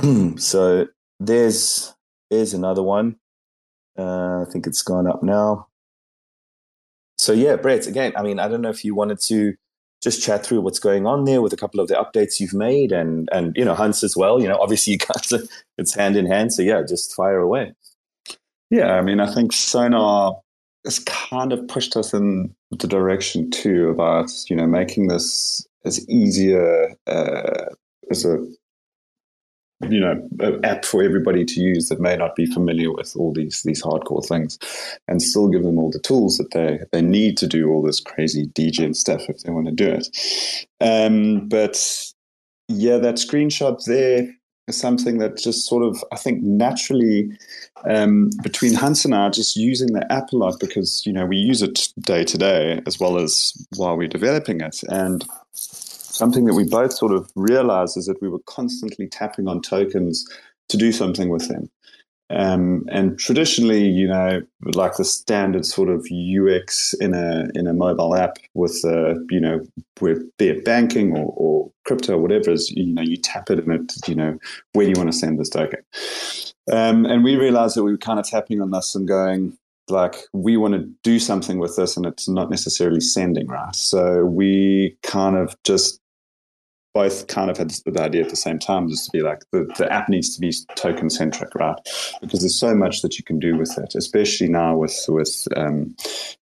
so 0.36 0.86
there's 1.20 1.94
there's 2.30 2.54
another 2.54 2.82
one. 2.82 3.16
Uh, 3.98 4.42
I 4.42 4.50
think 4.50 4.66
it's 4.66 4.82
gone 4.82 5.06
up 5.06 5.22
now 5.22 5.66
so 7.22 7.32
yeah, 7.32 7.54
Brett, 7.54 7.86
again, 7.86 8.12
I 8.16 8.22
mean, 8.22 8.40
I 8.40 8.48
don't 8.48 8.62
know 8.62 8.70
if 8.70 8.84
you 8.84 8.96
wanted 8.96 9.20
to 9.26 9.54
just 10.02 10.22
chat 10.22 10.44
through 10.44 10.60
what's 10.60 10.80
going 10.80 11.06
on 11.06 11.24
there 11.24 11.40
with 11.40 11.52
a 11.52 11.56
couple 11.56 11.80
of 11.80 11.88
the 11.88 11.94
updates 11.94 12.40
you've 12.40 12.54
made 12.54 12.92
and 12.92 13.28
and 13.32 13.56
you 13.56 13.64
know 13.64 13.74
Hans 13.74 14.02
as 14.02 14.16
well. 14.16 14.40
You 14.40 14.48
know, 14.48 14.58
obviously 14.58 14.94
you 14.94 14.98
guys 14.98 15.32
are, 15.32 15.46
it's 15.78 15.94
hand 15.94 16.16
in 16.16 16.26
hand. 16.26 16.52
So 16.52 16.62
yeah, 16.62 16.82
just 16.86 17.14
fire 17.14 17.38
away. 17.38 17.72
Yeah, 18.70 18.94
I 18.94 19.02
mean, 19.02 19.20
I 19.20 19.32
think 19.32 19.52
Sonar 19.52 20.40
has 20.84 20.98
kind 21.00 21.52
of 21.52 21.66
pushed 21.68 21.96
us 21.96 22.12
in 22.12 22.54
the 22.70 22.88
direction 22.88 23.50
too 23.50 23.90
about 23.90 24.30
you 24.48 24.56
know 24.56 24.66
making 24.66 25.08
this 25.08 25.66
as 25.84 26.08
easier 26.08 26.94
uh, 27.06 27.66
as 28.10 28.24
a 28.24 28.38
you 29.88 30.00
know 30.00 30.28
an 30.40 30.64
app 30.64 30.84
for 30.84 31.02
everybody 31.02 31.44
to 31.44 31.60
use 31.60 31.88
that 31.88 32.00
may 32.00 32.16
not 32.16 32.36
be 32.36 32.46
familiar 32.46 32.92
with 32.92 33.14
all 33.16 33.32
these 33.32 33.62
these 33.62 33.82
hardcore 33.82 34.24
things 34.24 34.58
and 35.08 35.22
still 35.22 35.48
give 35.48 35.62
them 35.62 35.78
all 35.78 35.90
the 35.90 35.98
tools 35.98 36.38
that 36.38 36.50
they 36.52 36.80
they 36.92 37.02
need 37.02 37.36
to 37.36 37.46
do 37.46 37.70
all 37.70 37.82
this 37.82 38.00
crazy 38.00 38.46
degen 38.54 38.94
stuff 38.94 39.28
if 39.28 39.38
they 39.42 39.50
want 39.50 39.66
to 39.66 39.72
do 39.72 39.88
it. 39.88 40.66
Um, 40.80 41.48
but 41.48 42.12
yeah 42.68 42.98
that 42.98 43.16
screenshot 43.16 43.84
there 43.84 44.28
is 44.68 44.76
something 44.76 45.18
that 45.18 45.36
just 45.36 45.66
sort 45.66 45.82
of 45.82 46.02
i 46.12 46.16
think 46.16 46.42
naturally 46.42 47.30
um, 47.88 48.30
between 48.42 48.72
hans 48.72 49.04
and 49.04 49.14
i 49.14 49.28
just 49.28 49.56
using 49.56 49.92
the 49.92 50.12
app 50.12 50.32
a 50.32 50.36
lot 50.36 50.58
because 50.60 51.02
you 51.04 51.12
know 51.12 51.26
we 51.26 51.36
use 51.36 51.62
it 51.62 51.88
day 52.00 52.24
to 52.24 52.38
day 52.38 52.80
as 52.86 53.00
well 53.00 53.18
as 53.18 53.52
while 53.76 53.96
we're 53.96 54.08
developing 54.08 54.60
it. 54.60 54.82
And 54.88 55.24
something 56.22 56.44
that 56.44 56.54
we 56.54 56.62
both 56.62 56.92
sort 56.92 57.12
of 57.12 57.28
realized 57.34 57.96
is 57.96 58.06
that 58.06 58.22
we 58.22 58.28
were 58.28 58.38
constantly 58.46 59.08
tapping 59.08 59.48
on 59.48 59.60
tokens 59.60 60.24
to 60.68 60.76
do 60.76 60.92
something 60.92 61.30
with 61.30 61.48
them. 61.48 61.68
Um, 62.30 62.84
and 62.92 63.18
traditionally, 63.18 63.88
you 63.88 64.06
know, 64.06 64.40
like 64.74 64.94
the 64.94 65.04
standard 65.04 65.66
sort 65.66 65.88
of 65.88 66.06
UX 66.12 66.94
in 66.94 67.12
a 67.12 67.48
in 67.56 67.66
a 67.66 67.74
mobile 67.74 68.14
app 68.14 68.36
with, 68.54 68.80
uh, 68.84 69.14
you 69.30 69.40
know, 69.40 69.66
with 70.00 70.20
be 70.38 70.48
it 70.50 70.64
banking 70.64 71.16
or, 71.18 71.34
or 71.36 71.72
crypto 71.86 72.14
or 72.14 72.22
whatever 72.22 72.52
is, 72.52 72.70
you 72.70 72.94
know, 72.94 73.02
you 73.02 73.16
tap 73.16 73.50
it 73.50 73.58
and 73.58 73.72
it, 73.72 74.08
you 74.08 74.14
know, 74.14 74.38
where 74.74 74.86
do 74.86 74.92
you 74.92 74.96
want 74.96 75.12
to 75.12 75.18
send 75.18 75.40
this 75.40 75.50
token? 75.50 75.80
Um, 76.70 77.04
and 77.04 77.24
we 77.24 77.34
realized 77.34 77.76
that 77.76 77.82
we 77.82 77.90
were 77.90 77.98
kind 77.98 78.20
of 78.20 78.26
tapping 78.26 78.62
on 78.62 78.70
this 78.70 78.94
and 78.94 79.08
going, 79.08 79.58
like, 79.88 80.14
we 80.32 80.56
want 80.56 80.74
to 80.74 80.88
do 81.02 81.18
something 81.18 81.58
with 81.58 81.74
this 81.76 81.96
and 81.96 82.06
it's 82.06 82.28
not 82.28 82.48
necessarily 82.48 83.00
sending, 83.00 83.48
right? 83.48 83.74
So 83.74 84.24
we 84.24 84.96
kind 85.02 85.36
of 85.36 85.56
just 85.64 86.01
both 86.94 87.26
kind 87.26 87.50
of 87.50 87.56
had 87.56 87.70
the 87.70 88.02
idea 88.02 88.22
at 88.22 88.30
the 88.30 88.36
same 88.36 88.58
time 88.58 88.88
just 88.88 89.06
to 89.06 89.10
be 89.12 89.22
like 89.22 89.40
the, 89.50 89.64
the 89.78 89.90
app 89.90 90.08
needs 90.08 90.34
to 90.34 90.40
be 90.40 90.52
token 90.76 91.08
centric 91.10 91.54
right? 91.54 91.76
Because 92.20 92.40
there's 92.40 92.58
so 92.58 92.74
much 92.74 93.02
that 93.02 93.18
you 93.18 93.24
can 93.24 93.38
do 93.38 93.56
with 93.56 93.76
it 93.78 93.94
especially 93.94 94.48
now 94.48 94.76
with 94.76 94.98
with 95.08 95.46
um, 95.56 95.94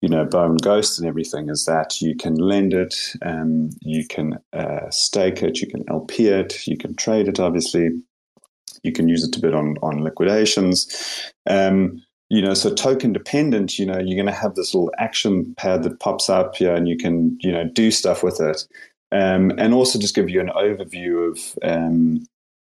you 0.02 0.10
know 0.10 0.26
bone 0.26 0.58
ghost 0.58 1.00
and 1.00 1.08
everything 1.08 1.50
is 1.50 1.66
that 1.66 2.02
you 2.02 2.16
can 2.16 2.36
lend 2.36 2.74
it 2.74 2.96
um, 3.24 3.70
you 3.82 4.06
can 4.08 4.38
uh, 4.54 4.90
stake 4.90 5.42
it 5.42 5.60
you 5.60 5.68
can 5.68 5.84
lp 5.90 6.28
it 6.28 6.68
you 6.68 6.78
can 6.78 6.96
trade 6.96 7.28
it 7.28 7.40
obviously. 7.40 7.90
You 8.84 8.92
can 8.92 9.10
use 9.10 9.24
it 9.24 9.34
to 9.34 9.40
bid 9.40 9.54
on 9.54 9.78
on 9.82 10.04
liquidations. 10.04 10.88
Um, 11.50 12.02
you 12.30 12.42
know, 12.42 12.54
so 12.54 12.74
token 12.74 13.14
dependent, 13.14 13.80
you 13.80 13.86
know, 13.86 14.00
you're 14.00 14.22
going 14.22 14.34
to 14.34 14.42
have 14.42 14.56
this 14.56 14.74
little 14.74 14.92
action 14.98 15.56
pad 15.56 15.84
that 15.84 16.00
pops 16.00 16.30
up 16.30 16.58
here 16.58 16.76
and 16.76 16.88
you 16.88 16.98
can, 16.98 17.38
you 17.40 17.52
know, 17.52 17.64
do 17.64 17.90
stuff 17.90 18.22
with 18.22 18.42
it 18.42 18.68
um, 19.12 19.52
and 19.58 19.74
also 19.74 20.00
just 20.00 20.16
give 20.16 20.30
you 20.30 20.42
an 20.42 20.50
overview 20.50 21.32
of 21.32 21.58
um, 21.64 22.26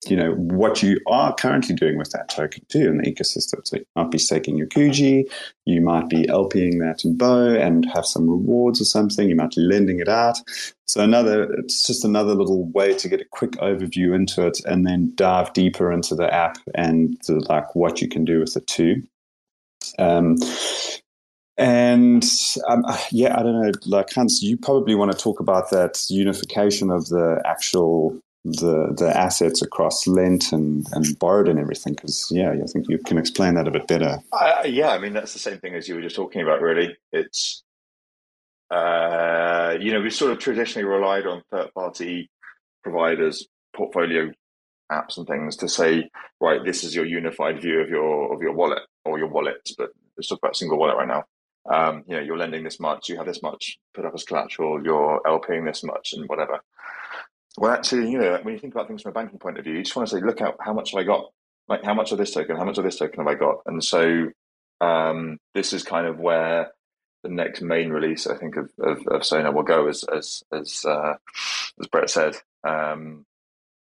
you 0.07 0.15
know 0.15 0.31
what 0.33 0.81
you 0.81 0.99
are 1.07 1.33
currently 1.35 1.75
doing 1.75 1.97
with 1.97 2.11
that 2.11 2.29
token 2.29 2.63
too 2.69 2.87
in 2.87 2.97
the 2.97 3.11
ecosystem. 3.11 3.59
So 3.65 3.77
you 3.77 3.85
might 3.95 4.11
be 4.11 4.17
staking 4.17 4.57
your 4.57 4.67
Kuji, 4.67 5.29
you 5.65 5.81
might 5.81 6.07
be 6.07 6.23
LPing 6.23 6.79
that 6.79 7.03
in 7.03 7.17
BOW 7.17 7.55
and 7.55 7.85
have 7.93 8.05
some 8.05 8.29
rewards 8.29 8.79
or 8.79 8.85
something. 8.85 9.27
You 9.27 9.35
might 9.35 9.51
be 9.51 9.61
lending 9.61 9.99
it 9.99 10.07
out. 10.07 10.37
So 10.85 11.03
another, 11.03 11.43
it's 11.53 11.83
just 11.83 12.03
another 12.03 12.33
little 12.33 12.65
way 12.71 12.95
to 12.95 13.09
get 13.09 13.21
a 13.21 13.25
quick 13.25 13.51
overview 13.53 14.15
into 14.15 14.47
it, 14.47 14.59
and 14.65 14.87
then 14.87 15.11
dive 15.15 15.53
deeper 15.53 15.91
into 15.91 16.15
the 16.15 16.33
app 16.33 16.57
and 16.73 17.15
the, 17.27 17.45
like 17.49 17.75
what 17.75 18.01
you 18.01 18.07
can 18.07 18.25
do 18.25 18.39
with 18.39 18.55
it 18.55 18.65
too. 18.67 19.03
Um, 19.97 20.37
and 21.59 22.25
um, 22.67 22.85
yeah, 23.11 23.37
I 23.37 23.43
don't 23.43 23.61
know, 23.61 23.71
like 23.85 24.11
Hans, 24.13 24.41
you 24.41 24.57
probably 24.57 24.95
want 24.95 25.11
to 25.11 25.17
talk 25.17 25.39
about 25.39 25.69
that 25.71 26.05
unification 26.09 26.89
of 26.89 27.07
the 27.09 27.41
actual 27.45 28.17
the 28.45 28.95
the 28.97 29.11
assets 29.15 29.61
across 29.61 30.07
lent 30.07 30.53
and, 30.53 30.87
and 30.93 31.19
borrowed 31.19 31.49
and 31.49 31.59
everything 31.59 31.93
because 31.93 32.31
yeah 32.31 32.51
i 32.51 32.65
think 32.71 32.87
you 32.87 32.97
can 32.97 33.17
explain 33.17 33.53
that 33.55 33.67
a 33.67 33.71
bit 33.71 33.85
better. 33.85 34.17
Uh, 34.31 34.63
yeah 34.65 34.91
i 34.91 34.97
mean 34.97 35.11
that's 35.11 35.33
the 35.33 35.39
same 35.39 35.57
thing 35.59 35.75
as 35.75 35.89
you 35.89 35.95
were 35.95 36.01
just 36.01 36.15
talking 36.15 36.41
about 36.41 36.61
really. 36.61 36.95
It's 37.11 37.63
uh, 38.71 39.75
you 39.81 39.91
know 39.91 39.99
we 39.99 40.09
sort 40.09 40.31
of 40.31 40.39
traditionally 40.39 40.87
relied 40.87 41.25
on 41.25 41.41
third 41.51 41.73
party 41.73 42.29
providers 42.81 43.45
portfolio 43.75 44.31
apps 44.89 45.17
and 45.17 45.27
things 45.27 45.57
to 45.57 45.67
say 45.67 46.09
right 46.39 46.63
this 46.63 46.85
is 46.85 46.95
your 46.95 47.05
unified 47.05 47.61
view 47.61 47.81
of 47.81 47.89
your 47.89 48.33
of 48.33 48.41
your 48.41 48.53
wallet 48.53 48.83
or 49.03 49.19
your 49.19 49.27
wallets 49.27 49.75
but 49.77 49.89
let's 50.17 50.29
talk 50.29 50.39
about 50.41 50.55
single 50.55 50.77
wallet 50.77 50.95
right 50.95 51.07
now 51.07 51.25
um, 51.65 52.03
you 52.07 52.15
know, 52.15 52.21
you're 52.21 52.37
lending 52.37 52.63
this 52.63 52.79
much, 52.79 53.09
you 53.09 53.17
have 53.17 53.25
this 53.25 53.41
much 53.41 53.77
put 53.93 54.05
up 54.05 54.13
as 54.13 54.23
collateral, 54.23 54.83
you're 54.83 55.21
LPing 55.25 55.65
this 55.65 55.83
much, 55.83 56.13
and 56.13 56.27
whatever. 56.27 56.59
Well, 57.57 57.71
actually, 57.71 58.11
you 58.11 58.19
know, 58.19 58.39
when 58.41 58.53
you 58.53 58.59
think 58.59 58.73
about 58.73 58.87
things 58.87 59.01
from 59.01 59.11
a 59.11 59.13
banking 59.13 59.39
point 59.39 59.57
of 59.57 59.65
view, 59.65 59.73
you 59.73 59.83
just 59.83 59.95
want 59.95 60.07
to 60.09 60.15
say, 60.15 60.23
look 60.23 60.41
out, 60.41 60.57
how 60.59 60.73
much 60.73 60.91
have 60.91 60.99
I 60.99 61.03
got? 61.03 61.25
Like, 61.67 61.83
how 61.83 61.93
much 61.93 62.11
of 62.11 62.17
this 62.17 62.31
token? 62.31 62.55
How 62.55 62.65
much 62.65 62.77
of 62.77 62.83
this 62.83 62.97
token 62.97 63.19
have 63.19 63.27
I 63.27 63.35
got? 63.35 63.57
And 63.65 63.83
so, 63.83 64.29
um, 64.81 65.37
this 65.53 65.73
is 65.73 65.83
kind 65.83 66.07
of 66.07 66.19
where 66.19 66.71
the 67.23 67.29
next 67.29 67.61
main 67.61 67.89
release, 67.89 68.27
I 68.27 68.37
think, 68.37 68.55
of 68.55 68.71
of, 68.79 69.05
of 69.07 69.25
Sonar 69.25 69.51
will 69.51 69.63
go, 69.63 69.87
as 69.87 70.03
as 70.03 70.41
as 70.51 70.85
uh, 70.85 71.15
as 71.79 71.87
Brett 71.87 72.09
said. 72.09 72.35
Um, 72.63 73.25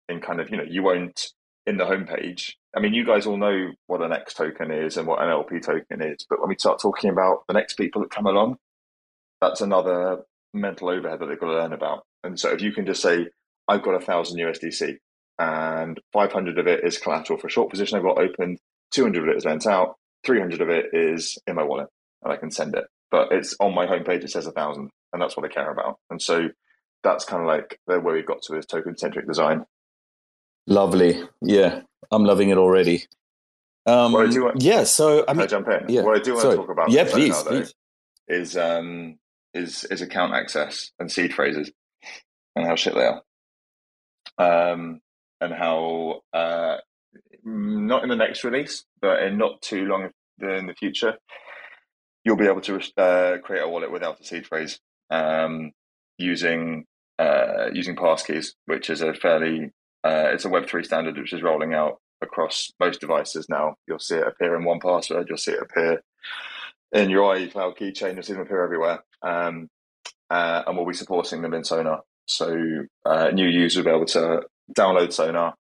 in 0.10 0.20
kind 0.20 0.42
of, 0.42 0.50
you 0.50 0.58
know, 0.58 0.66
you 0.68 0.84
won't 0.84 1.32
in 1.68 1.78
the 1.78 1.86
homepage 1.86 2.54
I 2.76 2.80
mean, 2.80 2.94
you 2.94 3.06
guys 3.06 3.26
all 3.26 3.38
know 3.38 3.72
what 3.88 4.02
an 4.02 4.14
X 4.14 4.34
token 4.34 4.72
is 4.72 4.96
and 4.96 5.06
what 5.06 5.22
an 5.22 5.30
LP 5.30 5.60
token 5.60 6.02
is, 6.02 6.26
but 6.30 6.40
when 6.40 6.50
we 6.50 6.56
start 6.58 6.80
talking 6.82 7.10
about 7.10 7.44
the 7.48 7.54
next 7.54 7.74
people 7.76 8.02
that 8.02 8.12
come 8.12 8.28
along, 8.28 8.58
that's 9.42 9.62
another 9.62 10.22
mental 10.54 10.90
overhead 10.90 11.20
that 11.20 11.26
they've 11.26 11.40
got 11.40 11.48
to 11.48 11.54
learn 11.54 11.74
about. 11.74 12.04
And 12.24 12.40
so 12.40 12.52
if 12.52 12.62
you 12.62 12.72
can 12.72 12.86
just 12.86 13.02
say, 13.02 13.28
I've 13.68 13.84
got 13.84 13.96
a 13.96 14.06
thousand 14.06 14.40
USDC 14.40 14.98
and 15.40 16.00
500 16.14 16.60
of 16.60 16.68
it 16.68 16.86
is 16.86 16.98
collateral 16.98 17.40
for 17.40 17.48
a 17.48 17.52
short 17.52 17.70
position 17.70 17.98
I've 17.98 18.04
got 18.04 18.20
opened, 18.20 18.60
200 18.92 19.24
of 19.24 19.30
it 19.30 19.38
is 19.38 19.46
lent 19.46 19.68
out, 19.68 19.96
300 20.26 20.62
of 20.62 20.70
it 20.70 20.86
is 20.94 21.38
in 21.48 21.56
my 21.56 21.64
wallet 21.64 21.88
and 22.24 22.32
I 22.32 22.38
can 22.38 22.52
send 22.52 22.76
it. 22.76 22.86
But 23.10 23.34
it's 23.34 23.56
on 23.60 23.76
my 23.76 23.86
homepage, 23.86 24.24
it 24.24 24.32
says 24.32 24.48
a 24.48 24.52
thousand 24.52 24.92
and 25.12 25.22
that's 25.22 25.36
what 25.36 25.46
I 25.46 25.50
care 25.50 25.72
about. 25.72 25.98
And 26.10 26.22
so 26.22 26.50
that's 27.04 27.26
kind 27.26 27.42
of 27.42 27.48
like 27.48 27.80
where 27.86 28.00
we've 28.00 28.26
got 28.26 28.44
to 28.44 28.56
is 28.56 28.66
token 28.66 28.98
centric 28.98 29.28
design. 29.28 29.66
Lovely. 30.68 31.22
Yeah. 31.42 31.82
I'm 32.12 32.26
loving 32.26 32.50
it 32.50 32.58
already. 32.58 33.06
Um, 33.86 34.12
what 34.12 34.28
I 34.28 34.30
do 34.30 34.44
want, 34.44 34.62
yeah, 34.62 34.84
so 34.84 35.26
I 35.28 35.34
mean, 35.34 35.44
I 35.44 35.48
jump 35.48 35.68
in. 35.68 35.86
Yeah, 35.90 36.04
what 36.04 36.18
I 36.18 36.22
do 36.22 36.34
want 36.34 36.44
Sorry. 36.44 36.56
to 36.56 36.62
talk 36.62 36.70
about, 36.70 36.92
yeah, 36.92 37.06
please, 37.06 37.30
now, 37.30 37.50
please. 37.50 37.74
Though, 38.28 38.36
is 38.36 38.58
um, 38.58 39.18
is 39.56 39.86
is 39.86 40.02
account 40.02 40.34
access 40.34 40.92
and 41.00 41.12
seed 41.12 41.34
phrases 41.34 41.72
and 42.56 42.66
how 42.66 42.76
shit 42.76 42.94
they 42.94 43.08
are, 43.08 43.22
um, 44.72 45.02
and 45.40 45.52
how 45.52 46.22
uh, 46.32 46.78
not 47.44 48.04
in 48.04 48.10
the 48.10 48.16
next 48.16 48.44
release, 48.44 48.86
but 49.02 49.24
in 49.24 49.40
not 49.40 49.62
too 49.64 49.86
long 49.86 50.10
in 50.40 50.68
the 50.68 50.76
future, 50.76 51.16
you'll 52.24 52.36
be 52.36 52.48
able 52.48 52.62
to 52.62 52.80
uh, 52.98 53.40
create 53.40 53.64
a 53.64 53.70
wallet 53.70 53.92
without 53.92 54.20
a 54.20 54.24
seed 54.24 54.46
phrase 54.46 54.80
um, 55.10 55.72
using 56.20 56.86
uh, 57.18 57.70
using 57.74 57.96
passkeys, 57.96 58.54
which 58.68 58.92
is 58.92 59.02
a 59.02 59.16
fairly 59.16 59.72
uh, 60.04 60.30
it's 60.34 60.46
a 60.46 60.50
Web3 60.50 60.86
standard 60.86 61.18
which 61.18 61.34
is 61.34 61.44
rolling 61.44 61.74
out 61.74 62.00
across 62.22 62.72
most 62.80 63.02
devices 63.02 63.48
now. 63.50 63.76
You'll 63.88 64.00
see 64.00 64.16
it 64.16 64.28
appear 64.28 64.56
in 64.56 64.64
1Password, 64.64 65.28
you'll 65.28 65.38
see 65.38 65.52
it 65.52 65.62
appear 65.62 66.02
in 66.92 67.10
your 67.10 67.36
iCloud 67.36 67.78
keychain, 67.78 68.14
you'll 68.14 68.24
see 68.24 68.34
them 68.34 68.42
appear 68.42 68.64
everywhere. 68.64 69.04
Um, 69.22 69.70
uh, 70.30 70.64
and 70.66 70.78
we'll 70.78 70.86
be 70.86 70.94
supporting 70.94 71.42
them 71.42 71.54
in 71.54 71.64
Sonar. 71.64 72.02
So 72.26 72.86
uh, 73.06 73.30
new 73.32 73.48
users 73.48 73.78
will 73.78 73.92
be 73.92 73.96
able 73.96 74.06
to 74.08 74.44
download 74.74 75.12
Sonar, 75.12 75.56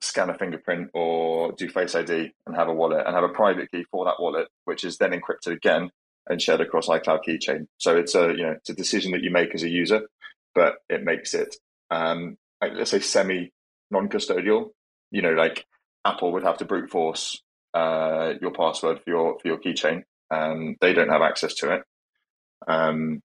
scan 0.00 0.30
a 0.30 0.34
fingerprint 0.34 0.90
or 0.94 1.52
do 1.52 1.68
Face 1.68 1.94
ID 1.94 2.32
and 2.46 2.56
have 2.56 2.68
a 2.68 2.74
wallet 2.74 3.06
and 3.06 3.14
have 3.14 3.24
a 3.24 3.28
private 3.28 3.70
key 3.70 3.84
for 3.90 4.04
that 4.06 4.18
wallet, 4.18 4.48
which 4.64 4.84
is 4.84 4.96
then 4.96 5.12
encrypted 5.12 5.52
again 5.52 5.90
and 6.28 6.40
shared 6.40 6.60
across 6.60 6.88
iCloud 6.88 7.20
keychain. 7.26 7.66
So 7.78 7.96
it's 7.96 8.14
a 8.14 8.28
you 8.28 8.44
know 8.44 8.52
it's 8.52 8.70
a 8.70 8.74
decision 8.74 9.12
that 9.12 9.22
you 9.22 9.30
make 9.30 9.54
as 9.54 9.62
a 9.62 9.68
user, 9.68 10.08
but 10.54 10.76
it 10.88 11.04
makes 11.04 11.34
it 11.34 11.56
um, 11.90 12.38
like, 12.60 12.72
let's 12.74 12.90
say 12.90 13.00
semi 13.00 13.52
non-custodial. 13.90 14.70
You 15.10 15.22
know, 15.22 15.32
like 15.32 15.66
Apple 16.04 16.32
would 16.32 16.44
have 16.44 16.58
to 16.58 16.64
brute 16.64 16.90
force 16.90 17.42
uh, 17.74 18.34
your 18.40 18.52
password 18.52 19.00
for 19.02 19.10
your 19.10 19.38
for 19.40 19.48
your 19.48 19.58
keychain, 19.58 20.02
and 20.30 20.76
they 20.80 20.92
don't 20.92 21.08
have 21.08 21.22
access 21.22 21.54
to 21.56 21.74
it. 21.74 21.82
Um, 22.68 23.22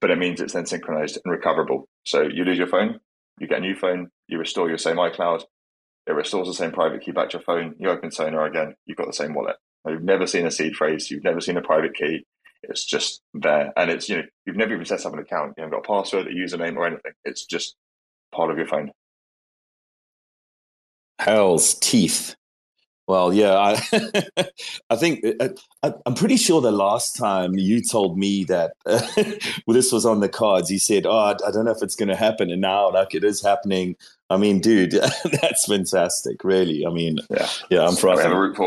but 0.00 0.10
it 0.10 0.18
means 0.18 0.40
it's 0.40 0.52
then 0.52 0.66
synchronized 0.66 1.18
and 1.24 1.32
recoverable. 1.32 1.88
So 2.04 2.22
you 2.22 2.44
lose 2.44 2.58
your 2.58 2.66
phone, 2.68 3.00
you 3.38 3.46
get 3.46 3.58
a 3.58 3.62
new 3.62 3.74
phone, 3.74 4.08
you 4.28 4.38
restore 4.38 4.68
your 4.68 4.78
same 4.78 4.96
iCloud, 4.96 5.42
it 6.06 6.12
restores 6.12 6.48
the 6.48 6.54
same 6.54 6.72
private 6.72 7.02
key 7.02 7.12
back 7.12 7.30
to 7.30 7.38
your 7.38 7.44
phone. 7.44 7.74
You 7.78 7.90
open 7.90 8.10
Sonar 8.10 8.46
again, 8.46 8.74
you've 8.86 8.98
got 8.98 9.06
the 9.06 9.12
same 9.12 9.34
wallet. 9.34 9.56
you've 9.86 10.02
never 10.02 10.26
seen 10.26 10.46
a 10.46 10.50
seed 10.50 10.74
phrase, 10.74 11.10
you've 11.10 11.24
never 11.24 11.40
seen 11.40 11.56
a 11.56 11.62
private 11.62 11.94
key. 11.94 12.24
It's 12.62 12.84
just 12.84 13.22
there, 13.32 13.72
and 13.76 13.90
it's 13.90 14.08
you 14.08 14.16
know 14.16 14.22
you've 14.44 14.56
never 14.56 14.74
even 14.74 14.84
set 14.84 15.06
up 15.06 15.14
an 15.14 15.18
account. 15.18 15.54
You 15.56 15.64
haven't 15.64 15.80
got 15.80 15.90
a 15.90 16.00
password, 16.00 16.26
a 16.26 16.30
username, 16.30 16.76
or 16.76 16.86
anything. 16.86 17.12
It's 17.24 17.46
just 17.46 17.74
part 18.32 18.50
of 18.50 18.58
your 18.58 18.66
phone? 18.66 18.92
Hell's 21.18 21.74
teeth. 21.74 22.34
Well, 23.10 23.34
yeah, 23.34 23.56
I, 23.58 23.82
I 24.90 24.94
think 24.94 25.24
uh, 25.40 25.48
I, 25.82 25.92
am 26.06 26.14
pretty 26.14 26.36
sure 26.36 26.60
the 26.60 26.70
last 26.70 27.16
time 27.16 27.58
you 27.58 27.82
told 27.82 28.16
me 28.16 28.44
that 28.44 28.74
uh, 28.86 29.04
well, 29.66 29.74
this 29.74 29.90
was 29.90 30.06
on 30.06 30.20
the 30.20 30.28
cards, 30.28 30.70
you 30.70 30.78
said, 30.78 31.06
"Oh, 31.06 31.18
I, 31.18 31.32
I 31.44 31.50
don't 31.50 31.64
know 31.64 31.72
if 31.72 31.82
it's 31.82 31.96
going 31.96 32.10
to 32.10 32.14
happen," 32.14 32.52
and 32.52 32.60
now, 32.60 32.92
like, 32.92 33.12
it 33.12 33.24
is 33.24 33.42
happening. 33.42 33.96
I 34.30 34.36
mean, 34.36 34.60
dude, 34.60 34.92
that's 35.42 35.66
fantastic. 35.66 36.44
Really, 36.44 36.86
I 36.86 36.90
mean, 36.90 37.18
yeah, 37.30 37.48
yeah, 37.68 37.84
I'm 37.84 37.96
from 37.96 38.16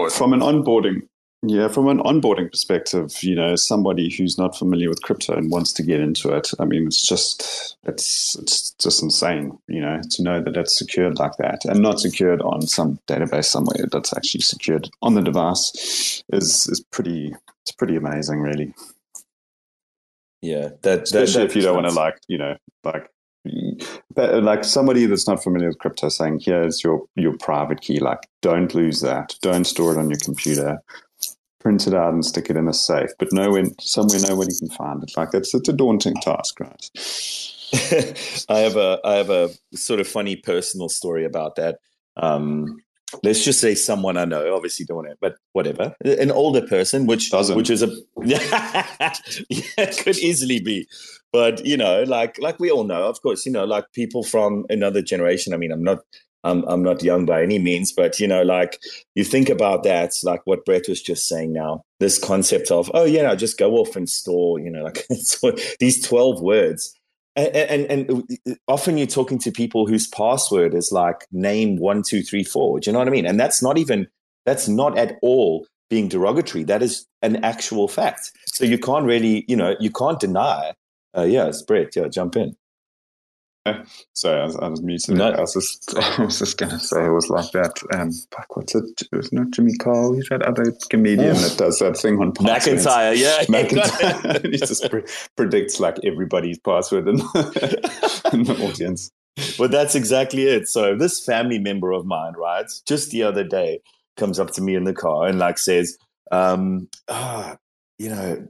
from 0.10 0.34
an 0.34 0.42
onboarding 0.42 1.04
yeah, 1.46 1.68
from 1.68 1.90
an 1.90 2.00
onboarding 2.00 2.50
perspective, 2.50 3.22
you 3.22 3.36
know, 3.36 3.58
somebody 3.58 4.10
who's 4.10 4.38
not 4.38 4.58
familiar 4.58 4.88
with 4.88 5.02
crypto 5.02 5.36
and 5.36 5.52
wants 5.52 5.74
to 5.74 5.84
get 5.84 6.00
into 6.00 6.30
it, 6.30 6.52
I 6.58 6.64
mean, 6.64 6.88
it's 6.88 7.06
just 7.06 7.76
it's 7.84 8.36
it's 8.36 8.72
just 8.72 9.04
insane, 9.04 9.58
you 9.68 9.82
know, 9.82 10.00
to 10.12 10.24
know 10.24 10.42
that 10.42 10.56
it's 10.56 10.78
secured 10.78 11.20
like 11.20 11.36
that 11.40 11.66
and 11.66 11.82
not 11.82 12.00
secured 12.00 12.42
on 12.42 12.62
some 12.62 12.98
database 13.08 13.46
somewhere 13.46 13.88
that's 13.92 14.16
actually 14.16 14.40
secured 14.40 14.90
on 15.02 15.16
the 15.16 15.22
device 15.22 16.24
is 16.32 16.66
is 16.68 16.80
pretty 16.92 17.36
it's 17.64 17.74
pretty 17.74 17.98
amazing, 17.98 18.40
really. 18.40 18.74
Yeah, 20.42 20.70
that 20.84 21.04
especially 21.04 21.42
that, 21.42 21.50
if 21.50 21.56
you 21.58 21.62
don't 21.62 21.76
want 21.76 21.90
to 21.90 21.94
like 21.94 22.20
you 22.30 22.38
know 22.38 22.56
like 22.86 23.10
but 24.16 24.34
uh, 24.34 24.42
like 24.42 24.64
somebody 24.64 25.06
that's 25.06 25.28
not 25.28 25.44
familiar 25.44 25.68
with 25.68 25.80
crypto 25.80 26.10
saying, 26.10 26.40
here's 26.40 26.84
your 26.84 27.04
your 27.16 27.36
private 27.38 27.82
key. 27.82 28.00
Like, 28.00 28.28
don't 28.42 28.74
lose 28.74 29.02
that. 29.02 29.36
Don't 29.42 29.66
store 29.66 29.94
it 29.94 29.98
on 29.98 30.10
your 30.10 30.20
computer. 30.20 30.82
Print 31.64 31.88
it 31.88 31.94
out 31.94 32.14
and 32.14 32.26
stick 32.26 32.50
it 32.50 32.58
in 32.58 32.68
a 32.68 32.74
safe. 32.74 33.10
But 33.18 33.32
nowhere, 33.32 33.64
somewhere, 33.80 34.20
you 34.20 34.60
can 34.60 34.70
find 34.70 35.02
it. 35.02 35.14
Like 35.16 35.30
it's 35.34 35.56
it's 35.56 35.70
a 35.70 35.74
daunting 35.74 36.16
task, 36.16 36.60
right? 36.60 36.90
I 38.50 38.60
have 38.60 38.76
a 38.76 39.00
I 39.04 39.16
have 39.16 39.30
a 39.30 39.50
sort 39.74 40.00
of 40.00 40.08
funny 40.08 40.36
personal 40.36 40.90
story 40.90 41.26
about 41.26 41.56
that. 41.56 41.80
Um, 42.18 42.84
let's 43.24 43.44
just 43.44 43.60
say 43.60 43.76
someone 43.76 44.18
I 44.18 44.26
know, 44.26 44.56
obviously 44.56 44.86
don't 44.86 44.98
want 44.98 45.10
it, 45.10 45.18
but 45.22 45.36
whatever, 45.54 45.96
an 46.04 46.32
older 46.32 46.62
person, 46.62 47.06
which 47.06 47.32
Doesn't. 47.32 47.56
which 47.56 47.70
is 47.70 47.82
a 47.82 47.90
yeah, 48.24 48.86
could 50.00 50.18
easily 50.18 50.60
be, 50.60 50.88
but 51.32 51.66
you 51.66 51.78
know, 51.78 52.04
like 52.04 52.38
like 52.40 52.60
we 52.60 52.72
all 52.72 52.84
know, 52.84 53.08
of 53.08 53.22
course, 53.22 53.46
you 53.46 53.52
know, 53.52 53.66
like 53.66 53.86
people 53.94 54.24
from 54.24 54.66
another 54.70 55.02
generation. 55.02 55.54
I 55.54 55.58
mean, 55.58 55.72
I'm 55.72 55.84
not. 55.84 56.00
I'm, 56.44 56.64
I'm 56.64 56.84
not 56.84 57.04
young 57.04 57.26
by 57.26 57.42
any 57.42 57.60
means, 57.60 57.92
but 57.92 58.20
you 58.20 58.28
know, 58.28 58.44
like 58.44 58.80
you 59.16 59.24
think 59.24 59.50
about 59.50 59.84
that, 59.84 60.12
like 60.24 60.42
what 60.46 60.66
Brett 60.66 60.90
was 60.90 61.02
just 61.02 61.28
saying 61.28 61.54
now, 61.54 61.84
this 62.00 62.20
concept 62.20 62.70
of, 62.72 62.92
oh 62.94 63.06
yeah, 63.06 63.34
just 63.36 63.58
go 63.58 63.76
off 63.76 63.96
and 63.96 64.10
store, 64.10 64.60
you 64.60 64.70
know, 64.70 64.84
like 64.84 65.08
these 65.80 66.06
12 66.06 66.42
words 66.42 66.94
and, 67.36 67.56
and, 67.56 68.10
and 68.12 68.58
often 68.68 68.98
you're 68.98 69.08
talking 69.08 69.40
to 69.40 69.52
people 69.52 69.88
whose 69.88 70.08
password 70.08 70.76
is 70.76 70.92
like 70.92 71.26
name 71.32 71.78
one 71.78 72.04
two 72.04 72.22
three 72.22 72.44
four. 72.44 72.80
Do 72.80 72.90
you 72.90 72.94
know 72.94 73.00
what 73.00 73.08
I 73.08 73.12
mean? 73.12 73.26
And 73.26 73.40
that's 73.40 73.64
not 73.64 73.78
even 73.78 74.08
that's 74.46 74.68
not 74.68 74.98
at 74.98 75.16
all 75.22 75.66
being 75.90 76.08
derogatory. 76.08 76.64
That 76.64 76.84
is 76.84 77.08
an 77.22 77.44
actual 77.44 77.88
fact. 77.88 78.32
So 78.48 78.66
you 78.66 78.78
can't 78.78 79.06
really, 79.06 79.46
you 79.48 79.56
know, 79.56 79.76
you 79.80 79.90
can't 79.90 80.20
deny. 80.20 80.74
Uh, 81.16 81.24
yeah, 81.24 81.48
it's 81.48 81.62
Brett. 81.62 81.96
Yeah, 81.96 82.08
jump 82.08 82.36
in. 82.36 82.56
Sorry, 84.14 84.42
I 84.42 84.46
was, 84.46 84.58
I 84.58 84.68
was 84.68 84.82
muted. 84.82 85.16
No. 85.16 85.32
I 85.32 85.42
was 85.42 85.54
just, 85.54 85.98
I 86.20 86.24
was 86.24 86.40
just 86.40 86.58
gonna 86.58 86.80
say 86.80 87.06
it 87.06 87.10
was 87.10 87.30
like 87.30 87.52
that. 87.52 87.72
Um, 87.94 88.12
fuck, 88.32 88.56
what's 88.56 88.76
it? 88.76 88.84
It 89.02 89.16
was 89.16 89.32
not 89.32 89.52
Jimmy 89.52 89.76
Carr. 89.78 90.14
He's 90.16 90.28
that 90.30 90.42
other 90.42 90.74
comedian 90.90 91.36
that 91.36 91.56
does 91.58 91.80
that 91.80 91.98
thing 91.98 92.20
on 92.20 92.34
passwords. 92.34 92.86
McIntyre, 92.86 93.18
yeah, 93.18 93.44
McIntyre. 93.46 94.46
he 94.52 94.58
just 94.58 94.90
pre- 94.90 95.06
predicts 95.38 95.80
like 95.80 95.98
everybody's 96.04 96.60
password 96.60 97.08
in, 97.08 97.16
in 98.34 98.44
the 98.44 98.68
audience. 98.70 99.12
But 99.58 99.72
that's 99.72 99.96
exactly 99.96 100.44
it. 100.44 100.68
So 100.68 100.96
this 100.96 101.24
family 101.24 101.58
member 101.58 101.92
of 101.92 102.06
mine, 102.06 102.34
right, 102.38 102.70
just 102.86 103.12
the 103.12 103.24
other 103.24 103.44
day, 103.44 103.82
comes 104.18 104.40
up 104.40 104.52
to 104.52 104.62
me 104.62 104.76
in 104.76 104.84
the 104.84 104.94
car 104.94 105.26
and 105.28 105.40
like 105.40 105.58
says, 105.58 105.98
um, 106.32 106.90
ah, 107.08 107.58
you 107.98 108.10
know, 108.10 108.48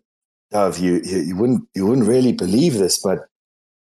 Dove, 0.51 0.77
you, 0.77 1.01
you 1.03 1.19
you 1.19 1.35
wouldn't 1.35 1.67
you 1.73 1.85
wouldn't 1.85 2.07
really 2.07 2.31
believe 2.31 2.75
this, 2.75 2.99
but 2.99 3.19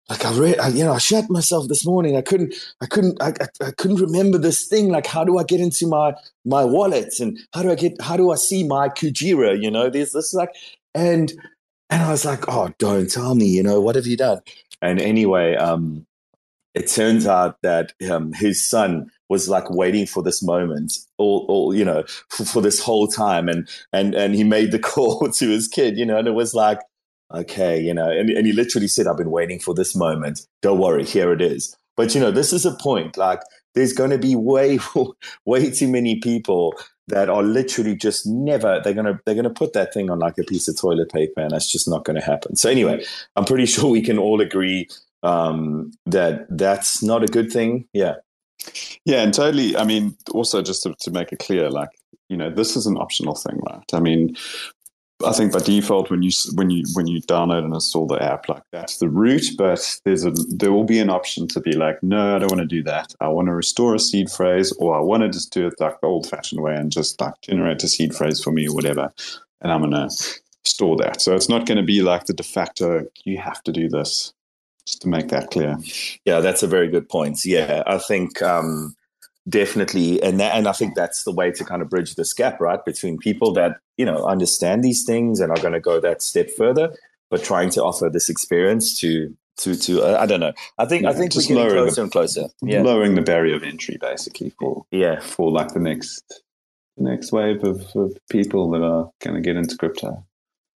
like 0.09 0.24
I, 0.24 0.32
re- 0.32 0.59
I 0.59 0.68
you 0.68 0.84
know 0.84 0.92
I 0.92 0.98
shat 0.98 1.28
myself 1.28 1.68
this 1.68 1.84
morning. 1.84 2.16
I 2.16 2.22
couldn't 2.22 2.54
I 2.80 2.86
couldn't 2.86 3.20
I, 3.22 3.28
I, 3.28 3.66
I 3.66 3.70
couldn't 3.72 4.00
remember 4.00 4.38
this 4.38 4.66
thing. 4.66 4.90
Like 4.90 5.06
how 5.06 5.24
do 5.24 5.38
I 5.38 5.44
get 5.44 5.61
into 5.61 5.86
my 5.86 6.14
my 6.44 6.64
wallet 6.64 7.20
and 7.20 7.38
how 7.52 7.62
do 7.62 7.70
I 7.70 7.74
get 7.74 8.00
how 8.00 8.16
do 8.16 8.30
I 8.30 8.36
see 8.36 8.64
my 8.64 8.88
Kujira? 8.88 9.61
You 9.61 9.70
know, 9.70 9.90
there's 9.90 10.12
this 10.12 10.32
like 10.32 10.50
and 10.94 11.32
and 11.90 12.02
I 12.02 12.11
was 12.11 12.24
like, 12.24 12.48
oh, 12.48 12.72
don't 12.78 13.11
tell 13.11 13.34
me. 13.34 13.46
You 13.46 13.62
know, 13.62 13.80
what 13.80 13.96
have 13.96 14.06
you 14.06 14.16
done? 14.16 14.40
And 14.80 15.00
anyway, 15.00 15.56
um, 15.56 16.06
it 16.74 16.86
turns 16.86 17.26
out 17.26 17.61
that 17.62 17.92
um, 18.11 18.32
his 18.32 18.66
son 18.66 19.11
was 19.28 19.48
like 19.48 19.68
waiting 19.70 20.06
for 20.06 20.22
this 20.22 20.42
moment 20.42 20.92
all, 21.18 21.44
all 21.48 21.74
you 21.74 21.84
know 21.84 22.04
for, 22.30 22.44
for 22.44 22.62
this 22.62 22.80
whole 22.80 23.06
time 23.06 23.48
and 23.48 23.68
and 23.92 24.14
and 24.14 24.34
he 24.34 24.44
made 24.44 24.72
the 24.72 24.78
call 24.90 25.30
to 25.30 25.48
his 25.48 25.68
kid 25.68 25.98
you 25.98 26.06
know 26.06 26.16
and 26.16 26.28
it 26.28 26.32
was 26.32 26.54
like 26.54 26.78
okay 27.35 27.81
you 27.81 27.93
know 27.93 28.11
and, 28.11 28.31
and 28.31 28.47
he 28.47 28.53
literally 28.53 28.89
said 28.89 29.07
i've 29.07 29.16
been 29.16 29.31
waiting 29.31 29.59
for 29.59 29.74
this 29.74 29.95
moment 29.95 30.47
don't 30.62 30.79
worry 30.79 31.05
here 31.05 31.33
it 31.33 31.41
is 31.41 31.76
but 31.97 32.14
you 32.14 32.20
know 32.20 32.31
this 32.31 32.53
is 32.53 32.64
a 32.64 32.74
point 32.76 33.16
like 33.16 33.41
there's 33.74 33.93
going 33.93 34.11
to 34.11 34.18
be 34.18 34.35
way 34.35 34.79
way 35.45 35.70
too 35.70 35.89
many 35.89 36.20
people 36.20 36.74
that 37.09 37.29
are 37.31 37.43
literally 37.43 37.97
just 37.97 38.26
never 38.26 38.81
they're 38.85 38.95
to 38.95 39.18
they're 39.26 39.43
to 39.43 39.51
put 39.51 39.72
that 39.72 39.93
thing 39.93 40.11
on 40.11 40.18
like 40.18 40.39
a 40.39 40.45
piece 40.45 40.68
of 40.68 40.79
toilet 40.79 41.11
paper 41.11 41.41
and 41.41 41.51
that's 41.51 41.70
just 41.70 41.89
not 41.89 42.05
going 42.05 42.18
to 42.18 42.24
happen 42.24 42.57
so 42.57 42.70
anyway 42.70 43.05
i'm 43.37 43.45
pretty 43.45 43.66
sure 43.72 43.91
we 43.91 44.03
can 44.03 44.18
all 44.18 44.41
agree 44.41 44.89
um, 45.24 45.91
that 46.07 46.47
that's 46.51 47.03
not 47.03 47.24
a 47.24 47.26
good 47.26 47.53
thing 47.53 47.87
yeah 47.93 48.14
Yeah, 49.05 49.22
and 49.22 49.33
totally. 49.35 49.76
I 49.76 49.85
mean, 49.85 50.16
also 50.33 50.62
just 50.62 50.83
to, 50.85 50.95
to 51.01 51.11
make 51.11 51.33
it 51.33 51.39
clear, 51.39 51.70
like 51.70 51.91
you 52.29 52.37
know, 52.37 52.51
this 52.51 52.76
is 52.76 52.87
an 52.87 52.99
optional 52.99 53.35
thing, 53.35 53.59
right? 53.70 53.85
I 53.93 54.01
mean, 54.01 54.37
I 55.27 55.33
think 55.33 55.53
by 55.53 55.59
default, 55.59 56.11
when 56.11 56.23
you 56.23 56.31
when 56.55 56.71
you 56.71 56.85
when 56.95 57.09
you 57.09 57.21
download 57.23 57.64
and 57.64 57.75
install 57.75 58.07
the 58.07 58.23
app, 58.23 58.49
like 58.49 58.62
that's 58.71 58.99
the 58.99 59.09
root. 59.09 59.47
But 59.57 60.01
there's 60.05 60.25
a 60.25 60.31
there 60.31 60.73
will 60.73 60.85
be 60.85 61.01
an 61.01 61.11
option 61.11 61.49
to 61.49 61.61
be 61.61 61.73
like, 61.73 62.01
no, 62.03 62.37
I 62.37 62.39
don't 62.39 62.51
want 62.51 62.61
to 62.61 62.66
do 62.66 62.85
that. 62.85 63.14
I 63.21 63.29
want 63.29 63.47
to 63.49 63.55
restore 63.55 63.95
a 63.95 63.99
seed 63.99 64.31
phrase, 64.31 64.73
or 64.79 64.97
I 64.97 65.01
want 65.01 65.25
to 65.25 65.29
just 65.29 65.53
do 65.53 65.66
it 65.66 65.75
like 65.81 66.01
the 66.01 66.07
old 66.07 66.29
fashioned 66.29 66.62
way 66.62 66.77
and 66.77 66.93
just 66.93 67.21
like 67.21 67.35
generate 67.43 67.83
a 67.83 67.89
seed 67.89 68.14
phrase 68.14 68.43
for 68.43 68.53
me 68.53 68.69
or 68.69 68.75
whatever, 68.75 69.12
and 69.61 69.73
I'm 69.73 69.81
gonna 69.81 70.09
store 70.64 70.97
that. 70.99 71.21
So 71.21 71.35
it's 71.35 71.49
not 71.49 71.66
going 71.66 71.79
to 71.79 71.83
be 71.83 72.03
like 72.03 72.27
the 72.27 72.35
de 72.35 72.43
facto. 72.43 73.07
You 73.25 73.39
have 73.39 73.62
to 73.64 73.73
do 73.73 73.89
this. 73.89 74.33
Just 74.87 75.03
to 75.03 75.09
make 75.09 75.29
that 75.29 75.51
clear. 75.51 75.77
Yeah, 76.25 76.41
that's 76.41 76.62
a 76.62 76.66
very 76.66 76.89
good 76.89 77.11
point. 77.11 77.45
Yeah, 77.45 77.83
I 77.87 77.99
think 77.99 78.41
um, 78.41 78.97
definitely, 79.47 80.23
and 80.23 80.41
that, 80.41 80.57
and 80.57 80.66
I 80.66 80.73
think 80.73 80.95
that's 80.95 81.25
the 81.25 81.33
way 81.33 81.51
to 81.51 81.64
kind 81.64 81.83
of 81.83 81.91
bridge 81.91 82.14
this 82.14 82.33
gap, 82.33 82.59
right, 82.59 82.83
between 82.83 83.19
people 83.19 83.53
that 83.53 83.81
you 83.99 84.07
know 84.07 84.24
understand 84.24 84.82
these 84.82 85.05
things 85.05 85.40
and 85.40 85.51
are 85.53 85.61
going 85.61 85.74
to 85.74 85.80
go 85.80 86.01
that 86.01 86.22
step 86.22 86.49
further, 86.57 86.94
but 87.30 87.44
trying 87.44 87.68
to 87.70 87.82
offer 87.84 88.09
this 88.09 88.30
experience 88.30 88.99
to 89.01 89.36
to 89.59 89.74
to 89.76 90.03
uh, 90.03 90.16
I 90.18 90.24
don't 90.26 90.40
know. 90.40 90.53
I 90.78 90.86
think 90.86 91.05
I 91.05 91.11
think 91.12 91.24
we're 91.24 91.28
just 91.28 91.49
getting 91.49 91.62
lowering 91.62 91.84
closer 91.84 91.94
the- 91.96 92.03
and 92.03 92.12
closer. 92.12 92.44
Yeah, 92.62 92.82
Lowering 92.82 93.14
the 93.16 93.22
barrier 93.22 93.57
of 93.57 93.62
entry, 93.62 93.99
basically, 94.01 94.51
for 94.59 94.86
yeah, 94.90 95.20
for 95.20 95.51
like 95.51 95.74
the 95.74 95.80
next 95.80 96.42
the 96.96 97.05
next 97.05 97.30
wave 97.32 97.62
of, 97.64 97.84
of 97.94 98.16
people 98.30 98.70
that 98.70 98.82
are 98.82 99.11
going 99.20 99.34
to 99.36 99.40
get 99.42 99.57
into 99.57 99.76
crypto. 99.76 100.24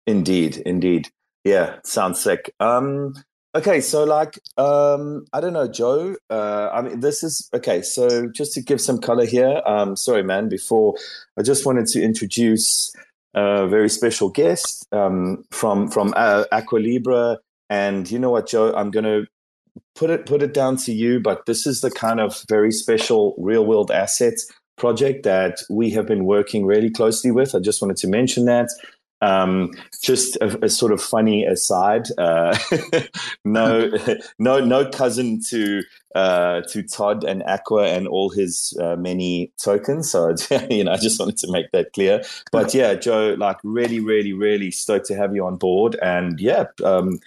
indeed, 0.07 0.57
indeed. 0.65 1.09
Yeah, 1.45 1.75
sounds 1.85 2.19
sick. 2.19 2.53
Um, 2.59 3.13
okay, 3.55 3.79
so 3.79 4.03
like, 4.03 4.37
um, 4.57 5.25
I 5.31 5.39
don't 5.39 5.53
know, 5.53 5.67
Joe. 5.69 6.17
Uh, 6.29 6.69
I 6.73 6.81
mean, 6.81 6.99
this 6.99 7.23
is 7.23 7.49
okay. 7.53 7.81
So 7.81 8.27
just 8.27 8.53
to 8.53 8.61
give 8.61 8.81
some 8.81 8.99
color 8.99 9.25
here. 9.25 9.61
Um, 9.65 9.95
sorry, 9.95 10.23
man. 10.23 10.49
Before 10.49 10.95
I 11.37 11.41
just 11.41 11.65
wanted 11.65 11.87
to 11.87 12.03
introduce 12.03 12.93
a 13.33 13.67
very 13.67 13.89
special 13.89 14.29
guest 14.29 14.87
um, 14.91 15.43
from 15.51 15.89
from 15.89 16.13
uh, 16.15 16.45
Aqua 16.51 16.79
Libra, 16.79 17.37
and 17.69 18.09
you 18.09 18.19
know 18.19 18.31
what, 18.31 18.47
Joe? 18.47 18.73
I'm 18.73 18.91
gonna 18.91 19.21
put 19.95 20.09
it 20.09 20.25
put 20.25 20.41
it 20.41 20.53
down 20.53 20.77
to 20.77 20.91
you. 20.91 21.19
But 21.19 21.45
this 21.45 21.67
is 21.67 21.81
the 21.81 21.91
kind 21.91 22.19
of 22.19 22.43
very 22.49 22.71
special 22.71 23.35
real 23.37 23.65
world 23.65 23.91
assets 23.91 24.51
project 24.77 25.23
that 25.23 25.59
we 25.69 25.89
have 25.91 26.07
been 26.07 26.25
working 26.25 26.65
really 26.65 26.89
closely 26.89 27.31
with. 27.31 27.53
I 27.53 27.59
just 27.59 27.81
wanted 27.81 27.97
to 27.97 28.07
mention 28.07 28.45
that. 28.45 28.69
Um, 29.21 29.71
just 30.01 30.37
a, 30.37 30.65
a 30.65 30.69
sort 30.69 30.91
of 30.91 31.01
funny 31.01 31.45
aside. 31.45 32.07
Uh, 32.17 32.57
no, 33.45 33.91
no, 34.39 34.59
no 34.59 34.89
cousin 34.89 35.41
to 35.49 35.83
uh, 36.15 36.61
to 36.69 36.83
Todd 36.83 37.23
and 37.23 37.43
Aqua 37.43 37.87
and 37.87 38.07
all 38.07 38.29
his 38.29 38.77
uh, 38.81 38.95
many 38.95 39.51
tokens. 39.61 40.11
So 40.11 40.35
you 40.69 40.83
know, 40.83 40.91
I 40.91 40.97
just 40.97 41.19
wanted 41.19 41.37
to 41.37 41.51
make 41.51 41.71
that 41.71 41.93
clear. 41.93 42.23
But 42.51 42.73
yeah, 42.73 42.95
Joe, 42.95 43.35
like 43.37 43.57
really, 43.63 43.99
really, 43.99 44.33
really 44.33 44.71
stoked 44.71 45.05
to 45.07 45.15
have 45.15 45.35
you 45.35 45.45
on 45.45 45.57
board. 45.57 45.95
And 46.01 46.39
yeah, 46.39 46.65
um, 46.83 47.19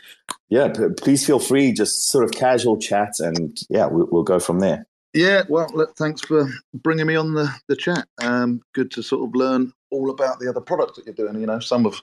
yeah, 0.48 0.68
p- 0.68 0.88
please 0.96 1.26
feel 1.26 1.38
free, 1.38 1.72
just 1.72 2.08
sort 2.08 2.24
of 2.24 2.32
casual 2.32 2.76
chat, 2.76 3.20
and 3.20 3.58
yeah, 3.68 3.86
we'll, 3.86 4.08
we'll 4.10 4.22
go 4.22 4.38
from 4.38 4.60
there. 4.60 4.86
Yeah, 5.14 5.42
well, 5.48 5.68
look, 5.74 5.94
thanks 5.96 6.22
for 6.22 6.48
bringing 6.74 7.06
me 7.06 7.16
on 7.16 7.34
the, 7.34 7.52
the 7.68 7.76
chat. 7.76 8.08
Um, 8.22 8.62
good 8.74 8.90
to 8.92 9.02
sort 9.02 9.28
of 9.28 9.34
learn 9.34 9.72
all 9.90 10.10
about 10.10 10.38
the 10.38 10.48
other 10.48 10.60
products 10.60 10.96
that 10.96 11.04
you're 11.04 11.14
doing. 11.14 11.38
You 11.38 11.46
know, 11.46 11.60
some 11.60 11.84
of 11.84 12.00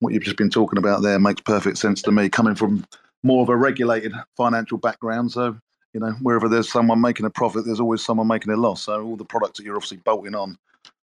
what 0.00 0.12
you've 0.12 0.24
just 0.24 0.36
been 0.36 0.50
talking 0.50 0.78
about 0.78 1.02
there 1.02 1.20
makes 1.20 1.40
perfect 1.40 1.78
sense 1.78 2.02
to 2.02 2.12
me, 2.12 2.28
coming 2.28 2.56
from 2.56 2.84
more 3.22 3.42
of 3.42 3.48
a 3.48 3.56
regulated 3.56 4.12
financial 4.36 4.76
background. 4.78 5.30
So, 5.30 5.56
you 5.92 6.00
know, 6.00 6.12
wherever 6.20 6.48
there's 6.48 6.70
someone 6.70 7.00
making 7.00 7.26
a 7.26 7.30
profit, 7.30 7.64
there's 7.64 7.80
always 7.80 8.04
someone 8.04 8.26
making 8.26 8.52
a 8.52 8.56
loss. 8.56 8.82
So, 8.82 9.04
all 9.04 9.16
the 9.16 9.24
products 9.24 9.58
that 9.58 9.64
you're 9.64 9.76
obviously 9.76 9.98
bolting 9.98 10.34
on 10.34 10.58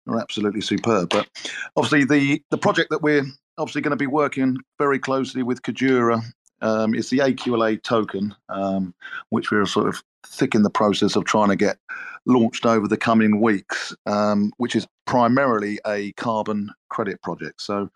are 0.08 0.20
absolutely 0.20 0.62
superb. 0.62 1.10
But 1.10 1.28
obviously, 1.76 2.06
the 2.06 2.41
the 2.49 2.58
project 2.58 2.89
that 2.89 3.04
we're 3.04 3.26
obviously 3.60 3.82
going 3.82 3.91
to 3.91 3.95
be 3.95 4.08
working 4.08 4.58
very 4.80 4.97
closely 4.97 5.43
with 5.43 5.62
Kujira 5.62 6.24
um, 6.64 6.95
is 6.95 7.09
the 7.09 7.20
AQLA 7.20 7.82
token, 7.84 8.34
um, 8.49 8.95
which 9.30 9.51
we're 9.51 9.66
sort 9.66 9.88
of 9.88 10.03
thick 10.26 10.55
in 10.55 10.64
the 10.64 10.70
process 10.70 11.16
of 11.16 11.26
trying 11.26 11.49
to 11.49 11.55
get 11.55 11.78
launched 12.26 12.66
over 12.66 12.88
the 12.88 12.97
coming 12.97 13.41
weeks, 13.41 13.93
um, 14.05 14.51
which 14.57 14.76
is 14.76 14.88
primarily 15.05 15.80
a 15.86 16.14
carbon 16.14 16.72
credit 16.89 17.22
project. 17.22 17.61
So, 17.61 17.89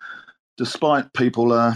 despite 0.58 1.14
people 1.14 1.54
uh, 1.54 1.76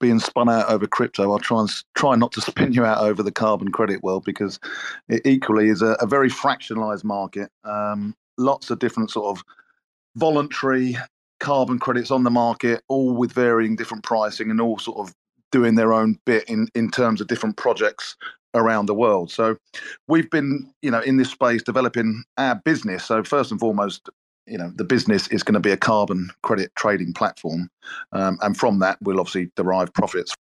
being 0.00 0.20
spun 0.20 0.50
out 0.50 0.68
over 0.68 0.86
crypto, 0.86 1.32
I'll 1.32 1.38
try 1.38 1.60
and 1.60 1.70
try 1.94 2.14
not 2.14 2.32
to 2.32 2.40
spin 2.42 2.74
you 2.74 2.84
out 2.84 2.98
over 2.98 3.22
the 3.22 3.32
carbon 3.32 3.72
credit 3.72 4.02
world 4.02 4.24
because 4.24 4.60
it 5.08 5.22
equally 5.24 5.68
is 5.70 5.82
a, 5.82 5.96
a 6.00 6.06
very 6.06 6.28
fractionalized 6.28 7.04
market. 7.04 7.50
Um, 7.64 8.14
lots 8.36 8.70
of 8.70 8.78
different 8.78 9.10
sort 9.10 9.36
of 9.36 9.44
voluntary 10.14 10.96
carbon 11.40 11.78
credits 11.78 12.10
on 12.10 12.24
the 12.24 12.30
market, 12.30 12.82
all 12.88 13.14
with 13.14 13.32
varying 13.32 13.76
different 13.76 14.04
pricing 14.04 14.50
and 14.50 14.60
all 14.60 14.78
sort 14.78 14.98
of 14.98 15.14
doing 15.50 15.74
their 15.74 15.92
own 15.92 16.18
bit 16.24 16.44
in, 16.48 16.68
in 16.74 16.90
terms 16.90 17.20
of 17.20 17.26
different 17.26 17.56
projects 17.56 18.16
around 18.54 18.86
the 18.86 18.94
world. 18.94 19.30
So 19.30 19.56
we've 20.08 20.30
been, 20.30 20.72
you 20.82 20.90
know, 20.90 21.00
in 21.00 21.16
this 21.16 21.30
space 21.30 21.62
developing 21.62 22.24
our 22.36 22.56
business. 22.64 23.04
So 23.04 23.22
first 23.22 23.50
and 23.50 23.60
foremost, 23.60 24.08
you 24.46 24.56
know, 24.56 24.72
the 24.76 24.84
business 24.84 25.28
is 25.28 25.42
going 25.42 25.54
to 25.54 25.60
be 25.60 25.70
a 25.70 25.76
carbon 25.76 26.30
credit 26.42 26.72
trading 26.74 27.12
platform, 27.12 27.68
um, 28.12 28.38
and 28.40 28.56
from 28.56 28.78
that 28.78 28.96
we'll 29.02 29.20
obviously 29.20 29.50
derive 29.56 29.92
profits 29.92 30.34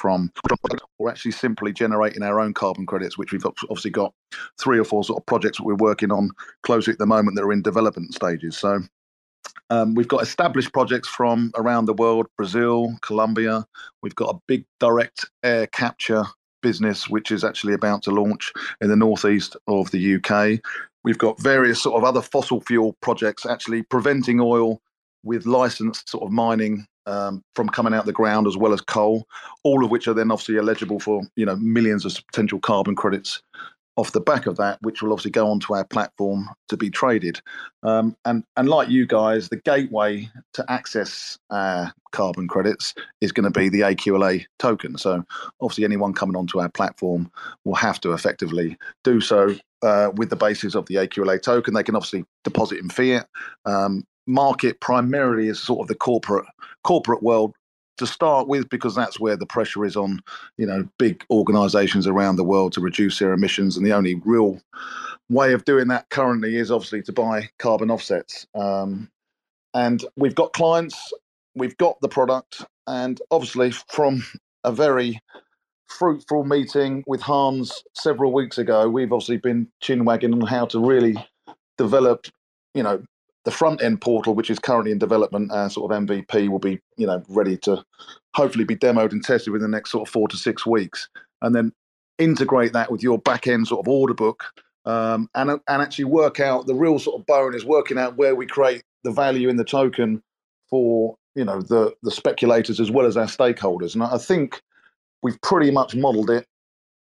from 0.00 0.32
or 0.98 1.10
actually 1.10 1.30
simply 1.30 1.72
generating 1.72 2.22
our 2.22 2.40
own 2.40 2.54
carbon 2.54 2.86
credits, 2.86 3.18
which 3.18 3.32
we've 3.32 3.44
obviously 3.44 3.90
got 3.90 4.14
three 4.58 4.78
or 4.78 4.84
four 4.84 5.04
sort 5.04 5.20
of 5.20 5.26
projects 5.26 5.58
that 5.58 5.64
we're 5.64 5.74
working 5.74 6.10
on 6.10 6.30
closely 6.62 6.92
at 6.92 6.98
the 6.98 7.06
moment 7.06 7.36
that 7.36 7.44
are 7.44 7.52
in 7.52 7.60
development 7.60 8.14
stages. 8.14 8.56
So 8.56 8.80
um, 9.70 9.94
we've 9.94 10.08
got 10.08 10.22
established 10.22 10.72
projects 10.72 11.08
from 11.08 11.52
around 11.56 11.86
the 11.86 11.94
world 11.94 12.26
Brazil, 12.36 12.96
Colombia. 13.02 13.64
We've 14.02 14.14
got 14.14 14.34
a 14.34 14.38
big 14.46 14.64
direct 14.80 15.24
air 15.42 15.68
capture 15.68 16.24
business, 16.60 17.08
which 17.08 17.30
is 17.30 17.44
actually 17.44 17.72
about 17.72 18.02
to 18.02 18.10
launch 18.10 18.52
in 18.80 18.88
the 18.88 18.96
northeast 18.96 19.56
of 19.68 19.90
the 19.92 20.16
UK. 20.16 20.60
We've 21.04 21.18
got 21.18 21.40
various 21.40 21.80
sort 21.80 21.96
of 21.96 22.04
other 22.04 22.20
fossil 22.20 22.60
fuel 22.60 22.96
projects 23.00 23.46
actually 23.46 23.82
preventing 23.84 24.40
oil 24.40 24.82
with 25.22 25.46
licensed 25.46 26.08
sort 26.08 26.24
of 26.24 26.32
mining 26.32 26.86
um, 27.06 27.42
from 27.54 27.68
coming 27.68 27.94
out 27.94 28.06
the 28.06 28.12
ground 28.12 28.46
as 28.46 28.56
well 28.56 28.72
as 28.72 28.80
coal, 28.80 29.26
all 29.64 29.84
of 29.84 29.90
which 29.90 30.06
are 30.06 30.14
then 30.14 30.30
obviously 30.30 30.58
eligible 30.58 31.00
for 31.00 31.22
you 31.36 31.46
know 31.46 31.56
millions 31.56 32.04
of 32.04 32.14
potential 32.26 32.58
carbon 32.58 32.94
credits 32.94 33.40
off 34.00 34.12
the 34.12 34.20
back 34.20 34.46
of 34.46 34.56
that, 34.56 34.78
which 34.80 35.02
will 35.02 35.12
obviously 35.12 35.30
go 35.30 35.50
onto 35.50 35.74
our 35.74 35.84
platform 35.84 36.48
to 36.68 36.76
be 36.76 36.88
traded. 36.88 37.40
Um, 37.82 38.16
and 38.24 38.44
and 38.56 38.68
like 38.68 38.88
you 38.88 39.06
guys, 39.06 39.48
the 39.48 39.56
gateway 39.56 40.30
to 40.54 40.64
access 40.68 41.38
our 41.50 41.92
carbon 42.12 42.48
credits 42.48 42.94
is 43.20 43.30
going 43.30 43.50
to 43.50 43.58
be 43.58 43.68
the 43.68 43.80
AQLA 43.80 44.46
token. 44.58 44.96
So 44.96 45.22
obviously, 45.60 45.84
anyone 45.84 46.14
coming 46.14 46.36
onto 46.36 46.60
our 46.60 46.70
platform 46.70 47.30
will 47.64 47.74
have 47.74 48.00
to 48.00 48.12
effectively 48.12 48.76
do 49.04 49.20
so 49.20 49.54
uh, 49.82 50.10
with 50.16 50.30
the 50.30 50.36
basis 50.36 50.74
of 50.74 50.86
the 50.86 50.96
AQLA 50.96 51.40
token. 51.42 51.74
They 51.74 51.82
can 51.82 51.94
obviously 51.94 52.24
deposit 52.42 52.78
in 52.78 52.88
fiat. 52.88 53.28
Um, 53.66 54.04
market 54.26 54.80
primarily 54.80 55.48
is 55.48 55.60
sort 55.60 55.80
of 55.80 55.88
the 55.88 55.94
corporate 55.94 56.46
corporate 56.84 57.22
world 57.22 57.54
to 58.00 58.06
start 58.06 58.48
with 58.48 58.68
because 58.70 58.94
that's 58.94 59.20
where 59.20 59.36
the 59.36 59.46
pressure 59.46 59.84
is 59.84 59.94
on 59.94 60.20
you 60.56 60.66
know 60.66 60.88
big 60.98 61.24
organizations 61.30 62.06
around 62.06 62.36
the 62.36 62.44
world 62.44 62.72
to 62.72 62.80
reduce 62.80 63.18
their 63.18 63.32
emissions 63.32 63.76
and 63.76 63.86
the 63.86 63.92
only 63.92 64.14
real 64.24 64.58
way 65.28 65.52
of 65.52 65.64
doing 65.64 65.88
that 65.88 66.08
currently 66.08 66.56
is 66.56 66.70
obviously 66.70 67.02
to 67.02 67.12
buy 67.12 67.48
carbon 67.58 67.90
offsets. 67.90 68.46
Um, 68.54 69.08
and 69.74 70.04
we've 70.16 70.34
got 70.34 70.52
clients 70.54 71.12
we've 71.54 71.76
got 71.76 72.00
the 72.00 72.08
product 72.08 72.64
and 72.86 73.20
obviously 73.30 73.70
from 73.70 74.24
a 74.64 74.72
very 74.72 75.20
fruitful 75.88 76.44
meeting 76.44 77.04
with 77.06 77.20
hans 77.20 77.84
several 77.94 78.32
weeks 78.32 78.56
ago 78.56 78.88
we've 78.88 79.12
obviously 79.12 79.36
been 79.36 79.68
chin 79.80 80.04
wagging 80.04 80.32
on 80.32 80.40
how 80.40 80.64
to 80.64 80.80
really 80.80 81.14
develop 81.76 82.26
you 82.74 82.82
know 82.82 83.02
the 83.44 83.50
front 83.50 83.82
end 83.82 84.00
portal, 84.00 84.34
which 84.34 84.50
is 84.50 84.58
currently 84.58 84.92
in 84.92 84.98
development, 84.98 85.50
uh, 85.50 85.68
sort 85.68 85.90
of 85.90 86.06
MVP, 86.06 86.48
will 86.48 86.58
be 86.58 86.80
you 86.96 87.06
know 87.06 87.22
ready 87.28 87.56
to 87.58 87.84
hopefully 88.34 88.64
be 88.64 88.76
demoed 88.76 89.12
and 89.12 89.24
tested 89.24 89.52
within 89.52 89.70
the 89.70 89.76
next 89.76 89.90
sort 89.90 90.08
of 90.08 90.12
four 90.12 90.28
to 90.28 90.36
six 90.36 90.66
weeks, 90.66 91.08
and 91.42 91.54
then 91.54 91.72
integrate 92.18 92.72
that 92.72 92.92
with 92.92 93.02
your 93.02 93.18
back 93.18 93.46
end 93.46 93.66
sort 93.66 93.84
of 93.84 93.88
order 93.88 94.14
book, 94.14 94.44
um, 94.84 95.28
and 95.34 95.50
and 95.50 95.82
actually 95.82 96.04
work 96.04 96.40
out 96.40 96.66
the 96.66 96.74
real 96.74 96.98
sort 96.98 97.20
of 97.20 97.26
bone 97.26 97.54
is 97.54 97.64
working 97.64 97.98
out 97.98 98.16
where 98.16 98.34
we 98.34 98.46
create 98.46 98.82
the 99.04 99.10
value 99.10 99.48
in 99.48 99.56
the 99.56 99.64
token 99.64 100.22
for 100.68 101.16
you 101.34 101.44
know 101.44 101.60
the 101.62 101.94
the 102.02 102.10
speculators 102.10 102.80
as 102.80 102.90
well 102.90 103.06
as 103.06 103.16
our 103.16 103.26
stakeholders, 103.26 103.94
and 103.94 104.02
I 104.02 104.18
think 104.18 104.60
we've 105.22 105.40
pretty 105.42 105.70
much 105.70 105.94
modelled 105.94 106.30
it 106.30 106.46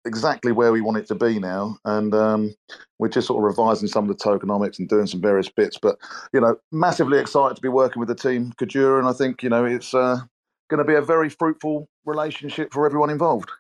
exactly 0.05 0.53
where 0.53 0.73
we 0.73 0.81
want 0.81 0.99
it 0.99 1.07
to 1.09 1.15
be 1.15 1.39
now, 1.39 1.79
and 1.85 2.15
um, 2.15 2.55
we're 2.99 3.09
just 3.09 3.27
sort 3.27 3.39
of 3.39 3.45
revising 3.45 3.89
some 3.89 4.09
of 4.09 4.17
the 4.17 4.23
tokenomics 4.23 4.79
and 4.79 4.89
doing 4.89 5.07
some 5.07 5.21
various 5.21 5.49
bits. 5.49 5.79
But 5.81 5.97
you 6.33 6.41
know, 6.41 6.57
massively 6.73 7.19
excited 7.19 7.57
to 7.57 7.63
be 7.63 7.69
working 7.69 8.01
with 8.01 8.09
the 8.09 8.15
team 8.15 8.53
Kujira, 8.61 8.99
and 8.99 9.09
I 9.09 9.13
think 9.13 9.43
you 9.43 9.49
know 9.49 9.65
it's 9.65 9.95
uh, 9.95 10.21
going 10.69 10.79
to 10.79 10.85
be 10.85 10.95
a 10.95 11.03
very 11.03 11.29
fruitful 11.29 11.89
relationship 12.05 12.73
for 12.73 12.87
everyone 12.87 13.11
involved. 13.11 13.51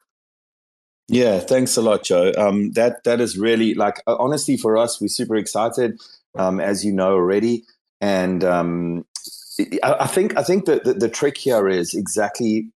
Yeah, 1.09 1.41
thanks 1.41 1.77
a 1.77 1.83
lot, 1.83 2.05
Joe. 2.05 2.33
Um, 2.37 2.73
that 2.73 3.05
that 3.05 3.21
is 3.21 3.39
really 3.39 3.75
like 3.75 4.03
honestly 4.07 4.57
for 4.57 4.77
us, 4.77 5.01
we're 5.01 5.09
super 5.09 5.37
excited, 5.37 5.99
um, 6.39 6.61
as 6.61 6.85
you 6.85 6.93
know 6.93 7.15
already, 7.15 7.65
and 8.01 8.45
um, 8.45 9.07
I, 9.83 9.97
I 10.01 10.07
think 10.07 10.37
I 10.37 10.43
think 10.43 10.67
that 10.67 10.85
the, 10.85 10.95
the 10.95 11.09
trick 11.09 11.39
here 11.39 11.67
is 11.69 11.95
exactly 11.95 12.69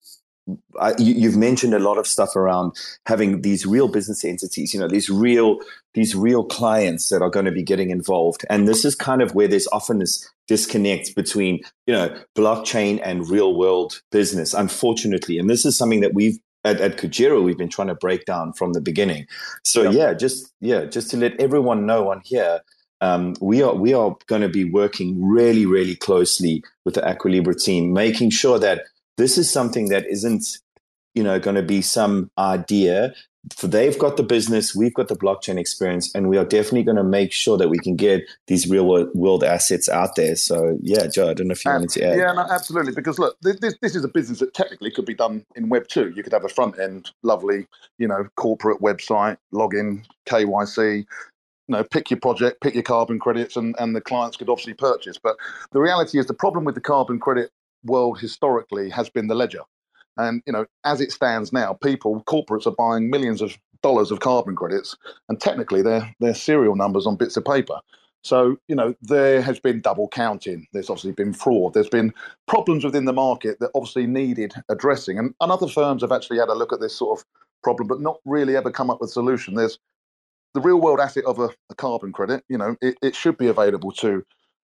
I, 0.81 0.95
you, 0.99 1.31
have 1.31 1.39
mentioned 1.39 1.73
a 1.73 1.79
lot 1.79 1.99
of 1.99 2.07
stuff 2.07 2.35
around 2.35 2.73
having 3.07 3.43
these 3.43 3.65
real 3.65 3.89
business 3.89 4.25
entities, 4.25 4.75
you 4.75 4.81
know, 4.81 4.89
these 4.89 5.09
real 5.09 5.61
these 5.95 6.15
real 6.15 6.45
clients 6.45 7.11
that 7.11 7.23
are 7.23 7.31
going 7.31 7.45
to 7.45 7.53
be 7.53 7.63
getting 7.63 7.91
involved, 7.91 8.45
and 8.51 8.67
this 8.67 8.85
is 8.85 8.95
kind 8.95 9.23
of 9.23 9.35
where 9.35 9.47
there's 9.47 9.69
often 9.69 9.99
this 9.99 10.29
disconnect 10.49 11.15
between 11.15 11.61
you 11.87 11.95
know 11.95 12.17
blockchain 12.37 13.01
and 13.05 13.29
real 13.29 13.55
world 13.55 14.03
business, 14.11 14.53
unfortunately, 14.53 15.39
and 15.39 15.49
this 15.49 15.65
is 15.65 15.77
something 15.77 16.01
that 16.01 16.15
we've 16.15 16.39
at, 16.65 16.81
at 16.81 16.97
Kujira 16.97 17.43
we've 17.43 17.59
been 17.59 17.69
trying 17.69 17.89
to 17.89 17.95
break 17.95 18.25
down 18.25 18.53
from 18.53 18.73
the 18.73 18.81
beginning. 18.81 19.27
So 19.65 19.83
yeah, 19.83 19.91
yeah 19.91 20.15
just 20.15 20.53
yeah, 20.61 20.85
just 20.85 21.11
to 21.11 21.17
let 21.17 21.39
everyone 21.41 21.87
know 21.87 22.11
on 22.11 22.21
here. 22.25 22.61
Um, 23.01 23.35
we 23.41 23.63
are 23.63 23.75
we 23.75 23.95
are 23.95 24.17
going 24.27 24.43
to 24.43 24.49
be 24.49 24.65
working 24.65 25.25
really 25.25 25.67
really 25.67 25.97
closely 25.97 26.63
with 26.85 26.95
the 26.95 27.01
Aquilibra 27.03 27.63
team, 27.63 27.93
making 27.93 28.31
sure 28.31 28.59
that 28.59 28.83
this 29.17 29.39
is 29.39 29.51
something 29.51 29.89
that 29.89 30.07
isn't, 30.07 30.59
you 31.15 31.23
know, 31.23 31.39
going 31.39 31.57
to 31.57 31.63
be 31.63 31.83
some 31.83 32.31
idea. 32.39 33.15
For 33.57 33.67
they've 33.67 33.99
got 33.99 34.17
the 34.17 34.23
business, 34.23 34.73
we've 34.73 34.95
got 34.95 35.09
the 35.09 35.17
blockchain 35.17 35.59
experience, 35.59 36.15
and 36.15 36.29
we 36.29 36.39
are 36.39 36.45
definitely 36.45 36.85
going 36.85 36.97
to 36.97 37.03
make 37.03 37.33
sure 37.33 37.59
that 37.59 37.69
we 37.69 37.79
can 37.79 37.97
get 37.97 38.23
these 38.47 38.71
real 38.71 38.87
world 39.15 39.43
assets 39.43 39.89
out 39.89 40.15
there. 40.15 40.37
So, 40.37 40.79
yeah, 40.81 41.09
Joe, 41.09 41.29
I 41.29 41.35
don't 41.35 41.49
know 41.49 41.53
if 41.53 41.65
you 41.65 41.73
um, 41.73 41.79
wanted 41.79 41.91
to 41.99 42.05
add. 42.05 42.19
Yeah, 42.19 42.33
no, 42.33 42.43
absolutely. 42.49 42.93
Because 42.93 43.19
look, 43.19 43.37
this, 43.43 43.77
this 43.83 43.97
is 43.97 44.05
a 44.05 44.09
business 44.09 44.39
that 44.39 44.55
technically 44.55 44.93
could 44.93 45.07
be 45.07 45.15
done 45.15 45.45
in 45.57 45.69
Web 45.69 45.89
two. 45.89 46.13
You 46.15 46.23
could 46.23 46.33
have 46.33 46.45
a 46.45 46.49
front 46.49 46.79
end, 46.79 47.11
lovely, 47.23 47.67
you 47.99 48.07
know, 48.07 48.29
corporate 48.37 48.81
website, 48.81 49.39
login, 49.53 50.05
KYC, 50.27 50.99
you 50.99 51.07
know, 51.69 51.83
pick 51.83 52.11
your 52.13 52.21
project, 52.21 52.61
pick 52.61 52.75
your 52.75 52.85
carbon 52.85 53.19
credits, 53.19 53.57
and, 53.57 53.75
and 53.81 53.97
the 53.97 54.01
clients 54.01 54.37
could 54.37 54.49
obviously 54.49 54.75
purchase. 54.75 55.19
But 55.19 55.37
the 55.73 55.81
reality 55.81 56.21
is 56.21 56.27
the 56.27 56.35
problem 56.35 56.65
with 56.65 56.77
the 56.77 56.81
carbon 56.81 57.19
credit 57.19 57.51
world 57.85 58.19
historically 58.21 58.91
has 58.91 59.09
been 59.09 59.29
the 59.29 59.35
ledger. 59.35 59.63
And 60.17 60.43
you 60.47 60.53
know, 60.53 60.67
as 60.85 61.01
it 61.01 61.13
stands 61.13 61.53
now, 61.53 61.73
people, 61.73 62.23
corporates 62.25 62.67
are 62.67 62.75
buying 62.77 63.11
millions 63.11 63.41
of 63.41 63.57
dollars 63.83 64.11
of 64.11 64.21
carbon 64.21 64.55
credits, 64.55 64.97
and 65.29 65.41
technically 65.41 65.83
they're 65.83 66.15
they're 66.21 66.35
serial 66.35 66.77
numbers 66.77 67.07
on 67.07 67.17
bits 67.17 67.37
of 67.37 67.45
paper. 67.45 67.81
So 68.25 68.57
you 68.69 68.77
know, 68.77 68.95
there 69.03 69.43
has 69.43 69.59
been 69.59 69.81
double 69.81 70.09
counting. 70.09 70.67
There's 70.73 70.91
obviously 70.91 71.13
been 71.13 71.33
fraud. 71.33 71.75
There's 71.75 71.89
been 71.89 72.13
problems 72.47 72.85
within 72.85 73.05
the 73.07 73.13
market 73.13 73.59
that 73.61 73.71
obviously 73.75 74.07
needed 74.07 74.55
addressing. 74.69 75.19
And, 75.19 75.35
and 75.41 75.51
other 75.51 75.69
firms 75.69 76.03
have 76.03 76.13
actually 76.13 76.39
had 76.39 76.49
a 76.49 76.55
look 76.55 76.73
at 76.73 76.81
this 76.81 76.95
sort 76.95 77.19
of 77.19 77.27
problem, 77.65 77.89
but 77.89 78.01
not 78.01 78.21
really 78.25 78.57
ever 78.57 78.71
come 78.71 78.91
up 78.91 79.01
with 79.01 79.11
a 79.11 79.13
solution. 79.13 79.55
There's 79.55 79.79
the 80.55 80.61
real 80.61 80.81
world 80.81 81.01
asset 81.01 81.25
of 81.25 81.39
a, 81.39 81.49
a 81.71 81.75
carbon 81.75 82.13
credit. 82.13 82.45
You 82.49 82.59
know, 82.59 82.77
it, 82.81 82.97
it 83.03 83.17
should 83.17 83.39
be 83.39 83.49
available 83.49 83.93
to 83.93 84.23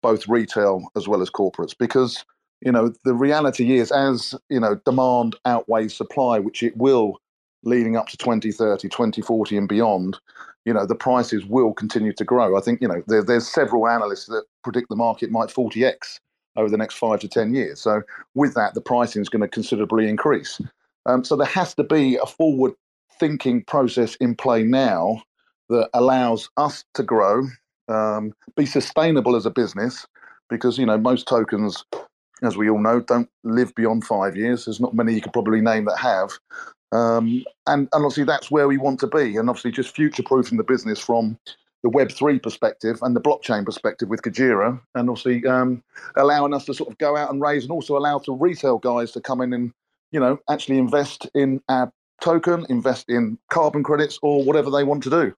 both 0.01 0.27
retail 0.27 0.89
as 0.95 1.07
well 1.07 1.21
as 1.21 1.29
corporates 1.29 1.75
because 1.77 2.25
you 2.61 2.71
know 2.71 2.93
the 3.03 3.13
reality 3.13 3.77
is 3.77 3.91
as 3.91 4.33
you 4.49 4.59
know 4.59 4.75
demand 4.85 5.35
outweighs 5.45 5.95
supply 5.95 6.39
which 6.39 6.63
it 6.63 6.75
will 6.77 7.19
leading 7.63 7.95
up 7.95 8.07
to 8.07 8.17
2030 8.17 8.87
2040 8.89 9.57
and 9.57 9.67
beyond 9.69 10.17
you 10.67 10.73
know 10.73 10.85
the 10.85 10.95
prices 10.95 11.45
will 11.45 11.73
continue 11.73 12.11
to 12.11 12.25
grow. 12.25 12.57
I 12.57 12.61
think 12.61 12.81
you 12.81 12.89
know 12.89 13.01
there, 13.07 13.23
there's 13.23 13.47
several 13.47 13.87
analysts 13.87 14.25
that 14.25 14.43
predict 14.65 14.89
the 14.89 14.97
market 14.97 15.31
might 15.31 15.47
40x 15.47 16.19
over 16.57 16.69
the 16.69 16.77
next 16.77 16.95
five 16.95 17.21
to 17.21 17.27
10 17.29 17.55
years. 17.55 17.79
So 17.79 18.01
with 18.35 18.53
that 18.55 18.73
the 18.73 18.81
pricing 18.81 19.21
is 19.21 19.29
going 19.29 19.43
to 19.43 19.47
considerably 19.47 20.09
increase. 20.09 20.59
Um, 21.05 21.23
so 21.23 21.37
there 21.37 21.47
has 21.47 21.73
to 21.75 21.83
be 21.83 22.17
a 22.17 22.25
forward 22.25 22.73
thinking 23.17 23.63
process 23.63 24.15
in 24.15 24.35
play 24.35 24.63
now 24.63 25.23
that 25.69 25.89
allows 25.93 26.49
us 26.57 26.83
to 26.95 27.03
grow 27.03 27.43
um, 27.87 28.33
be 28.57 28.65
sustainable 28.65 29.37
as 29.37 29.45
a 29.45 29.49
business 29.49 30.05
because 30.49 30.77
you 30.77 30.85
know 30.85 30.97
most 30.97 31.29
tokens 31.29 31.85
as 32.43 32.57
we 32.57 32.69
all 32.69 32.79
know, 32.79 32.99
don't 32.99 33.29
live 33.43 33.73
beyond 33.75 34.05
five 34.05 34.35
years. 34.35 34.65
There's 34.65 34.79
not 34.79 34.93
many 34.93 35.13
you 35.13 35.21
could 35.21 35.33
probably 35.33 35.61
name 35.61 35.85
that 35.85 35.97
have. 35.97 36.31
Um, 36.91 37.43
and, 37.65 37.87
and 37.91 38.05
obviously, 38.05 38.23
that's 38.23 38.51
where 38.51 38.67
we 38.67 38.77
want 38.77 38.99
to 39.01 39.07
be. 39.07 39.37
And 39.37 39.49
obviously, 39.49 39.71
just 39.71 39.95
future 39.95 40.23
proofing 40.23 40.57
the 40.57 40.63
business 40.63 40.99
from 40.99 41.37
the 41.83 41.89
Web3 41.89 42.41
perspective 42.41 42.99
and 43.01 43.15
the 43.15 43.21
blockchain 43.21 43.65
perspective 43.65 44.09
with 44.09 44.21
Kujira, 44.21 44.79
and 44.95 45.09
obviously 45.09 45.45
um, 45.45 45.83
allowing 46.15 46.53
us 46.53 46.65
to 46.65 46.73
sort 46.73 46.89
of 46.89 46.97
go 46.97 47.15
out 47.15 47.29
and 47.31 47.41
raise 47.41 47.63
and 47.63 47.71
also 47.71 47.97
allow 47.97 48.17
to 48.19 48.35
retail 48.35 48.77
guys 48.79 49.11
to 49.11 49.21
come 49.21 49.41
in 49.41 49.53
and, 49.53 49.71
you 50.11 50.19
know, 50.19 50.39
actually 50.49 50.79
invest 50.79 51.29
in 51.35 51.61
our 51.69 51.91
token, 52.21 52.65
invest 52.69 53.05
in 53.09 53.37
carbon 53.51 53.83
credits 53.83 54.17
or 54.21 54.43
whatever 54.43 54.71
they 54.71 54.83
want 54.83 55.03
to 55.03 55.09
do. 55.09 55.33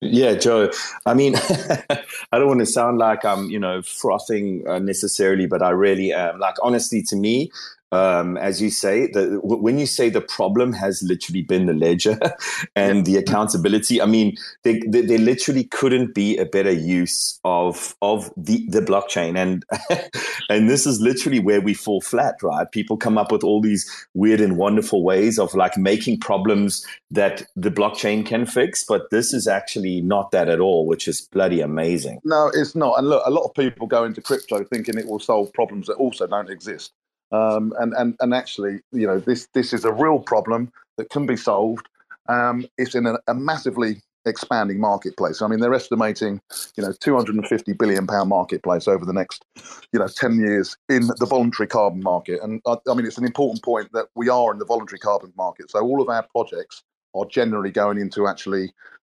Yeah, 0.00 0.34
Joe. 0.34 0.70
I 1.06 1.14
mean, 1.14 1.34
I 2.32 2.38
don't 2.38 2.46
want 2.48 2.60
to 2.60 2.66
sound 2.66 2.98
like 2.98 3.24
I'm, 3.24 3.50
you 3.50 3.58
know, 3.58 3.82
frothing 3.82 4.64
uh, 4.68 4.78
necessarily, 4.78 5.46
but 5.46 5.62
I 5.62 5.70
really 5.70 6.12
am. 6.12 6.38
Like, 6.38 6.54
honestly, 6.62 7.02
to 7.04 7.16
me, 7.16 7.50
um, 7.90 8.36
as 8.36 8.60
you 8.60 8.70
say, 8.70 9.06
the, 9.06 9.40
when 9.42 9.78
you 9.78 9.86
say 9.86 10.10
the 10.10 10.20
problem 10.20 10.72
has 10.74 11.02
literally 11.02 11.42
been 11.42 11.66
the 11.66 11.72
ledger 11.72 12.18
and 12.76 13.06
the 13.06 13.16
accountability, 13.16 14.00
I 14.02 14.06
mean, 14.06 14.36
they 14.62 14.80
they 14.80 15.18
literally 15.18 15.64
couldn't 15.64 16.14
be 16.14 16.36
a 16.36 16.44
better 16.44 16.72
use 16.72 17.40
of 17.44 17.94
of 18.02 18.30
the, 18.36 18.66
the 18.68 18.80
blockchain, 18.80 19.36
and 19.36 19.64
and 20.50 20.68
this 20.68 20.86
is 20.86 21.00
literally 21.00 21.40
where 21.40 21.60
we 21.60 21.72
fall 21.72 22.00
flat, 22.00 22.36
right? 22.42 22.70
People 22.70 22.96
come 22.96 23.16
up 23.16 23.32
with 23.32 23.42
all 23.42 23.60
these 23.60 23.88
weird 24.14 24.40
and 24.40 24.58
wonderful 24.58 25.02
ways 25.02 25.38
of 25.38 25.54
like 25.54 25.76
making 25.78 26.20
problems 26.20 26.86
that 27.10 27.44
the 27.56 27.70
blockchain 27.70 28.24
can 28.24 28.44
fix, 28.44 28.84
but 28.84 29.10
this 29.10 29.32
is 29.32 29.46
actually 29.46 30.02
not 30.02 30.30
that 30.30 30.48
at 30.48 30.60
all, 30.60 30.86
which 30.86 31.08
is 31.08 31.22
bloody 31.32 31.60
amazing. 31.60 32.20
No, 32.24 32.50
it's 32.52 32.74
not. 32.74 32.98
And 32.98 33.08
look, 33.08 33.22
a 33.24 33.30
lot 33.30 33.44
of 33.44 33.54
people 33.54 33.86
go 33.86 34.04
into 34.04 34.20
crypto 34.20 34.62
thinking 34.64 34.98
it 34.98 35.06
will 35.06 35.20
solve 35.20 35.52
problems 35.54 35.86
that 35.86 35.94
also 35.94 36.26
don't 36.26 36.50
exist. 36.50 36.92
Um, 37.30 37.72
and, 37.78 37.92
and, 37.94 38.16
and 38.20 38.34
actually, 38.34 38.80
you 38.92 39.06
know, 39.06 39.18
this, 39.18 39.48
this 39.52 39.72
is 39.72 39.84
a 39.84 39.92
real 39.92 40.18
problem 40.18 40.72
that 40.96 41.10
can 41.10 41.26
be 41.26 41.36
solved. 41.36 41.88
Um, 42.28 42.66
it's 42.78 42.94
in 42.94 43.06
a, 43.06 43.18
a, 43.26 43.34
massively 43.34 44.02
expanding 44.26 44.80
marketplace. 44.80 45.40
I 45.40 45.46
mean, 45.46 45.60
they're 45.60 45.74
estimating, 45.74 46.40
you 46.76 46.82
know, 46.82 46.92
250 47.00 47.72
billion 47.74 48.06
pound 48.06 48.28
marketplace 48.28 48.88
over 48.88 49.04
the 49.04 49.12
next, 49.12 49.44
you 49.92 49.98
know, 49.98 50.08
10 50.08 50.38
years 50.38 50.76
in 50.88 51.06
the 51.18 51.26
voluntary 51.26 51.66
carbon 51.66 52.02
market. 52.02 52.40
And 52.42 52.60
I, 52.66 52.76
I 52.90 52.94
mean, 52.94 53.06
it's 53.06 53.18
an 53.18 53.24
important 53.24 53.62
point 53.62 53.90
that 53.92 54.08
we 54.14 54.28
are 54.28 54.52
in 54.52 54.58
the 54.58 54.66
voluntary 54.66 54.98
carbon 54.98 55.32
market. 55.36 55.70
So 55.70 55.80
all 55.80 56.02
of 56.02 56.08
our 56.08 56.26
projects 56.34 56.82
are 57.14 57.24
generally 57.26 57.70
going 57.70 57.98
into 57.98 58.26
actually 58.26 58.72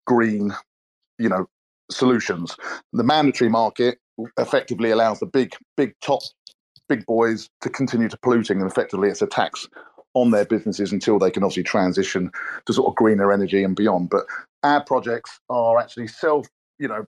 green, 0.07 0.53
you 1.19 1.29
know, 1.29 1.47
solutions. 1.91 2.57
The 2.93 3.05
mandatory 3.05 3.51
market 3.51 3.99
effectively 4.39 4.91
allows 4.91 5.21
the 5.21 5.27
big, 5.27 5.55
big 5.77 5.95
top 6.01 6.23
big 6.89 7.05
boys 7.07 7.49
to 7.61 7.71
continue 7.71 8.09
to 8.09 8.19
polluting, 8.19 8.61
and 8.61 8.71
effectively 8.71 9.09
it's 9.09 9.23
a 9.23 9.27
tax 9.27 9.69
on 10.15 10.31
their 10.31 10.45
businesses 10.45 10.93
until 10.93 11.19
they 11.19 11.31
can 11.31 11.43
obviously 11.43 11.63
transition 11.63 12.31
to 12.67 12.73
sort 12.73 12.89
of 12.89 12.95
greener 12.95 13.33
energy 13.33 13.65
and 13.65 13.77
beyond. 13.77 14.11
But 14.11 14.27
our 14.63 14.85
projects 14.85 15.41
are 15.49 15.79
actually 15.79 16.09
self, 16.09 16.47
you 16.79 16.89
know, 16.89 17.07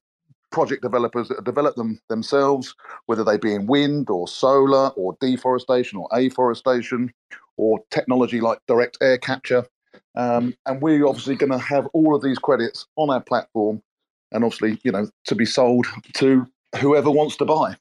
project 0.50 0.82
developers 0.82 1.28
that 1.28 1.44
develop 1.44 1.74
them 1.74 2.00
themselves, 2.08 2.74
whether 3.06 3.24
they 3.24 3.36
be 3.36 3.54
in 3.54 3.66
wind 3.66 4.08
or 4.08 4.28
solar 4.28 4.88
or 4.90 5.16
deforestation 5.20 5.98
or 5.98 6.08
afforestation 6.12 7.12
or 7.56 7.80
technology 7.90 8.40
like 8.40 8.58
direct 8.66 8.96
air 9.02 9.18
capture. 9.18 9.66
Um, 10.16 10.54
and 10.64 10.80
we're 10.80 11.06
obviously 11.06 11.34
going 11.34 11.52
to 11.52 11.58
have 11.58 11.86
all 11.92 12.14
of 12.14 12.22
these 12.22 12.38
credits 12.38 12.86
on 12.96 13.10
our 13.10 13.20
platform 13.20 13.82
and 14.32 14.44
obviously, 14.44 14.80
you 14.84 14.92
know, 14.92 15.08
to 15.26 15.34
be 15.34 15.44
sold 15.44 15.86
to 16.14 16.46
whoever 16.80 17.10
wants 17.10 17.36
to 17.36 17.44
buy. 17.44 17.76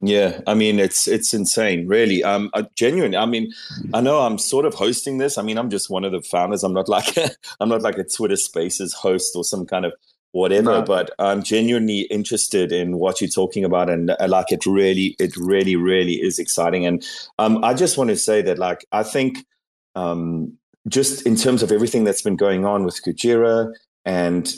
Yeah, 0.00 0.40
I 0.46 0.54
mean 0.54 0.78
it's 0.78 1.08
it's 1.08 1.32
insane, 1.32 1.86
really. 1.86 2.22
Um, 2.22 2.50
uh, 2.52 2.64
genuine. 2.74 3.14
I 3.14 3.26
mean, 3.26 3.52
I 3.94 4.00
know 4.00 4.20
I'm 4.20 4.38
sort 4.38 4.66
of 4.66 4.74
hosting 4.74 5.18
this. 5.18 5.38
I 5.38 5.42
mean, 5.42 5.56
I'm 5.56 5.70
just 5.70 5.88
one 5.88 6.04
of 6.04 6.12
the 6.12 6.20
founders. 6.20 6.62
I'm 6.62 6.74
not 6.74 6.88
like 6.88 7.16
I'm 7.60 7.68
not 7.68 7.82
like 7.82 7.96
a 7.98 8.04
Twitter 8.04 8.36
Spaces 8.36 8.92
host 8.92 9.34
or 9.34 9.44
some 9.44 9.64
kind 9.66 9.86
of 9.86 9.92
whatever. 10.32 10.72
No. 10.72 10.82
But 10.82 11.10
I'm 11.18 11.42
genuinely 11.42 12.00
interested 12.02 12.70
in 12.72 12.98
what 12.98 13.20
you're 13.20 13.30
talking 13.30 13.64
about, 13.64 13.88
and 13.88 14.10
uh, 14.10 14.26
like 14.28 14.52
it 14.52 14.66
really, 14.66 15.16
it 15.18 15.36
really, 15.36 15.76
really 15.76 16.14
is 16.14 16.38
exciting. 16.38 16.84
And 16.84 17.06
um, 17.38 17.64
I 17.64 17.72
just 17.72 17.96
want 17.96 18.10
to 18.10 18.16
say 18.16 18.42
that, 18.42 18.58
like, 18.58 18.84
I 18.92 19.04
think 19.04 19.46
um, 19.94 20.58
just 20.88 21.26
in 21.26 21.36
terms 21.36 21.62
of 21.62 21.72
everything 21.72 22.04
that's 22.04 22.22
been 22.22 22.36
going 22.36 22.66
on 22.66 22.84
with 22.84 23.00
Kujira 23.02 23.72
and 24.04 24.52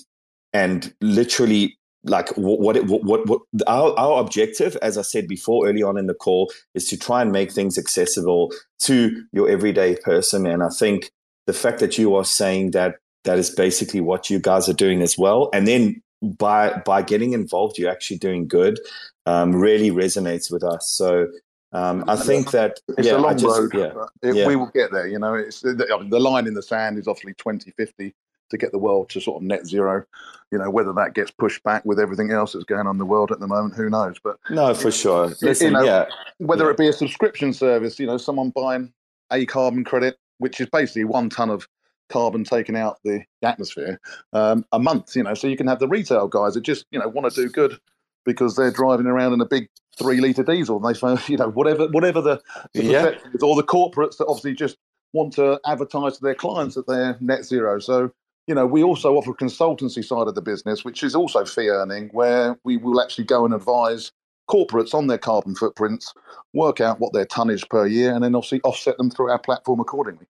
and 0.53 0.93
literally 1.01 1.79
like 2.07 2.29
what, 2.37 2.61
what, 2.61 3.05
what, 3.05 3.27
what, 3.27 3.41
our, 3.67 3.99
our 3.99 4.21
objective, 4.21 4.77
as 4.83 4.97
I 4.97 5.03
said 5.03 5.29
before 5.29 5.69
early 5.69 5.83
on 5.83 5.99
in 5.99 6.07
the 6.07 6.15
call, 6.15 6.53
is 6.75 6.89
to 6.89 6.97
try 6.97 7.23
and 7.23 7.33
make 7.33 7.53
things 7.53 7.77
accessible 7.77 8.53
to 8.81 9.25
your 9.33 9.49
everyday 9.49 9.97
person. 9.97 10.47
And 10.47 10.63
I 10.63 10.69
think 10.69 11.11
the 11.47 11.53
fact 11.53 11.81
that 11.81 11.99
you 11.99 12.15
are 12.15 12.25
saying 12.25 12.73
that 12.73 12.97
that 13.25 13.39
is 13.39 13.51
basically 13.51 14.01
what 14.01 14.31
you 14.31 14.39
guys 14.39 14.69
are 14.69 14.75
doing 14.75 15.03
as 15.03 15.19
well. 15.19 15.51
And 15.53 15.67
then 15.67 16.01
by 16.23 16.81
by 16.87 17.03
getting 17.03 17.33
involved, 17.33 17.79
you're 17.79 17.91
actually 17.91 18.19
doing 18.19 18.49
good. 18.49 18.79
Um, 19.27 19.55
really 19.55 19.91
resonates 19.91 20.53
with 20.53 20.63
us. 20.63 20.89
So 20.89 21.27
um, 21.73 22.05
I 22.07 22.15
think 22.17 22.53
that 22.53 22.79
it's 22.97 23.09
yeah, 23.09 23.17
a 23.17 23.19
long 23.19 23.37
just, 23.37 23.59
road. 23.59 23.71
Yeah, 23.75 23.93
it, 24.23 24.37
yeah, 24.37 24.47
we 24.47 24.55
will 24.55 24.71
get 24.73 24.93
there. 24.93 25.09
You 25.09 25.19
know, 25.19 25.35
it's 25.35 25.61
the, 25.61 26.07
the 26.09 26.21
line 26.21 26.47
in 26.47 26.55
the 26.55 26.63
sand 26.63 26.99
is 26.99 27.09
obviously 27.09 27.35
2050 27.35 28.15
to 28.51 28.59
get 28.59 28.73
the 28.73 28.79
world 28.79 29.11
to 29.11 29.21
sort 29.21 29.43
of 29.43 29.47
net 29.47 29.67
zero. 29.67 30.05
You 30.53 30.59
know, 30.59 30.71
whether 30.71 30.93
that 30.93 31.15
gets 31.15 31.31
pushed 31.31 31.63
back 31.65 31.85
with 31.85 31.99
everything 31.99 32.31
else 32.31 32.53
that's 32.53 32.65
going 32.65 32.87
on 32.87 32.95
in 32.95 32.99
the 32.99 33.07
world 33.07 33.33
at 33.33 33.41
the 33.41 33.49
moment, 33.49 33.75
who 33.75 33.91
knows? 33.91 34.17
But 34.23 34.39
no, 34.49 34.75
for 34.75 34.93
sure. 34.93 35.33
Listen, 35.43 35.69
you 35.69 35.73
know, 35.73 35.83
yeah, 35.83 36.07
whether 36.39 36.65
yeah. 36.65 36.71
it 36.71 36.77
be 36.77 36.89
a 36.89 36.93
subscription 36.93 37.53
service, 37.53 37.99
you 37.99 38.07
know, 38.07 38.17
someone 38.17 38.51
buying 38.51 38.93
a 39.33 39.45
carbon 39.47 39.83
credit, 39.83 40.19
which 40.39 40.61
is 40.61 40.69
basically 40.71 41.05
one 41.05 41.31
ton 41.31 41.51
of 41.51 41.67
carbon 42.09 42.45
taken 42.45 42.77
out 42.77 42.99
the 43.05 43.25
atmosphere 43.43 44.01
um, 44.33 44.65
a 44.71 44.79
month. 44.79 45.17
You 45.17 45.25
know, 45.25 45.35
so 45.35 45.49
you 45.49 45.57
can 45.57 45.67
have 45.67 45.81
the 45.81 45.89
retail 45.89 46.29
guys 46.29 46.55
that 46.55 46.63
just 46.63 46.87
you 46.91 46.99
know 46.99 47.09
want 47.09 47.33
to 47.33 47.43
do 47.43 47.49
good 47.49 47.79
because 48.25 48.57
they're 48.57 48.71
driving 48.71 49.07
around 49.07 49.33
in 49.33 49.41
a 49.41 49.47
big 49.47 49.69
three 49.99 50.21
liter 50.21 50.43
diesel. 50.43 50.77
And 50.77 50.95
they 50.95 50.99
say, 50.99 51.17
you 51.33 51.39
know, 51.39 51.49
whatever, 51.49 51.87
whatever 51.89 52.21
the, 52.21 52.43
the 52.75 52.85
yeah. 52.85 53.07
is, 53.33 53.43
or 53.43 53.57
the 53.57 53.63
corporates 53.63 54.19
that 54.19 54.27
obviously 54.27 54.55
just 54.55 54.77
want 55.13 55.33
to 55.35 55.59
advertise 55.65 56.17
to 56.19 56.23
their 56.23 56.35
clients 56.35 56.75
that 56.75 56.87
they're 56.87 57.17
net 57.21 57.45
zero. 57.45 57.79
So 57.79 58.11
you 58.47 58.55
know, 58.55 58.67
we 58.67 58.83
also 58.83 59.17
offer 59.17 59.33
a 59.33 59.35
consultancy 59.35 60.05
side 60.05 60.29
of 60.29 60.35
the 60.35 60.43
business, 60.43 60.85
which 60.85 61.03
is 61.03 61.15
also 61.15 61.45
fee 61.45 61.69
earning, 61.69 62.09
where 62.13 62.57
we 62.65 62.77
will 62.77 63.01
actually 63.01 63.25
go 63.25 63.45
and 63.45 63.53
advise 63.53 64.13
corporates 64.49 64.95
on 64.95 65.09
their 65.09 65.19
carbon 65.19 65.55
footprints, 65.55 66.15
work 66.55 66.81
out 66.81 67.01
what 67.01 67.13
their 67.13 67.27
tonnage 67.27 67.69
per 67.69 67.87
year, 67.87 68.15
and 68.15 68.23
then 68.23 68.35
obviously 68.35 68.61
offset 68.63 68.97
them 68.97 69.11
through 69.11 69.31
our 69.31 69.39
platform 69.39 69.81
accordingly. 69.81 70.27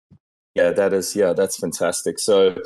Yeah, 0.55 0.71
that 0.71 0.95
is 0.95 1.15
yeah, 1.15 1.35
that's 1.35 1.59
fantastic. 1.59 2.19
So 2.19 2.57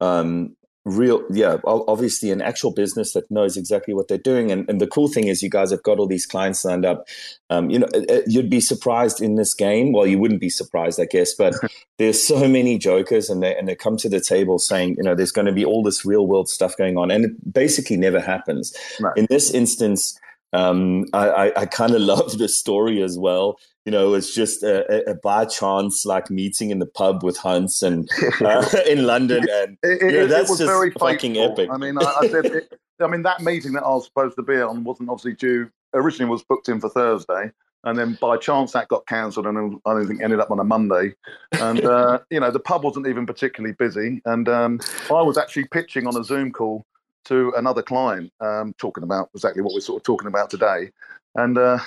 um, 0.00 0.56
real 0.84 1.22
yeah 1.30 1.58
obviously 1.64 2.32
an 2.32 2.42
actual 2.42 2.72
business 2.72 3.12
that 3.12 3.30
knows 3.30 3.56
exactly 3.56 3.94
what 3.94 4.08
they're 4.08 4.18
doing. 4.18 4.50
And, 4.50 4.68
and 4.68 4.80
the 4.80 4.86
cool 4.86 5.08
thing 5.08 5.28
is 5.28 5.42
you 5.42 5.50
guys 5.50 5.70
have 5.70 5.82
got 5.82 5.98
all 5.98 6.06
these 6.06 6.26
clients 6.26 6.64
lined 6.64 6.84
up. 6.84 7.06
Um, 7.50 7.70
you 7.70 7.78
know 7.78 7.88
you'd 8.26 8.50
be 8.50 8.60
surprised 8.60 9.20
in 9.20 9.36
this 9.36 9.54
game. 9.54 9.92
Well 9.92 10.06
you 10.06 10.18
wouldn't 10.18 10.40
be 10.40 10.50
surprised 10.50 11.00
i 11.00 11.04
guess 11.04 11.34
but 11.34 11.54
there's 11.98 12.22
so 12.22 12.48
many 12.48 12.78
jokers 12.78 13.30
and 13.30 13.42
they 13.42 13.56
and 13.56 13.68
they 13.68 13.76
come 13.76 13.96
to 13.98 14.08
the 14.08 14.20
table 14.20 14.58
saying 14.58 14.96
you 14.96 15.04
know 15.04 15.14
there's 15.14 15.32
going 15.32 15.46
to 15.46 15.52
be 15.52 15.64
all 15.64 15.82
this 15.82 16.04
real 16.04 16.26
world 16.26 16.48
stuff 16.48 16.76
going 16.76 16.96
on. 16.96 17.10
And 17.10 17.24
it 17.26 17.52
basically 17.52 17.96
never 17.96 18.20
happens. 18.20 18.76
Right. 19.00 19.16
in 19.16 19.26
this 19.30 19.50
instance 19.52 20.18
um, 20.54 21.06
I, 21.12 21.28
I, 21.28 21.60
I 21.62 21.66
kind 21.66 21.94
of 21.94 22.00
love 22.12 22.38
the 22.38 22.48
story 22.48 23.02
as 23.02 23.18
well 23.18 23.58
you 23.84 23.90
know, 23.90 24.14
it's 24.14 24.32
just 24.32 24.62
a, 24.62 25.10
a, 25.10 25.14
by 25.14 25.44
chance 25.44 26.06
like 26.06 26.30
meeting 26.30 26.70
in 26.70 26.78
the 26.78 26.86
pub 26.86 27.24
with 27.24 27.36
Hans 27.36 27.82
and 27.82 28.08
uh, 28.40 28.64
in 28.88 29.04
London, 29.06 29.44
and 29.50 29.76
it, 29.82 30.02
it, 30.02 30.28
that's 30.28 30.48
it 30.48 30.52
was 30.52 30.58
just 30.60 30.70
very 30.70 30.90
fucking 30.92 31.36
epic. 31.36 31.68
I 31.70 31.76
mean, 31.76 31.98
I, 31.98 32.14
I 32.20 32.28
said, 32.28 32.46
it, 32.46 32.80
I 33.00 33.08
mean, 33.08 33.22
that 33.22 33.40
meeting 33.40 33.72
that 33.72 33.82
I 33.82 33.88
was 33.88 34.04
supposed 34.04 34.36
to 34.36 34.42
be 34.42 34.56
on 34.56 34.84
wasn't 34.84 35.08
obviously 35.08 35.34
due. 35.34 35.70
Originally, 35.94 36.30
was 36.30 36.44
booked 36.44 36.68
in 36.68 36.80
for 36.80 36.88
Thursday, 36.88 37.50
and 37.84 37.98
then 37.98 38.16
by 38.20 38.36
chance 38.36 38.72
that 38.72 38.86
got 38.88 39.06
cancelled, 39.06 39.46
and 39.46 39.80
I 39.84 39.94
don't 39.94 40.06
think 40.06 40.22
ended 40.22 40.38
up 40.38 40.50
on 40.52 40.60
a 40.60 40.64
Monday. 40.64 41.14
And 41.52 41.84
uh, 41.84 42.20
you 42.30 42.38
know, 42.38 42.52
the 42.52 42.60
pub 42.60 42.84
wasn't 42.84 43.08
even 43.08 43.26
particularly 43.26 43.74
busy, 43.74 44.22
and 44.24 44.48
um, 44.48 44.80
I 45.10 45.22
was 45.22 45.36
actually 45.36 45.64
pitching 45.64 46.06
on 46.06 46.16
a 46.16 46.22
Zoom 46.22 46.52
call 46.52 46.86
to 47.24 47.52
another 47.56 47.82
client, 47.82 48.32
um, 48.40 48.74
talking 48.78 49.02
about 49.02 49.30
exactly 49.34 49.62
what 49.62 49.74
we're 49.74 49.80
sort 49.80 50.00
of 50.00 50.04
talking 50.04 50.28
about 50.28 50.50
today, 50.50 50.90
and. 51.34 51.58
Uh, 51.58 51.78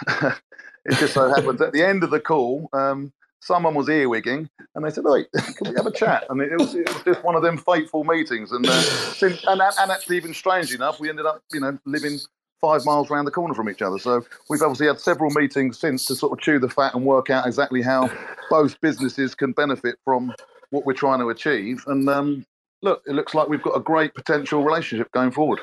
It 0.86 0.98
just 0.98 1.14
so 1.14 1.28
happens 1.36 1.62
at 1.62 1.74
the 1.74 1.84
end 1.84 2.04
of 2.04 2.12
the 2.12 2.20
call, 2.20 2.70
um, 2.74 3.12
someone 3.42 3.76
was 3.76 3.88
earwigging, 3.88 4.50
and 4.74 4.86
they 4.86 4.90
said, 4.90 5.04
"Wait, 5.06 5.28
can 5.34 5.70
we 5.70 5.76
have 5.76 5.86
a 5.86 5.92
chat?" 5.92 6.26
And 6.30 6.42
it 6.42 6.60
was, 6.60 6.76
it 6.76 6.88
was 6.92 7.04
just 7.04 7.24
one 7.24 7.36
of 7.36 7.42
them 7.42 7.58
fateful 7.58 8.04
meetings. 8.04 8.52
And, 8.52 8.66
uh, 8.66 8.82
since, 8.82 9.44
and 9.48 9.62
and 9.62 9.92
actually, 9.92 10.18
even 10.18 10.34
strange 10.34 10.74
enough, 10.74 11.00
we 11.00 11.10
ended 11.10 11.26
up, 11.26 11.44
you 11.54 11.60
know, 11.60 11.78
living 11.86 12.20
five 12.62 12.84
miles 12.86 13.12
around 13.12 13.26
the 13.26 13.32
corner 13.32 13.54
from 13.54 13.70
each 13.70 13.82
other. 13.82 14.00
So 14.00 14.26
we've 14.50 14.62
obviously 14.62 14.88
had 14.88 15.00
several 15.00 15.30
meetings 15.32 15.78
since 15.78 16.06
to 16.06 16.16
sort 16.16 16.34
of 16.34 16.40
chew 16.40 16.58
the 16.58 16.70
fat 16.70 16.96
and 16.96 17.06
work 17.06 17.30
out 17.30 17.46
exactly 17.46 17.82
how 17.82 18.10
both 18.50 18.80
businesses 18.82 19.36
can 19.36 19.52
benefit 19.52 20.00
from 20.04 20.34
what 20.72 20.86
we're 20.86 20.94
trying 20.94 21.20
to 21.20 21.30
achieve. 21.30 21.84
And 21.88 22.10
um, 22.10 22.46
look, 22.82 23.04
it 23.06 23.14
looks 23.14 23.36
like 23.36 23.50
we've 23.50 23.62
got 23.62 23.76
a 23.76 23.82
great 23.82 24.16
potential 24.16 24.64
relationship 24.64 25.12
going 25.12 25.32
forward. 25.32 25.60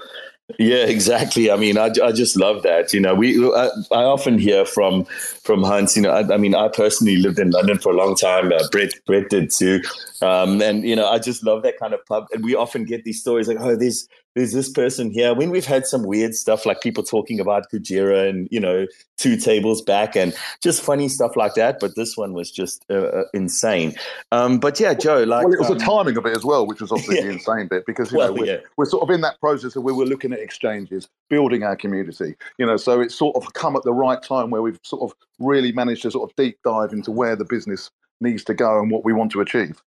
Yeah, 0.59 0.84
exactly. 0.84 1.51
I 1.51 1.57
mean, 1.57 1.78
I, 1.78 1.90
I 2.03 2.12
just 2.12 2.36
love 2.36 2.62
that. 2.62 2.93
You 2.93 3.01
know, 3.01 3.14
we 3.14 3.43
I, 3.55 3.68
I 3.93 4.03
often 4.05 4.38
hear 4.38 4.64
from 4.64 5.05
from 5.45 5.62
Hans. 5.62 5.97
You 5.97 6.03
know, 6.03 6.11
I, 6.11 6.34
I, 6.34 6.36
mean, 6.36 6.55
I 6.55 6.68
personally 6.68 7.16
lived 7.16 7.38
in 7.38 7.51
London 7.51 7.78
for 7.78 7.93
a 7.93 7.97
long 7.97 8.16
time. 8.16 8.53
Uh, 8.53 8.62
Brett 8.70 8.93
Brett 9.07 9.30
did 9.30 9.51
too, 9.51 9.80
um, 10.20 10.61
and 10.61 10.84
you 10.84 10.97
know, 10.97 11.09
I 11.09 11.18
just 11.18 11.43
love 11.45 11.62
that 11.62 11.78
kind 11.78 11.95
of 11.95 12.05
pub. 12.07 12.26
And 12.32 12.45
we 12.45 12.55
often 12.55 12.84
get 12.84 13.05
these 13.05 13.20
stories 13.20 13.49
like, 13.49 13.59
oh, 13.61 13.76
there's 13.76 14.09
there's 14.35 14.53
this 14.53 14.70
person 14.70 15.11
here. 15.11 15.35
When 15.35 15.51
we've 15.51 15.66
had 15.66 15.87
some 15.87 16.05
weird 16.05 16.35
stuff 16.35 16.64
like 16.64 16.80
people 16.80 17.03
talking 17.03 17.41
about 17.41 17.70
Kujira 17.70 18.28
and 18.28 18.49
you 18.51 18.61
know 18.61 18.87
two 19.18 19.37
tables 19.37 19.83
back 19.83 20.16
and 20.16 20.35
just 20.62 20.83
funny 20.83 21.09
stuff 21.09 21.37
like 21.37 21.55
that. 21.55 21.78
But 21.80 21.97
this 21.97 22.16
one 22.16 22.33
was 22.33 22.51
just 22.51 22.85
uh, 22.91 22.95
uh 22.95 23.24
insane. 23.35 23.95
Um, 24.30 24.59
but 24.59 24.80
yeah, 24.80 24.95
Joe, 24.95 25.24
like 25.24 25.45
well, 25.45 25.55
it 25.55 25.59
was 25.59 25.70
um, 25.70 25.78
the 25.78 25.85
timing 25.85 26.16
of 26.16 26.26
it 26.26 26.37
as 26.37 26.45
well, 26.45 26.66
which 26.66 26.80
was 26.80 26.91
obviously 26.93 27.16
yeah. 27.16 27.22
the 27.22 27.30
insane 27.30 27.68
bit 27.68 27.85
because 27.87 28.11
you 28.12 28.18
well, 28.18 28.28
know 28.28 28.41
we're, 28.41 28.47
yeah. 28.47 28.59
we're 28.76 28.87
sort 28.87 29.03
of 29.03 29.11
in 29.11 29.20
that 29.20 29.39
process 29.41 29.76
of 29.76 29.83
where 29.83 29.95
we're 29.95 30.07
looking 30.07 30.33
at 30.33 30.39
exchanges, 30.39 31.09
building 31.28 31.62
our 31.62 31.76
community. 31.76 32.35
You 32.59 32.66
know, 32.66 32.76
so 32.76 33.01
it's 33.01 33.14
sort 33.14 33.37
of 33.37 33.53
come 33.55 33.76
at 33.76 33.83
the 33.83 33.93
right 33.93 34.22
time 34.22 34.51
where 34.51 34.62
we've 34.62 34.80
sort 34.83 35.03
of 35.03 35.16
really 35.39 35.72
managed 35.72 36.03
to 36.03 36.11
sort 36.11 36.30
of 36.30 36.37
deep 36.37 36.59
dive 36.64 36.93
into 36.93 37.11
where 37.11 37.37
the 37.37 37.45
business 37.45 37.91
needs 38.20 38.45
to 38.45 38.55
go 38.55 38.80
and 38.80 38.91
what 38.91 39.05
we 39.05 39.12
want 39.12 39.33
to 39.33 39.41
achieve. 39.41 39.83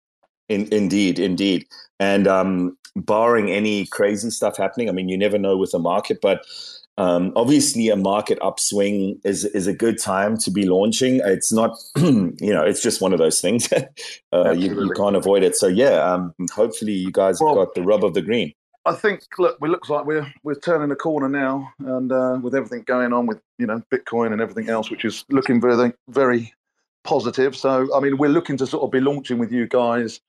In, 0.54 0.68
indeed, 0.72 1.20
indeed. 1.20 1.68
And 2.00 2.28
um, 2.28 2.78
barring 2.96 3.50
any 3.50 3.86
crazy 3.88 4.30
stuff 4.30 4.58
happening, 4.58 4.90
I 4.90 4.92
mean, 4.92 5.10
you 5.10 5.18
never 5.18 5.38
know 5.38 5.58
with 5.58 5.72
the 5.72 5.80
market, 5.80 6.20
but 6.22 6.46
um, 6.98 7.34
obviously 7.36 7.90
a 7.90 7.96
market 7.96 8.38
upswing 8.42 9.20
is 9.24 9.46
is 9.46 9.66
a 9.66 9.74
good 9.74 10.00
time 10.00 10.38
to 10.38 10.52
be 10.52 10.66
launching. 10.66 11.22
It's 11.24 11.52
not, 11.52 11.76
you 11.98 12.54
know, 12.54 12.64
it's 12.64 12.84
just 12.84 13.02
one 13.02 13.14
of 13.14 13.20
those 13.20 13.42
things. 13.42 13.72
uh, 14.34 14.52
you, 14.52 14.80
you, 14.80 14.92
can't 14.92 15.16
avoid 15.16 15.44
it. 15.44 15.56
So 15.56 15.68
yeah, 15.68 15.96
um, 16.00 16.34
hopefully 16.52 16.92
you 16.94 17.12
guys 17.12 17.40
well, 17.42 17.58
have 17.58 17.68
got 17.68 17.76
the 17.76 17.82
rub 17.82 18.04
of 18.06 18.14
the 18.14 18.22
green. 18.22 18.54
I 18.86 18.94
think 18.94 19.24
look, 19.40 19.58
it 19.60 19.68
looks 19.68 19.90
like 19.90 20.06
we're 20.06 20.32
we're 20.44 20.56
turning 20.56 20.92
a 20.92 20.96
corner 20.96 21.30
now, 21.30 21.68
and 21.80 22.12
uh, 22.12 22.38
with 22.42 22.54
everything 22.54 22.84
going 22.84 23.12
on 23.12 23.26
with 23.26 23.40
you 23.58 23.66
know 23.66 23.82
Bitcoin 23.92 24.32
and 24.32 24.42
everything 24.42 24.70
else, 24.70 24.92
which 24.92 25.04
is 25.04 25.26
looking 25.30 25.60
very 25.60 25.94
very 26.10 26.54
positive. 27.04 27.56
So 27.56 27.88
I 27.96 28.02
mean, 28.02 28.18
we're 28.18 28.30
looking 28.30 28.58
to 28.58 28.68
sort 28.68 28.84
of 28.84 28.92
be 28.92 29.00
launching 29.00 29.40
with 29.40 29.52
you 29.52 29.68
guys 29.68 30.22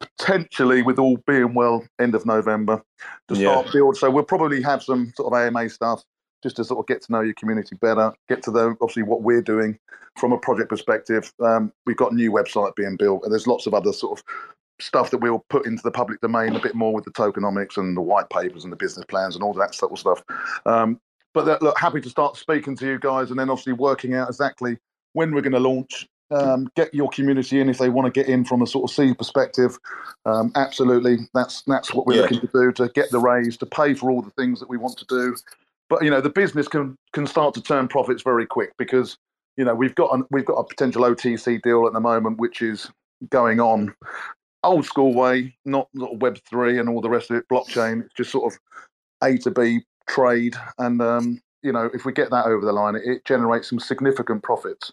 potentially, 0.00 0.82
with 0.82 0.98
all 0.98 1.18
being 1.26 1.54
well, 1.54 1.84
end 1.98 2.14
of 2.14 2.26
November 2.26 2.82
to 3.28 3.36
start 3.36 3.66
yeah. 3.66 3.72
build. 3.72 3.96
So 3.96 4.10
we'll 4.10 4.24
probably 4.24 4.62
have 4.62 4.82
some 4.82 5.12
sort 5.16 5.32
of 5.32 5.38
AMA 5.38 5.68
stuff 5.70 6.02
just 6.42 6.56
to 6.56 6.64
sort 6.64 6.80
of 6.80 6.86
get 6.86 7.02
to 7.02 7.12
know 7.12 7.20
your 7.20 7.34
community 7.34 7.76
better, 7.76 8.12
get 8.28 8.42
to 8.44 8.52
know 8.52 8.76
obviously 8.80 9.02
what 9.02 9.22
we're 9.22 9.42
doing 9.42 9.78
from 10.16 10.32
a 10.32 10.38
project 10.38 10.68
perspective. 10.68 11.32
Um, 11.44 11.72
we've 11.86 11.96
got 11.96 12.12
a 12.12 12.14
new 12.14 12.30
website 12.32 12.74
being 12.76 12.96
built, 12.96 13.22
and 13.24 13.32
there's 13.32 13.46
lots 13.46 13.66
of 13.66 13.74
other 13.74 13.92
sort 13.92 14.18
of 14.18 14.24
stuff 14.80 15.10
that 15.10 15.18
we'll 15.18 15.44
put 15.50 15.66
into 15.66 15.82
the 15.82 15.90
public 15.90 16.20
domain 16.20 16.54
a 16.54 16.60
bit 16.60 16.74
more 16.74 16.92
with 16.92 17.04
the 17.04 17.10
tokenomics 17.10 17.76
and 17.76 17.96
the 17.96 18.00
white 18.00 18.30
papers 18.30 18.62
and 18.62 18.72
the 18.72 18.76
business 18.76 19.04
plans 19.06 19.34
and 19.34 19.42
all 19.42 19.52
that 19.52 19.74
sort 19.74 19.92
of 19.92 19.98
stuff. 19.98 20.22
Um, 20.66 21.00
but 21.34 21.44
that, 21.46 21.62
look, 21.62 21.78
happy 21.78 22.00
to 22.00 22.08
start 22.08 22.36
speaking 22.36 22.76
to 22.76 22.86
you 22.86 22.98
guys, 22.98 23.30
and 23.30 23.38
then 23.38 23.50
obviously 23.50 23.72
working 23.72 24.14
out 24.14 24.28
exactly 24.28 24.78
when 25.14 25.34
we're 25.34 25.42
going 25.42 25.52
to 25.52 25.58
launch 25.58 26.06
um, 26.30 26.68
get 26.76 26.92
your 26.94 27.08
community 27.10 27.60
in 27.60 27.68
if 27.68 27.78
they 27.78 27.88
want 27.88 28.12
to 28.12 28.20
get 28.20 28.28
in 28.28 28.44
from 28.44 28.62
a 28.62 28.66
sort 28.66 28.90
of 28.90 28.94
seed 28.94 29.16
perspective. 29.18 29.78
Um, 30.26 30.52
absolutely, 30.54 31.28
that's 31.34 31.62
that's 31.62 31.94
what 31.94 32.06
we're 32.06 32.16
yeah. 32.16 32.22
looking 32.22 32.40
to 32.40 32.50
do 32.52 32.72
to 32.72 32.88
get 32.90 33.10
the 33.10 33.18
raise 33.18 33.56
to 33.58 33.66
pay 33.66 33.94
for 33.94 34.10
all 34.10 34.22
the 34.22 34.30
things 34.30 34.60
that 34.60 34.68
we 34.68 34.76
want 34.76 34.98
to 34.98 35.06
do. 35.06 35.36
But 35.88 36.02
you 36.02 36.10
know, 36.10 36.20
the 36.20 36.30
business 36.30 36.68
can 36.68 36.96
can 37.12 37.26
start 37.26 37.54
to 37.54 37.62
turn 37.62 37.88
profits 37.88 38.22
very 38.22 38.46
quick 38.46 38.72
because 38.78 39.16
you 39.56 39.64
know 39.64 39.74
we've 39.74 39.94
got 39.94 40.14
an, 40.14 40.24
we've 40.30 40.44
got 40.44 40.56
a 40.56 40.64
potential 40.64 41.02
OTC 41.02 41.62
deal 41.62 41.86
at 41.86 41.92
the 41.92 42.00
moment 42.00 42.38
which 42.38 42.62
is 42.62 42.90
going 43.30 43.60
on 43.60 43.94
old 44.64 44.84
school 44.84 45.14
way, 45.14 45.56
not 45.64 45.88
sort 45.96 46.12
of 46.12 46.22
Web 46.22 46.38
three 46.48 46.78
and 46.78 46.88
all 46.88 47.00
the 47.00 47.08
rest 47.08 47.30
of 47.30 47.36
it, 47.36 47.48
blockchain. 47.48 48.04
It's 48.04 48.14
just 48.14 48.30
sort 48.30 48.52
of 48.52 48.58
A 49.22 49.38
to 49.38 49.50
B 49.50 49.80
trade, 50.08 50.56
and 50.78 51.00
um, 51.00 51.40
you 51.62 51.72
know, 51.72 51.90
if 51.94 52.04
we 52.04 52.12
get 52.12 52.30
that 52.30 52.46
over 52.46 52.64
the 52.64 52.72
line, 52.72 52.96
it, 52.96 53.02
it 53.04 53.24
generates 53.24 53.68
some 53.68 53.80
significant 53.80 54.42
profits. 54.42 54.92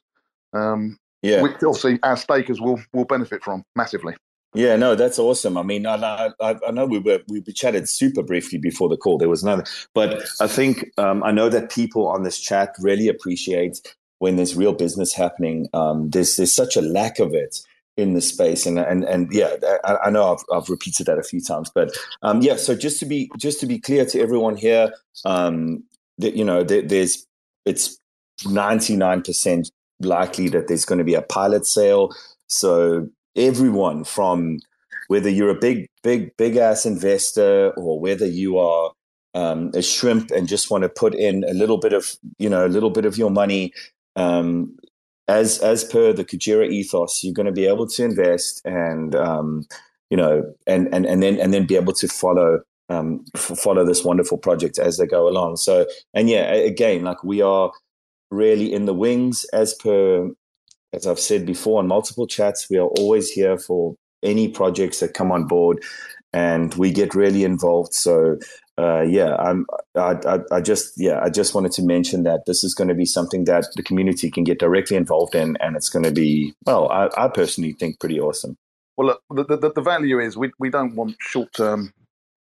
Um, 0.53 0.97
yeah, 1.25 1.41
which 1.41 1.55
obviously 1.55 1.99
our 2.03 2.17
stakers 2.17 2.61
will 2.61 2.79
will 2.93 3.05
benefit 3.05 3.43
from 3.43 3.63
massively. 3.75 4.15
Yeah, 4.55 4.77
no, 4.77 4.95
that's 4.95 5.19
awesome. 5.19 5.57
I 5.57 5.63
mean, 5.63 5.85
I, 5.85 6.31
I, 6.39 6.55
I 6.65 6.71
know 6.71 6.85
we 6.85 6.99
were 6.99 7.19
we 7.27 7.41
chatted 7.41 7.89
super 7.89 8.23
briefly 8.23 8.57
before 8.57 8.87
the 8.87 8.95
call. 8.95 9.17
There 9.17 9.29
was 9.29 9.43
another, 9.43 9.65
but 9.93 10.25
I 10.39 10.47
think 10.47 10.91
um, 10.97 11.23
I 11.23 11.31
know 11.31 11.49
that 11.49 11.69
people 11.69 12.07
on 12.07 12.23
this 12.23 12.39
chat 12.39 12.73
really 12.79 13.09
appreciate 13.09 13.81
when 14.19 14.37
there's 14.37 14.55
real 14.55 14.73
business 14.73 15.13
happening. 15.13 15.67
Um, 15.73 16.09
there's 16.09 16.37
there's 16.37 16.53
such 16.53 16.77
a 16.77 16.81
lack 16.81 17.19
of 17.19 17.33
it 17.33 17.59
in 17.97 18.13
the 18.13 18.21
space, 18.21 18.65
and 18.65 18.79
and 18.79 19.03
and 19.03 19.27
yeah, 19.33 19.55
I, 19.83 19.97
I 20.05 20.09
know 20.09 20.33
I've, 20.33 20.45
I've 20.57 20.69
repeated 20.69 21.07
that 21.07 21.19
a 21.19 21.23
few 21.23 21.41
times, 21.41 21.69
but 21.73 21.91
um, 22.21 22.41
yeah. 22.41 22.55
So 22.55 22.75
just 22.75 22.99
to 23.01 23.05
be 23.05 23.29
just 23.37 23.59
to 23.59 23.65
be 23.65 23.77
clear 23.77 24.05
to 24.05 24.21
everyone 24.21 24.55
here, 24.55 24.93
um, 25.25 25.83
that 26.17 26.35
you 26.35 26.45
know, 26.45 26.63
there, 26.63 26.81
there's 26.81 27.27
it's 27.65 27.99
ninety 28.45 28.95
nine 28.95 29.21
percent 29.21 29.69
likely 29.99 30.49
that 30.49 30.67
there's 30.67 30.85
going 30.85 30.99
to 30.99 31.03
be 31.05 31.15
a 31.15 31.21
pilot 31.21 31.65
sale. 31.65 32.09
So 32.47 33.07
everyone 33.35 34.03
from 34.03 34.59
whether 35.07 35.29
you're 35.29 35.49
a 35.49 35.59
big, 35.59 35.87
big, 36.03 36.35
big 36.37 36.57
ass 36.57 36.85
investor 36.85 37.71
or 37.77 37.99
whether 37.99 38.25
you 38.25 38.57
are 38.57 38.91
um, 39.33 39.71
a 39.73 39.81
shrimp 39.81 40.31
and 40.31 40.47
just 40.47 40.71
want 40.71 40.83
to 40.83 40.89
put 40.89 41.13
in 41.13 41.43
a 41.43 41.53
little 41.53 41.77
bit 41.77 41.93
of, 41.93 42.17
you 42.39 42.49
know, 42.49 42.65
a 42.65 42.69
little 42.69 42.89
bit 42.89 43.05
of 43.05 43.17
your 43.17 43.29
money, 43.29 43.73
um, 44.15 44.75
as 45.27 45.59
as 45.59 45.83
per 45.83 46.13
the 46.13 46.23
Kujira 46.23 46.69
ethos, 46.69 47.23
you're 47.23 47.33
going 47.33 47.47
to 47.47 47.51
be 47.51 47.65
able 47.65 47.87
to 47.87 48.03
invest 48.03 48.61
and, 48.63 49.15
um, 49.15 49.65
you 50.09 50.17
know, 50.17 50.43
and 50.67 50.87
and 50.93 51.05
and 51.05 51.21
then 51.21 51.39
and 51.39 51.53
then 51.53 51.65
be 51.65 51.75
able 51.75 51.93
to 51.93 52.07
follow 52.07 52.59
um, 52.89 53.25
f- 53.35 53.57
follow 53.57 53.83
this 53.83 54.03
wonderful 54.03 54.37
project 54.37 54.77
as 54.77 54.97
they 54.97 55.07
go 55.07 55.27
along. 55.27 55.57
So, 55.57 55.85
and 56.13 56.29
yeah, 56.29 56.53
again, 56.53 57.03
like 57.03 57.23
we 57.23 57.41
are 57.41 57.71
really 58.31 58.73
in 58.73 58.85
the 58.85 58.93
wings 58.93 59.45
as 59.53 59.73
per 59.73 60.29
as 60.93 61.05
I've 61.05 61.19
said 61.19 61.45
before 61.45 61.79
on 61.79 61.87
multiple 61.87 62.25
chats, 62.25 62.69
we 62.69 62.77
are 62.77 62.87
always 62.87 63.29
here 63.29 63.57
for 63.57 63.95
any 64.23 64.47
projects 64.47 65.01
that 65.01 65.13
come 65.13 65.31
on 65.31 65.45
board 65.45 65.83
and 66.31 66.73
we 66.75 66.91
get 66.91 67.15
really 67.15 67.43
involved. 67.43 67.93
So 67.93 68.37
uh, 68.77 69.01
yeah, 69.01 69.35
I'm, 69.35 69.65
I, 69.95 70.17
I, 70.25 70.39
I, 70.51 70.61
just 70.61 70.93
yeah, 70.97 71.21
I 71.23 71.29
just 71.29 71.55
wanted 71.55 71.71
to 71.73 71.81
mention 71.81 72.23
that 72.23 72.41
this 72.45 72.63
is 72.63 72.73
going 72.73 72.89
to 72.89 72.93
be 72.93 73.05
something 73.05 73.45
that 73.45 73.67
the 73.75 73.83
community 73.83 74.29
can 74.29 74.43
get 74.43 74.59
directly 74.59 74.97
involved 74.97 75.33
in, 75.33 75.55
and 75.61 75.77
it's 75.77 75.89
going 75.89 76.03
to 76.03 76.11
be 76.11 76.53
well, 76.65 76.89
I, 76.91 77.09
I 77.17 77.29
personally 77.29 77.73
think 77.73 77.99
pretty 78.01 78.19
awesome. 78.19 78.57
Well, 78.97 79.07
look, 79.07 79.47
the, 79.47 79.57
the, 79.57 79.71
the 79.71 79.81
value 79.81 80.19
is 80.19 80.37
we, 80.37 80.51
we 80.59 80.69
don't 80.69 80.95
want 80.95 81.15
short 81.19 81.53
term 81.53 81.93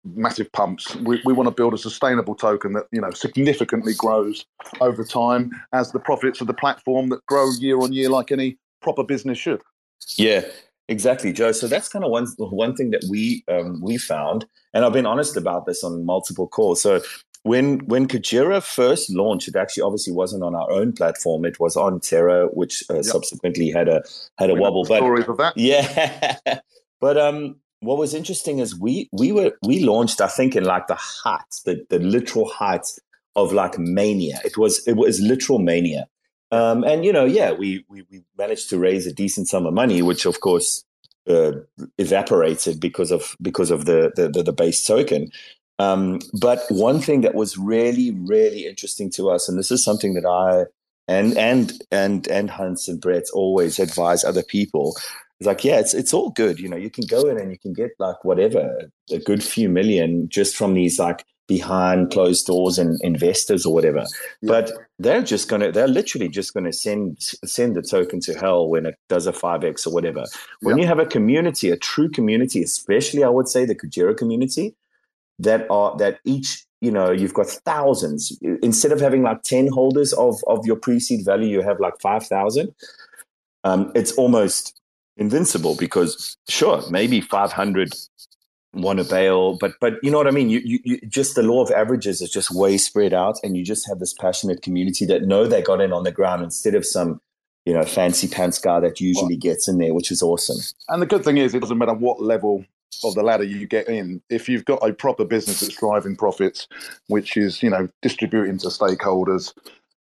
massive 0.04 0.50
pumps. 0.52 0.94
We, 0.96 1.20
we 1.24 1.32
want 1.32 1.48
to 1.48 1.54
build 1.54 1.74
a 1.74 1.78
sustainable 1.78 2.34
token 2.34 2.72
that 2.74 2.86
you 2.92 3.00
know 3.00 3.10
significantly 3.10 3.94
grows 3.96 4.44
over 4.80 5.04
time 5.04 5.50
as 5.72 5.92
the 5.92 6.00
profits 6.00 6.40
of 6.40 6.46
the 6.46 6.54
platform 6.54 7.08
that 7.10 7.24
grow 7.26 7.50
year 7.58 7.80
on 7.80 7.92
year 7.92 8.08
like 8.08 8.32
any 8.32 8.58
proper 8.82 9.04
business 9.04 9.38
should. 9.38 9.60
Yeah, 10.16 10.42
exactly, 10.88 11.32
Joe. 11.32 11.52
So 11.52 11.68
that's 11.68 11.88
kind 11.88 12.04
of 12.04 12.10
one 12.10 12.26
one 12.38 12.74
thing 12.74 12.90
that 12.90 13.04
we 13.08 13.44
um, 13.48 13.80
we 13.80 13.98
found, 13.98 14.46
and 14.74 14.84
I've 14.84 14.92
been 14.92 15.06
honest 15.06 15.36
about 15.36 15.66
this 15.66 15.84
on 15.84 16.04
multiple 16.04 16.48
calls. 16.48 16.82
So 16.82 17.00
when 17.42 17.78
when 17.86 18.06
Kujira 18.06 18.62
first 18.62 19.10
launched, 19.10 19.48
it 19.48 19.56
actually 19.56 19.82
obviously 19.82 20.12
wasn't 20.12 20.42
on 20.42 20.54
our 20.54 20.70
own 20.70 20.92
platform. 20.92 21.44
It 21.44 21.58
was 21.58 21.76
on 21.76 22.00
Terra, 22.00 22.46
which 22.48 22.84
uh, 22.90 22.96
yep. 22.96 23.04
subsequently 23.04 23.70
had 23.70 23.88
a 23.88 24.02
had 24.38 24.50
a 24.50 24.54
we 24.54 24.60
wobble. 24.60 24.84
But 24.84 24.98
stories 24.98 25.28
of 25.28 25.38
that, 25.38 25.54
yeah. 25.56 26.36
but 27.00 27.16
um, 27.16 27.56
what 27.80 27.98
was 27.98 28.14
interesting 28.14 28.58
is 28.58 28.78
we 28.78 29.08
we 29.12 29.32
were 29.32 29.52
we 29.62 29.84
launched 29.84 30.20
I 30.20 30.28
think 30.28 30.54
in 30.54 30.64
like 30.64 30.86
the 30.86 30.94
height 30.94 31.40
the 31.64 31.84
the 31.88 31.98
literal 31.98 32.48
height 32.48 32.86
of 33.36 33.52
like 33.52 33.78
mania. 33.78 34.40
It 34.44 34.56
was 34.56 34.86
it 34.86 34.94
was 34.94 35.20
literal 35.20 35.58
mania, 35.58 36.06
um, 36.50 36.84
and 36.84 37.04
you 37.04 37.12
know 37.12 37.24
yeah 37.24 37.52
we, 37.52 37.84
we 37.88 38.02
we 38.10 38.22
managed 38.36 38.68
to 38.70 38.78
raise 38.78 39.06
a 39.06 39.12
decent 39.12 39.48
sum 39.48 39.66
of 39.66 39.74
money, 39.74 40.02
which 40.02 40.26
of 40.26 40.40
course 40.40 40.84
uh, 41.28 41.52
evaporated 41.98 42.80
because 42.80 43.10
of 43.10 43.36
because 43.40 43.70
of 43.70 43.86
the 43.86 44.12
the, 44.14 44.28
the, 44.28 44.42
the 44.42 44.52
base 44.52 44.84
token. 44.84 45.30
Um, 45.78 46.18
but 46.38 46.60
one 46.68 47.00
thing 47.00 47.22
that 47.22 47.34
was 47.34 47.56
really 47.56 48.10
really 48.10 48.66
interesting 48.66 49.10
to 49.12 49.30
us, 49.30 49.48
and 49.48 49.58
this 49.58 49.70
is 49.70 49.82
something 49.82 50.14
that 50.14 50.26
I 50.26 50.66
and 51.08 51.36
and 51.38 51.72
and 51.90 52.28
and 52.28 52.50
Hans 52.50 52.88
and 52.88 53.00
Brett 53.00 53.24
always 53.32 53.78
advise 53.78 54.22
other 54.22 54.42
people 54.42 54.96
it's 55.40 55.46
like, 55.46 55.64
yeah, 55.64 55.80
it's 55.80 55.94
it's 55.94 56.12
all 56.12 56.30
good. 56.30 56.60
You 56.60 56.68
know, 56.68 56.76
you 56.76 56.90
can 56.90 57.06
go 57.06 57.28
in 57.28 57.38
and 57.38 57.50
you 57.50 57.58
can 57.58 57.72
get 57.72 57.92
like 57.98 58.24
whatever, 58.24 58.90
a 59.10 59.18
good 59.18 59.42
few 59.42 59.70
million 59.70 60.28
just 60.28 60.54
from 60.54 60.74
these 60.74 60.98
like 60.98 61.24
behind 61.48 62.12
closed 62.12 62.46
doors 62.46 62.78
and 62.78 63.00
investors 63.02 63.64
or 63.64 63.72
whatever. 63.72 64.04
Yeah. 64.42 64.48
But 64.48 64.72
they're 64.98 65.22
just 65.22 65.48
gonna 65.48 65.72
they're 65.72 65.88
literally 65.88 66.28
just 66.28 66.52
gonna 66.52 66.74
send 66.74 67.18
send 67.20 67.74
the 67.74 67.80
token 67.80 68.20
to 68.20 68.34
hell 68.34 68.68
when 68.68 68.84
it 68.84 68.96
does 69.08 69.26
a 69.26 69.32
5x 69.32 69.86
or 69.86 69.94
whatever. 69.94 70.26
When 70.60 70.76
yeah. 70.76 70.82
you 70.82 70.88
have 70.88 70.98
a 70.98 71.06
community, 71.06 71.70
a 71.70 71.76
true 71.76 72.10
community, 72.10 72.62
especially 72.62 73.24
I 73.24 73.30
would 73.30 73.48
say 73.48 73.64
the 73.64 73.74
Kujira 73.74 74.14
community, 74.16 74.74
that 75.38 75.66
are 75.70 75.96
that 75.96 76.20
each 76.24 76.66
you 76.82 76.90
know 76.90 77.10
you've 77.10 77.34
got 77.34 77.46
thousands 77.46 78.38
instead 78.62 78.92
of 78.92 79.00
having 79.00 79.22
like 79.22 79.42
10 79.42 79.68
holders 79.68 80.12
of 80.12 80.44
of 80.46 80.66
your 80.66 80.76
pre-seed 80.76 81.24
value 81.24 81.48
you 81.48 81.62
have 81.62 81.80
like 81.80 81.94
5000 82.00 82.74
um, 83.64 83.92
it's 83.94 84.12
almost 84.12 84.79
invincible 85.16 85.76
because 85.76 86.36
sure, 86.48 86.82
maybe 86.90 87.20
500 87.20 87.92
want 88.72 88.98
to 88.98 89.04
bail, 89.04 89.56
but 89.58 89.72
but 89.80 89.94
you 90.02 90.10
know 90.10 90.18
what 90.18 90.26
I 90.26 90.30
mean. 90.30 90.48
You, 90.48 90.60
you, 90.64 90.78
you 90.84 91.00
just 91.08 91.34
the 91.34 91.42
law 91.42 91.62
of 91.62 91.70
averages 91.70 92.20
is 92.20 92.30
just 92.30 92.50
way 92.50 92.78
spread 92.78 93.12
out, 93.12 93.36
and 93.42 93.56
you 93.56 93.64
just 93.64 93.88
have 93.88 93.98
this 93.98 94.14
passionate 94.14 94.62
community 94.62 95.06
that 95.06 95.22
know 95.22 95.46
they 95.46 95.62
got 95.62 95.80
in 95.80 95.92
on 95.92 96.04
the 96.04 96.12
ground 96.12 96.42
instead 96.42 96.74
of 96.74 96.86
some 96.86 97.20
you 97.64 97.74
know 97.74 97.84
fancy 97.84 98.28
pants 98.28 98.58
guy 98.58 98.80
that 98.80 99.00
usually 99.00 99.36
gets 99.36 99.68
in 99.68 99.78
there, 99.78 99.94
which 99.94 100.10
is 100.10 100.22
awesome. 100.22 100.58
And 100.88 101.02
the 101.02 101.06
good 101.06 101.24
thing 101.24 101.36
is, 101.36 101.54
it 101.54 101.60
doesn't 101.60 101.78
matter 101.78 101.94
what 101.94 102.22
level 102.22 102.64
of 103.04 103.14
the 103.14 103.22
ladder 103.22 103.44
you 103.44 103.66
get 103.66 103.88
in, 103.88 104.20
if 104.28 104.48
you've 104.48 104.64
got 104.64 104.86
a 104.86 104.92
proper 104.92 105.24
business 105.24 105.60
that's 105.60 105.76
driving 105.76 106.16
profits, 106.16 106.68
which 107.08 107.36
is 107.36 107.62
you 107.62 107.70
know 107.70 107.88
distributing 108.02 108.58
to 108.58 108.68
stakeholders, 108.68 109.52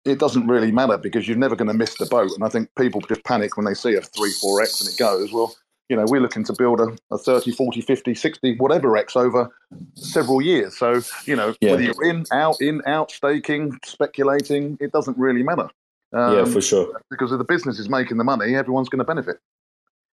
it 0.05 0.19
doesn't 0.19 0.47
really 0.47 0.73
matter 0.73 0.97
because 0.97 1.29
you're 1.29 1.37
never 1.37 1.57
going 1.57 1.69
to 1.69 1.75
miss 1.75 1.97
the 1.99 2.07
boat. 2.07 2.31
And 2.35 2.45
I 2.45 2.49
think 2.49 2.71
people 2.77 3.01
just 3.03 3.25
panic 3.25 3.57
when 3.57 3.67
they 3.67 3.75
see 3.75 3.95
a 3.95 4.01
three, 4.01 4.33
four 4.33 4.63
X 4.63 4.81
and 4.81 4.91
it 4.91 4.99
goes, 4.99 5.33
well, 5.33 5.55
you 5.89 5.97
know, 5.97 6.05
we're 6.09 6.21
looking 6.21 6.45
to 6.45 6.53
build 6.53 6.81
a, 6.81 6.97
a 7.11 7.19
30, 7.19 7.51
40, 7.51 7.81
50, 7.81 8.15
60, 8.15 8.57
whatever 8.59 8.97
X 8.97 9.17
over 9.17 9.51
several 9.95 10.41
years. 10.41 10.79
So, 10.79 11.03
you 11.27 11.35
know, 11.35 11.55
yeah. 11.61 11.73
whether 11.73 11.83
you're 11.83 12.05
in, 12.05 12.25
out, 12.33 12.61
in, 12.61 12.81
out, 12.87 13.11
staking, 13.11 13.79
speculating, 13.85 14.79
it 14.81 14.93
doesn't 14.93 15.19
really 15.19 15.43
matter. 15.43 15.69
Um, 16.13 16.37
yeah, 16.37 16.45
for 16.45 16.61
sure. 16.61 17.01
Because 17.11 17.33
if 17.33 17.39
the 17.39 17.45
business 17.45 17.79
is 17.79 17.89
making 17.89 18.19
the 18.19 18.25
money, 18.25 18.55
everyone's 18.55 18.89
going 18.89 19.01
to 19.01 19.05
benefit. 19.05 19.39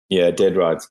Yeah, 0.09 0.31
dead 0.31 0.55
right. 0.55 0.81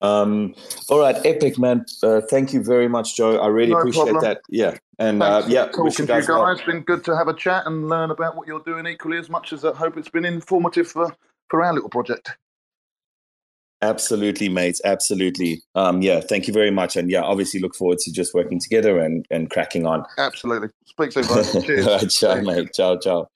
Um, 0.00 0.54
all 0.88 1.00
right, 1.00 1.16
epic 1.24 1.58
man. 1.58 1.84
Uh, 2.02 2.20
thank 2.20 2.52
you 2.52 2.62
very 2.62 2.88
much, 2.88 3.16
Joe. 3.16 3.38
I 3.38 3.48
really 3.48 3.72
no 3.72 3.78
appreciate 3.78 4.04
problem. 4.04 4.24
that. 4.24 4.40
Yeah, 4.48 4.76
and 4.98 5.22
uh, 5.22 5.42
yeah, 5.48 5.66
talking 5.66 5.90
to 5.90 6.02
you 6.02 6.06
guys. 6.08 6.28
Well. 6.28 6.46
It's 6.48 6.62
been 6.62 6.82
good 6.82 7.04
to 7.04 7.16
have 7.16 7.28
a 7.28 7.34
chat 7.34 7.66
and 7.66 7.88
learn 7.88 8.10
about 8.10 8.36
what 8.36 8.46
you're 8.46 8.60
doing 8.60 8.86
equally 8.86 9.18
as 9.18 9.28
much 9.28 9.52
as 9.52 9.64
I 9.64 9.74
hope 9.74 9.96
it's 9.96 10.08
been 10.08 10.24
informative 10.24 10.88
for 10.88 11.14
for 11.48 11.64
our 11.64 11.72
little 11.74 11.88
project. 11.88 12.36
Absolutely, 13.80 14.48
mates. 14.48 14.80
Absolutely. 14.84 15.62
Um, 15.76 16.02
yeah, 16.02 16.20
thank 16.20 16.48
you 16.48 16.52
very 16.52 16.70
much, 16.70 16.96
and 16.96 17.10
yeah, 17.10 17.22
obviously 17.22 17.60
look 17.60 17.74
forward 17.74 17.98
to 17.98 18.12
just 18.12 18.34
working 18.34 18.60
together 18.60 18.98
and 19.00 19.26
and 19.30 19.50
cracking 19.50 19.86
on. 19.86 20.04
Absolutely. 20.16 20.68
Speak 20.84 21.12
soon. 21.12 21.24
Cheers. 21.64 21.86
right, 21.86 22.10
ciao, 22.10 22.40
mate. 22.40 22.72
Ciao, 22.72 22.96
ciao. 22.98 23.28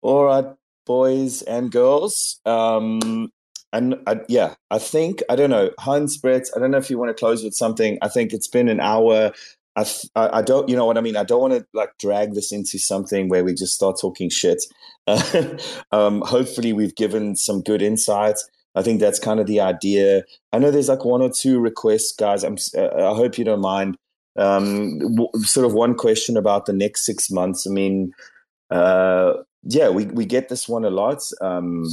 All 0.00 0.24
right, 0.24 0.46
boys 0.86 1.42
and 1.42 1.70
girls. 1.70 2.40
Um, 2.44 3.30
and 3.72 3.96
I, 4.06 4.20
yeah, 4.28 4.54
I 4.70 4.78
think 4.78 5.22
I 5.28 5.36
don't 5.36 5.50
know, 5.50 5.70
Hans 5.78 6.16
Brett. 6.18 6.48
I 6.54 6.60
don't 6.60 6.70
know 6.70 6.78
if 6.78 6.90
you 6.90 6.98
want 6.98 7.10
to 7.10 7.18
close 7.18 7.42
with 7.42 7.54
something. 7.54 7.98
I 8.02 8.08
think 8.08 8.32
it's 8.32 8.48
been 8.48 8.68
an 8.68 8.80
hour. 8.80 9.32
I, 9.74 9.86
I 10.14 10.42
don't, 10.42 10.68
you 10.68 10.76
know 10.76 10.84
what 10.84 10.98
I 10.98 11.00
mean. 11.00 11.16
I 11.16 11.24
don't 11.24 11.40
want 11.40 11.54
to 11.54 11.66
like 11.72 11.96
drag 11.98 12.34
this 12.34 12.52
into 12.52 12.78
something 12.78 13.30
where 13.30 13.42
we 13.42 13.54
just 13.54 13.74
start 13.74 13.96
talking 13.98 14.28
shit. 14.28 14.62
um, 15.92 16.20
hopefully, 16.22 16.72
we've 16.72 16.94
given 16.94 17.36
some 17.36 17.62
good 17.62 17.80
insights. 17.80 18.48
I 18.74 18.82
think 18.82 19.00
that's 19.00 19.18
kind 19.18 19.40
of 19.40 19.46
the 19.46 19.60
idea. 19.60 20.24
I 20.52 20.58
know 20.58 20.70
there's 20.70 20.88
like 20.88 21.04
one 21.04 21.22
or 21.22 21.30
two 21.30 21.58
requests, 21.58 22.12
guys. 22.12 22.44
I'm. 22.44 22.56
Uh, 22.76 23.12
I 23.12 23.14
hope 23.14 23.38
you 23.38 23.44
don't 23.44 23.60
mind. 23.60 23.96
Um, 24.36 24.98
w- 24.98 25.30
sort 25.44 25.66
of 25.66 25.74
one 25.74 25.94
question 25.94 26.36
about 26.36 26.66
the 26.66 26.72
next 26.72 27.04
six 27.04 27.30
months. 27.30 27.66
I 27.66 27.70
mean, 27.70 28.12
uh, 28.70 29.34
yeah, 29.62 29.88
we 29.88 30.06
we 30.06 30.26
get 30.26 30.48
this 30.48 30.68
one 30.68 30.84
a 30.84 30.90
lot. 30.90 31.22
Um, 31.40 31.86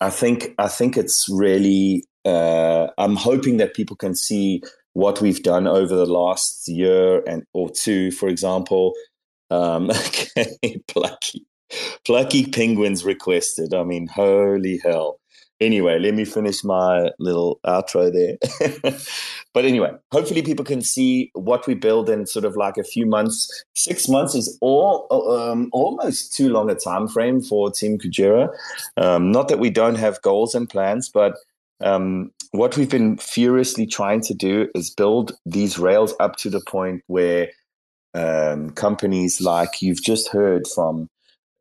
I 0.00 0.10
think 0.10 0.54
I 0.58 0.68
think 0.68 0.96
it's 0.96 1.28
really. 1.28 2.04
Uh, 2.24 2.88
I'm 2.98 3.14
hoping 3.14 3.58
that 3.58 3.74
people 3.74 3.96
can 3.96 4.14
see 4.14 4.62
what 4.94 5.20
we've 5.20 5.42
done 5.42 5.66
over 5.66 5.94
the 5.94 6.06
last 6.06 6.66
year 6.68 7.22
and 7.26 7.44
or 7.52 7.70
two, 7.70 8.10
for 8.10 8.28
example. 8.28 8.94
Um, 9.50 9.90
okay, 9.90 10.80
plucky, 10.88 11.46
plucky 12.04 12.46
penguins 12.46 13.04
requested. 13.04 13.74
I 13.74 13.84
mean, 13.84 14.08
holy 14.08 14.80
hell! 14.82 15.20
Anyway, 15.60 15.98
let 15.98 16.14
me 16.14 16.24
finish 16.24 16.64
my 16.64 17.10
little 17.18 17.60
outro 17.66 18.12
there. 18.12 18.92
but 19.54 19.64
anyway, 19.64 19.92
hopefully 20.12 20.42
people 20.42 20.64
can 20.64 20.82
see 20.82 21.30
what 21.34 21.66
we 21.66 21.74
build 21.74 22.10
in 22.10 22.26
sort 22.26 22.44
of 22.44 22.56
like 22.56 22.76
a 22.76 22.84
few 22.84 23.06
months. 23.06 23.48
Six 23.74 24.08
months 24.08 24.34
is 24.34 24.56
all 24.60 25.06
um, 25.10 25.68
almost 25.72 26.34
too 26.34 26.48
long 26.50 26.70
a 26.70 26.74
time 26.74 27.08
frame 27.08 27.40
for 27.40 27.70
Team 27.70 27.98
Kujira. 27.98 28.48
Um, 28.96 29.30
not 29.30 29.48
that 29.48 29.58
we 29.58 29.70
don't 29.70 29.96
have 29.96 30.22
goals 30.22 30.54
and 30.54 30.68
plans, 30.68 31.08
but 31.08 31.36
um, 31.80 32.32
what 32.52 32.76
we've 32.76 32.90
been 32.90 33.18
furiously 33.18 33.86
trying 33.86 34.20
to 34.22 34.34
do 34.34 34.68
is 34.74 34.90
build 34.90 35.36
these 35.44 35.78
rails 35.78 36.14
up 36.20 36.36
to 36.36 36.50
the 36.50 36.62
point 36.66 37.02
where 37.06 37.50
um, 38.14 38.70
companies 38.70 39.40
like 39.40 39.82
you've 39.82 40.02
just 40.02 40.28
heard 40.28 40.66
from 40.66 41.08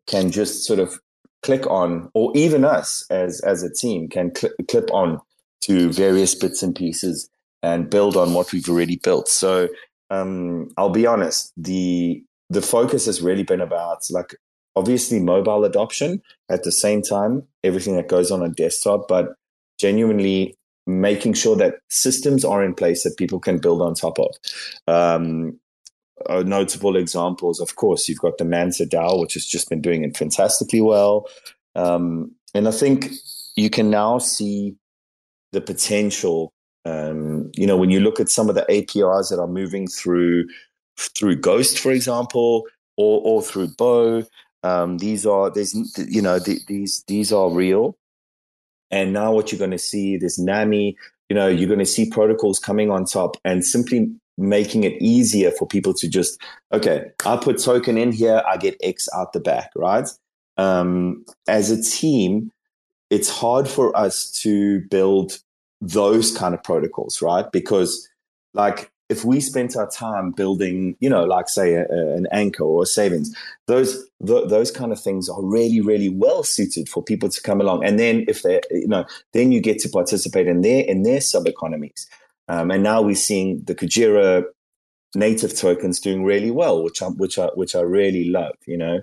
can 0.08 0.32
just 0.32 0.66
sort 0.66 0.80
of 0.80 1.00
click 1.46 1.66
on, 1.68 2.10
or 2.14 2.32
even 2.36 2.66
us 2.66 3.06
as 3.10 3.39
as 3.41 3.64
a 3.64 3.72
team 3.72 4.10
can 4.10 4.36
cl- 4.36 4.54
clip 4.68 4.91
on 4.91 5.22
to 5.62 5.91
various 5.91 6.36
bits 6.36 6.64
and 6.64 6.76
pieces 6.76 7.30
and 7.64 7.89
build 7.89 8.18
on 8.18 8.34
what 8.34 8.52
we've 8.52 8.70
already 8.70 8.98
built. 8.98 9.28
So 9.28 9.70
um, 10.10 10.70
I'll 10.78 10.89
be 10.89 11.08
honest, 11.08 11.54
the 11.56 12.24
the 12.50 12.62
focus 12.62 13.06
has 13.06 13.22
really 13.22 13.43
been 13.43 13.62
about 13.62 14.00
like 14.10 14.36
obviously 14.76 15.20
mobile 15.20 15.64
adoption 15.64 16.22
at 16.50 16.64
the 16.64 16.72
same 16.72 17.02
time 17.02 17.43
everything 17.64 17.96
that 17.96 18.10
goes 18.10 18.32
on 18.32 18.43
a 18.43 18.50
desktop, 18.50 19.08
but 19.08 19.36
genuinely 19.80 20.56
making 20.88 21.34
sure 21.34 21.56
that 21.56 21.76
systems 21.89 22.46
are 22.46 22.64
in 22.64 22.74
place 22.74 23.04
that 23.04 23.18
people 23.18 23.39
can 23.39 23.58
build 23.58 23.82
on 23.82 23.93
top 23.96 24.20
of. 24.20 24.36
Um, 24.88 25.60
uh, 26.28 26.43
notable 26.43 26.95
examples, 26.95 27.59
of 27.59 27.76
course, 27.76 28.07
you've 28.07 28.20
got 28.20 28.38
the 28.38 28.45
Manta 28.45 28.86
DAO, 28.86 29.20
which 29.20 29.34
has 29.34 29.45
just 29.45 29.70
been 29.70 29.82
doing 29.82 30.03
it 30.03 30.18
fantastically 30.18 30.82
well. 30.82 31.28
Um, 31.76 32.32
and 32.53 32.68
I 32.68 32.72
think 32.72 33.11
you 33.55 33.70
can 33.70 33.89
now 33.89 34.18
see 34.18 34.76
the 35.51 35.61
potential. 35.61 36.53
Um, 36.86 37.51
you 37.55 37.68
know, 37.68 37.78
when 37.78 37.89
you 37.89 37.99
look 37.99 38.20
at 38.20 38.30
some 38.30 38.49
of 38.49 38.55
the 38.55 38.63
APIs 38.63 39.30
that 39.30 39.39
are 39.39 39.47
moving 39.47 39.88
through 39.88 40.45
through 40.97 41.36
Ghost, 41.36 41.80
for 41.80 41.91
example, 41.91 42.63
or 42.95 43.22
or 43.24 43.41
through 43.41 43.70
BOW, 43.78 44.24
um, 44.63 44.99
these 44.99 45.26
are 45.26 45.49
there's 45.49 45.74
you 45.97 46.22
know 46.22 46.39
the, 46.39 46.59
these 46.68 47.03
these 47.07 47.34
are 47.34 47.51
real. 47.51 47.97
And 48.91 49.13
now 49.13 49.34
what 49.34 49.51
you're 49.51 49.59
going 49.59 49.72
to 49.72 49.78
see, 49.78 50.18
there's 50.18 50.39
Nami. 50.39 50.95
You 51.30 51.36
know, 51.36 51.47
you're 51.47 51.68
going 51.68 51.80
to 51.80 51.86
see 51.86 52.09
protocols 52.09 52.59
coming 52.59 52.91
on 52.91 53.05
top 53.05 53.36
and 53.43 53.66
simply 53.66 54.11
making 54.38 54.84
it 54.84 55.02
easier 55.02 55.52
for 55.52 55.68
people 55.68 55.94
to 55.94 56.10
just 56.10 56.40
okay 56.74 57.06
i 57.26 57.38
put 57.38 57.62
token 57.62 57.98
in 57.98 58.12
here 58.12 58.42
i 58.48 58.58
get 58.58 58.78
x 58.84 59.08
out 59.16 59.34
the 59.34 59.40
back 59.40 59.72
right? 59.76 60.08
Um, 60.58 61.26
as 61.48 61.70
a 61.70 61.82
team 61.82 62.52
it's 63.10 63.30
hard 63.30 63.68
for 63.68 63.96
us 63.96 64.32
to 64.42 64.82
build 64.90 65.40
those 65.82 66.36
kind 66.36 66.54
of 66.54 66.64
protocols 66.64 67.22
right? 67.22 67.52
Because 67.52 68.08
like 68.54 68.92
if 69.10 69.24
we 69.24 69.40
spent 69.40 69.76
our 69.76 69.90
time 69.90 70.32
building 70.32 70.96
you 71.00 71.10
know 71.10 71.24
like 71.26 71.48
say 71.48 71.76
a, 71.76 71.86
a, 71.90 72.16
an 72.16 72.28
anchor 72.32 72.64
or 72.64 72.84
a 72.84 72.86
savings 72.86 73.36
those 73.68 74.04
th- 74.26 74.50
those 74.50 74.72
kind 74.72 74.92
of 74.92 75.00
things 75.00 75.30
are 75.30 75.44
really 75.44 75.82
really 75.82 76.10
well 76.10 76.44
suited 76.44 76.90
for 76.90 77.04
people 77.04 77.30
to 77.30 77.42
come 77.42 77.62
along. 77.62 77.86
And 77.86 78.00
then 78.00 78.26
if 78.28 78.42
they 78.42 78.62
you 78.72 78.88
know 78.88 79.06
then 79.34 79.52
you 79.52 79.62
get 79.62 79.80
to 79.80 79.90
participate 79.90 80.48
in 80.48 80.62
their 80.62 80.84
in 80.84 81.04
their 81.04 81.22
sub 81.22 81.48
economies 81.48 82.08
um, 82.48 82.72
and 82.72 82.84
now 82.84 83.02
we're 83.02 83.16
seeing 83.16 83.64
the 83.64 83.76
Kujira 83.76 84.43
native 85.16 85.58
tokens 85.58 86.00
doing 86.00 86.24
really 86.24 86.52
well, 86.52 86.84
which 86.84 87.02
I, 87.02 87.08
which 87.08 87.39
I, 87.39 87.48
which 87.56 87.76
I 87.76 87.82
really 87.82 88.30
love, 88.30 88.56
you 88.68 88.78
know. 88.78 89.02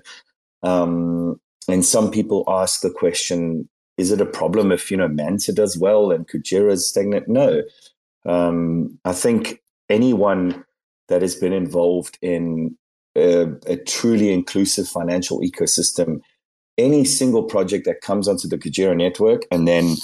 Um, 0.63 1.41
and 1.69 1.85
some 1.85 2.11
people 2.11 2.45
ask 2.49 2.81
the 2.81 2.91
question, 2.91 3.69
is 3.99 4.11
it 4.11 4.21
a 4.21 4.27
problem 4.27 4.73
if, 4.73 4.91
you 4.91 4.97
know, 4.97 5.09
Manta 5.09 5.53
does 5.53 5.79
well 5.79 6.11
and 6.11 6.29
Kujira 6.29 6.73
is 6.73 6.89
stagnant? 6.89 7.29
No. 7.29 7.63
Um, 8.25 8.99
I 9.05 9.13
think 9.13 9.61
anyone 9.89 10.65
that 11.09 11.23
has 11.23 11.35
been 11.35 11.53
involved 11.53 12.19
in 12.23 12.77
a, 13.17 13.49
a 13.67 13.77
truly 13.77 14.33
inclusive 14.33 14.89
financial 14.89 15.41
ecosystem, 15.41 16.21
any 16.79 17.05
single 17.05 17.43
project 17.43 17.85
that 17.85 18.01
comes 18.01 18.29
onto 18.29 18.49
the 18.49 18.59
Kujira 18.59 18.97
network 18.97 19.43
and 19.51 19.69
then 19.69 19.97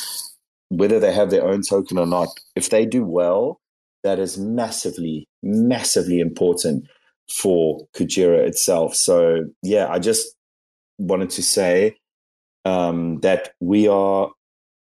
whether 0.69 1.01
they 1.01 1.13
have 1.13 1.31
their 1.31 1.47
own 1.47 1.63
token 1.63 1.99
or 1.99 2.07
not, 2.07 2.29
if 2.55 2.71
they 2.71 2.85
do 2.87 3.05
well, 3.05 3.61
that 4.05 4.19
is 4.19 4.39
massively, 4.39 5.27
massively 5.43 6.21
important 6.21 6.87
for 7.31 7.87
Kujira 7.95 8.47
itself. 8.47 8.95
So, 8.95 9.45
yeah, 9.63 9.89
I 9.89 9.99
just 9.99 10.35
wanted 10.99 11.31
to 11.31 11.43
say 11.43 11.97
um, 12.65 13.21
that 13.21 13.51
we 13.61 13.89
are 13.89 14.31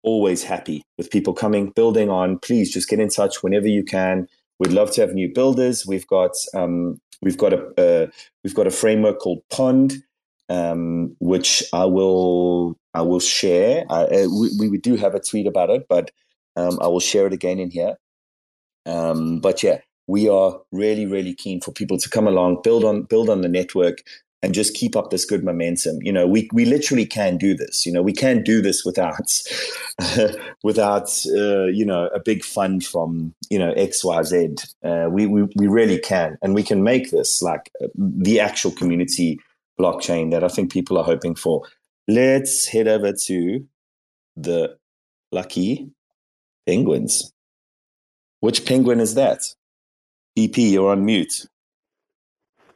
always 0.03 0.43
happy 0.43 0.83
with 0.97 1.11
people 1.11 1.35
coming, 1.35 1.71
building 1.71 2.09
on. 2.09 2.39
Please 2.39 2.73
just 2.73 2.89
get 2.89 3.01
in 3.01 3.09
touch 3.09 3.43
whenever 3.43 3.67
you 3.67 3.85
can. 3.85 4.27
We'd 4.59 4.73
love 4.73 4.91
to 4.93 5.01
have 5.03 5.15
new 5.15 5.33
builders. 5.33 5.87
We've 5.87 6.07
got 6.07 6.33
um, 6.55 7.01
we've 7.23 7.39
got 7.39 7.53
a 7.53 7.61
uh, 7.81 8.07
we've 8.43 8.55
got 8.55 8.67
a 8.67 8.73
framework 8.73 9.19
called 9.21 9.43
Pond, 9.51 10.03
um, 10.49 11.15
which 11.21 11.63
I 11.73 11.85
will 11.85 12.78
I 12.95 13.03
will 13.03 13.21
share. 13.21 13.85
Uh, 13.89 14.27
we, 14.59 14.69
we 14.69 14.79
do 14.79 14.97
have 14.97 15.15
a 15.15 15.21
tweet 15.21 15.47
about 15.47 15.71
it, 15.71 15.87
but 15.89 16.11
um, 16.57 16.79
I 16.81 16.89
will 16.89 17.01
share 17.01 17.27
it 17.27 17.33
again 17.33 17.59
in 17.59 17.71
here. 17.71 17.97
Um, 18.87 19.41
but 19.41 19.63
yeah, 19.63 19.81
we 20.07 20.29
are 20.29 20.61
really, 20.73 21.07
really 21.07 21.35
keen 21.35 21.61
for 21.61 21.73
people 21.73 21.99
to 21.99 22.09
come 22.09 22.27
along, 22.27 22.63
build 22.63 22.85
on, 22.85 23.03
build 23.03 23.29
on 23.29 23.43
the 23.43 23.49
network, 23.49 23.99
and 24.43 24.55
just 24.55 24.75
keep 24.75 24.97
up 24.97 25.11
this 25.11 25.25
good 25.25 25.45
momentum. 25.45 25.99
You 26.01 26.13
know, 26.13 26.27
we 26.27 26.49
we 26.53 26.65
literally 26.65 27.07
can 27.07 27.37
do 27.37 27.55
this. 27.55 27.85
You 27.85 27.93
know, 27.93 28.03
we 28.03 28.13
can 28.13 28.43
do 28.43 28.63
this 28.63 28.85
without 28.85 29.31
without 30.63 31.09
uh, 31.37 31.67
you 31.67 31.85
know 31.85 32.09
a 32.15 32.21
big 32.21 32.45
fund 32.45 32.85
from 32.85 33.35
you 33.51 33.59
know 33.59 33.73
X 33.73 34.05
Y 34.05 34.23
Z. 34.23 34.55
Uh, 34.85 35.09
we, 35.11 35.27
we 35.27 35.43
we 35.57 35.67
really 35.67 35.99
can, 35.99 36.39
and 36.41 36.55
we 36.55 36.63
can 36.63 36.83
make 36.83 37.11
this 37.11 37.43
like 37.43 37.71
the 37.95 38.41
actual 38.41 38.71
community 38.71 39.39
blockchain 39.79 40.31
that 40.31 40.43
I 40.43 40.49
think 40.49 40.73
people 40.73 40.99
are 40.99 41.05
hoping 41.05 41.35
for. 41.35 41.63
Let's 42.11 42.67
head 42.67 42.89
over 42.89 43.13
to 43.13 43.67
the 44.35 44.79
lucky 45.31 45.91
penguins. 46.67 47.35
Which 48.41 48.65
penguin 48.65 49.01
is 49.01 49.15
that? 49.15 49.41
EP, 50.37 50.57
you're 50.57 50.91
on 50.91 51.05
mute. 51.05 51.47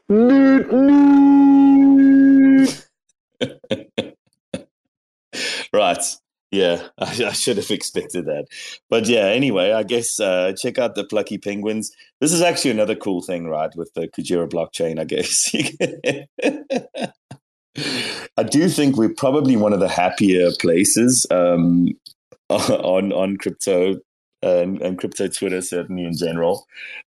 right. 5.73 6.05
Yeah, 6.51 6.89
I, 6.99 7.05
I, 7.25 7.33
should 7.33 7.57
have 7.57 7.71
expected 7.71 8.27
that. 8.27 8.49
But 8.91 9.07
yeah, 9.07 9.29
anyway, 9.29 9.73
I 9.73 9.83
guess 9.83 10.21
uh, 10.21 10.53
check 10.53 10.77
out 10.77 10.95
the 10.95 11.05
Plucky 11.05 11.39
Penguins. 11.39 11.91
This 12.21 12.33
is 12.33 12.43
actually 12.43 12.73
another 12.73 12.95
cool 12.95 13.23
thing, 13.23 13.47
right, 13.47 13.75
with 13.75 13.95
the 13.95 14.09
Kujira 14.09 14.51
blockchain, 14.51 15.01
I 15.01 15.05
guess. 15.05 15.51
I 18.37 18.43
do 18.43 18.69
think 18.69 18.97
we're 18.97 19.15
probably 19.15 19.57
one 19.57 19.73
of 19.73 19.81
the 19.81 19.89
happier 19.89 20.51
places 20.61 21.27
um, 21.31 21.89
on 22.49 23.13
on 23.13 23.37
crypto 23.37 24.01
and, 24.43 24.83
and 24.83 24.99
crypto 24.99 25.29
Twitter, 25.29 25.63
certainly 25.63 26.05
in 26.05 26.17
general. 26.17 26.67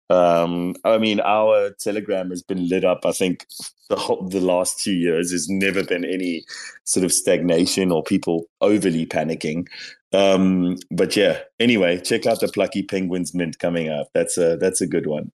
Um, 0.09 0.75
I 0.83 0.97
mean, 0.97 1.19
our 1.19 1.71
Telegram 1.79 2.29
has 2.29 2.41
been 2.41 2.67
lit 2.67 2.85
up. 2.85 3.05
I 3.05 3.11
think 3.11 3.45
the 3.89 3.95
whole, 3.95 4.27
the 4.27 4.41
last 4.41 4.79
two 4.79 4.93
years 4.93 5.31
has 5.31 5.47
never 5.49 5.83
been 5.83 6.05
any 6.05 6.43
sort 6.83 7.03
of 7.03 7.11
stagnation 7.11 7.91
or 7.91 8.03
people 8.03 8.45
overly 8.61 9.05
panicking. 9.05 9.67
Um, 10.15 10.77
but 10.91 11.15
yeah, 11.15 11.39
anyway, 11.59 11.99
check 11.99 12.25
out 12.25 12.39
the 12.39 12.47
Plucky 12.47 12.83
Penguins 12.83 13.33
mint 13.33 13.59
coming 13.59 13.89
up. 13.89 14.07
That's 14.13 14.37
a 14.37 14.55
that's 14.55 14.79
a 14.79 14.87
good 14.87 15.07
one. 15.07 15.29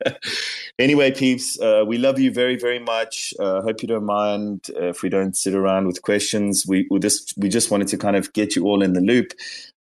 anyway, 0.78 1.10
peeps, 1.10 1.58
uh, 1.60 1.84
we 1.86 1.98
love 1.98 2.20
you 2.20 2.32
very 2.32 2.56
very 2.56 2.78
much. 2.78 3.34
Uh, 3.40 3.60
hope 3.62 3.82
you 3.82 3.88
don't 3.88 4.06
mind 4.06 4.66
uh, 4.76 4.88
if 4.88 5.02
we 5.02 5.08
don't 5.08 5.36
sit 5.36 5.54
around 5.54 5.86
with 5.86 6.02
questions. 6.02 6.64
We 6.66 6.86
we 6.90 7.00
just 7.00 7.34
we 7.36 7.48
just 7.48 7.70
wanted 7.70 7.88
to 7.88 7.98
kind 7.98 8.14
of 8.16 8.32
get 8.32 8.54
you 8.54 8.64
all 8.64 8.82
in 8.82 8.92
the 8.92 9.00
loop. 9.00 9.32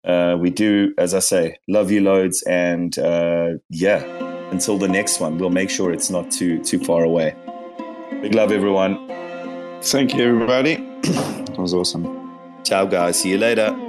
Uh, 0.03 0.37
we 0.39 0.49
do, 0.49 0.93
as 0.97 1.13
I 1.13 1.19
say, 1.19 1.57
love 1.67 1.91
you 1.91 2.01
loads, 2.01 2.43
and 2.43 2.97
uh, 2.99 3.53
yeah, 3.69 4.03
until 4.51 4.77
the 4.77 4.87
next 4.87 5.19
one, 5.19 5.37
we'll 5.37 5.49
make 5.49 5.69
sure 5.69 5.91
it's 5.91 6.09
not 6.09 6.29
too 6.29 6.63
too 6.63 6.79
far 6.79 7.03
away. 7.03 7.35
Big 8.11 8.35
love, 8.35 8.51
everyone. 8.51 9.07
Thank 9.81 10.13
you, 10.13 10.23
everybody. 10.23 10.75
that 11.01 11.57
was 11.57 11.73
awesome. 11.73 12.37
Ciao, 12.63 12.85
guys. 12.85 13.21
See 13.21 13.29
you 13.29 13.37
later. 13.37 13.88